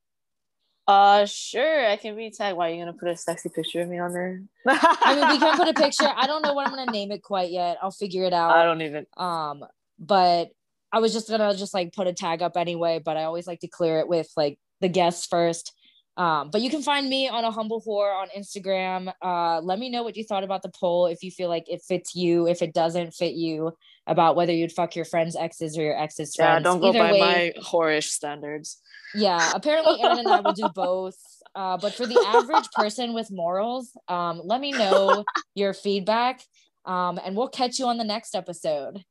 uh, 0.87 1.25
sure, 1.25 1.87
I 1.89 1.97
can 1.97 2.15
be 2.15 2.29
tagged. 2.29 2.55
Why 2.57 2.69
are 2.69 2.73
you 2.73 2.79
gonna 2.79 2.93
put 2.93 3.09
a 3.09 3.17
sexy 3.17 3.49
picture 3.49 3.81
of 3.81 3.89
me 3.89 3.97
on 3.97 4.13
there? 4.13 4.43
I 4.67 5.15
mean, 5.15 5.29
we 5.29 5.39
can 5.39 5.57
put 5.57 5.67
a 5.67 5.73
picture. 5.85 6.07
I 6.15 6.27
don't 6.27 6.43
know 6.43 6.53
what 6.53 6.67
I'm 6.67 6.75
gonna 6.75 6.91
name 6.91 7.11
it 7.11 7.23
quite 7.23 7.49
yet. 7.51 7.77
I'll 7.81 7.89
figure 7.91 8.23
it 8.23 8.33
out. 8.33 8.51
I 8.51 8.63
don't 8.63 8.81
even. 8.83 9.05
Um, 9.17 9.65
but 9.97 10.49
I 10.91 10.99
was 10.99 11.11
just 11.11 11.27
gonna 11.27 11.55
just 11.55 11.73
like 11.73 11.91
put 11.93 12.05
a 12.07 12.13
tag 12.13 12.43
up 12.43 12.55
anyway, 12.55 12.99
but 13.03 13.17
I 13.17 13.23
always 13.23 13.47
like 13.47 13.61
to 13.61 13.67
clear 13.67 13.99
it 13.99 14.07
with 14.07 14.29
like 14.37 14.59
the 14.79 14.87
guests 14.87 15.25
first. 15.25 15.73
Um, 16.17 16.49
but 16.49 16.61
you 16.61 16.69
can 16.69 16.81
find 16.81 17.09
me 17.09 17.27
on 17.27 17.43
a 17.43 17.51
humble 17.51 17.81
whore 17.85 18.15
on 18.15 18.29
Instagram. 18.37 19.11
Uh, 19.21 19.59
let 19.61 19.79
me 19.79 19.89
know 19.89 20.01
what 20.03 20.15
you 20.15 20.23
thought 20.23 20.43
about 20.45 20.61
the 20.61 20.69
poll. 20.69 21.07
If 21.07 21.23
you 21.23 21.31
feel 21.31 21.49
like 21.49 21.65
it 21.69 21.81
fits 21.85 22.15
you, 22.15 22.47
if 22.47 22.61
it 22.61 22.73
doesn't 22.73 23.13
fit 23.13 23.33
you, 23.33 23.73
about 24.07 24.35
whether 24.35 24.53
you'd 24.53 24.71
fuck 24.71 24.95
your 24.95 25.03
friends' 25.05 25.35
exes 25.35 25.77
or 25.77 25.81
your 25.81 25.97
exes' 25.99 26.35
Yeah, 26.37 26.53
friends. 26.53 26.63
don't 26.63 26.79
go 26.79 26.89
Either 26.89 26.99
by 26.99 27.11
way, 27.11 27.19
my 27.19 27.53
whorish 27.63 28.09
standards. 28.09 28.79
yeah 29.13 29.51
apparently 29.53 29.99
Erin 30.03 30.19
and 30.19 30.27
i 30.29 30.39
will 30.41 30.53
do 30.53 30.69
both 30.69 31.15
uh, 31.55 31.77
but 31.77 31.93
for 31.93 32.05
the 32.05 32.19
average 32.25 32.69
person 32.75 33.13
with 33.13 33.29
morals 33.31 33.91
um, 34.07 34.41
let 34.43 34.59
me 34.61 34.71
know 34.73 35.23
your 35.55 35.73
feedback 35.73 36.41
um, 36.85 37.19
and 37.23 37.35
we'll 37.35 37.47
catch 37.49 37.79
you 37.79 37.85
on 37.87 37.97
the 37.97 38.03
next 38.03 38.35
episode 38.35 39.03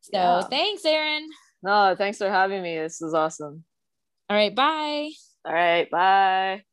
so 0.00 0.12
Yeah. 0.12 0.42
thanks 0.42 0.84
Erin 0.84 1.26
No, 1.62 1.94
thanks 1.96 2.18
for 2.18 2.28
having 2.30 2.62
me. 2.62 2.78
This 2.78 3.00
is 3.02 3.14
awesome. 3.14 3.64
all 4.28 4.36
right 4.36 4.54
bye 4.54 5.10
All 5.48 5.54
right, 5.54 5.90
bye. 5.90 6.67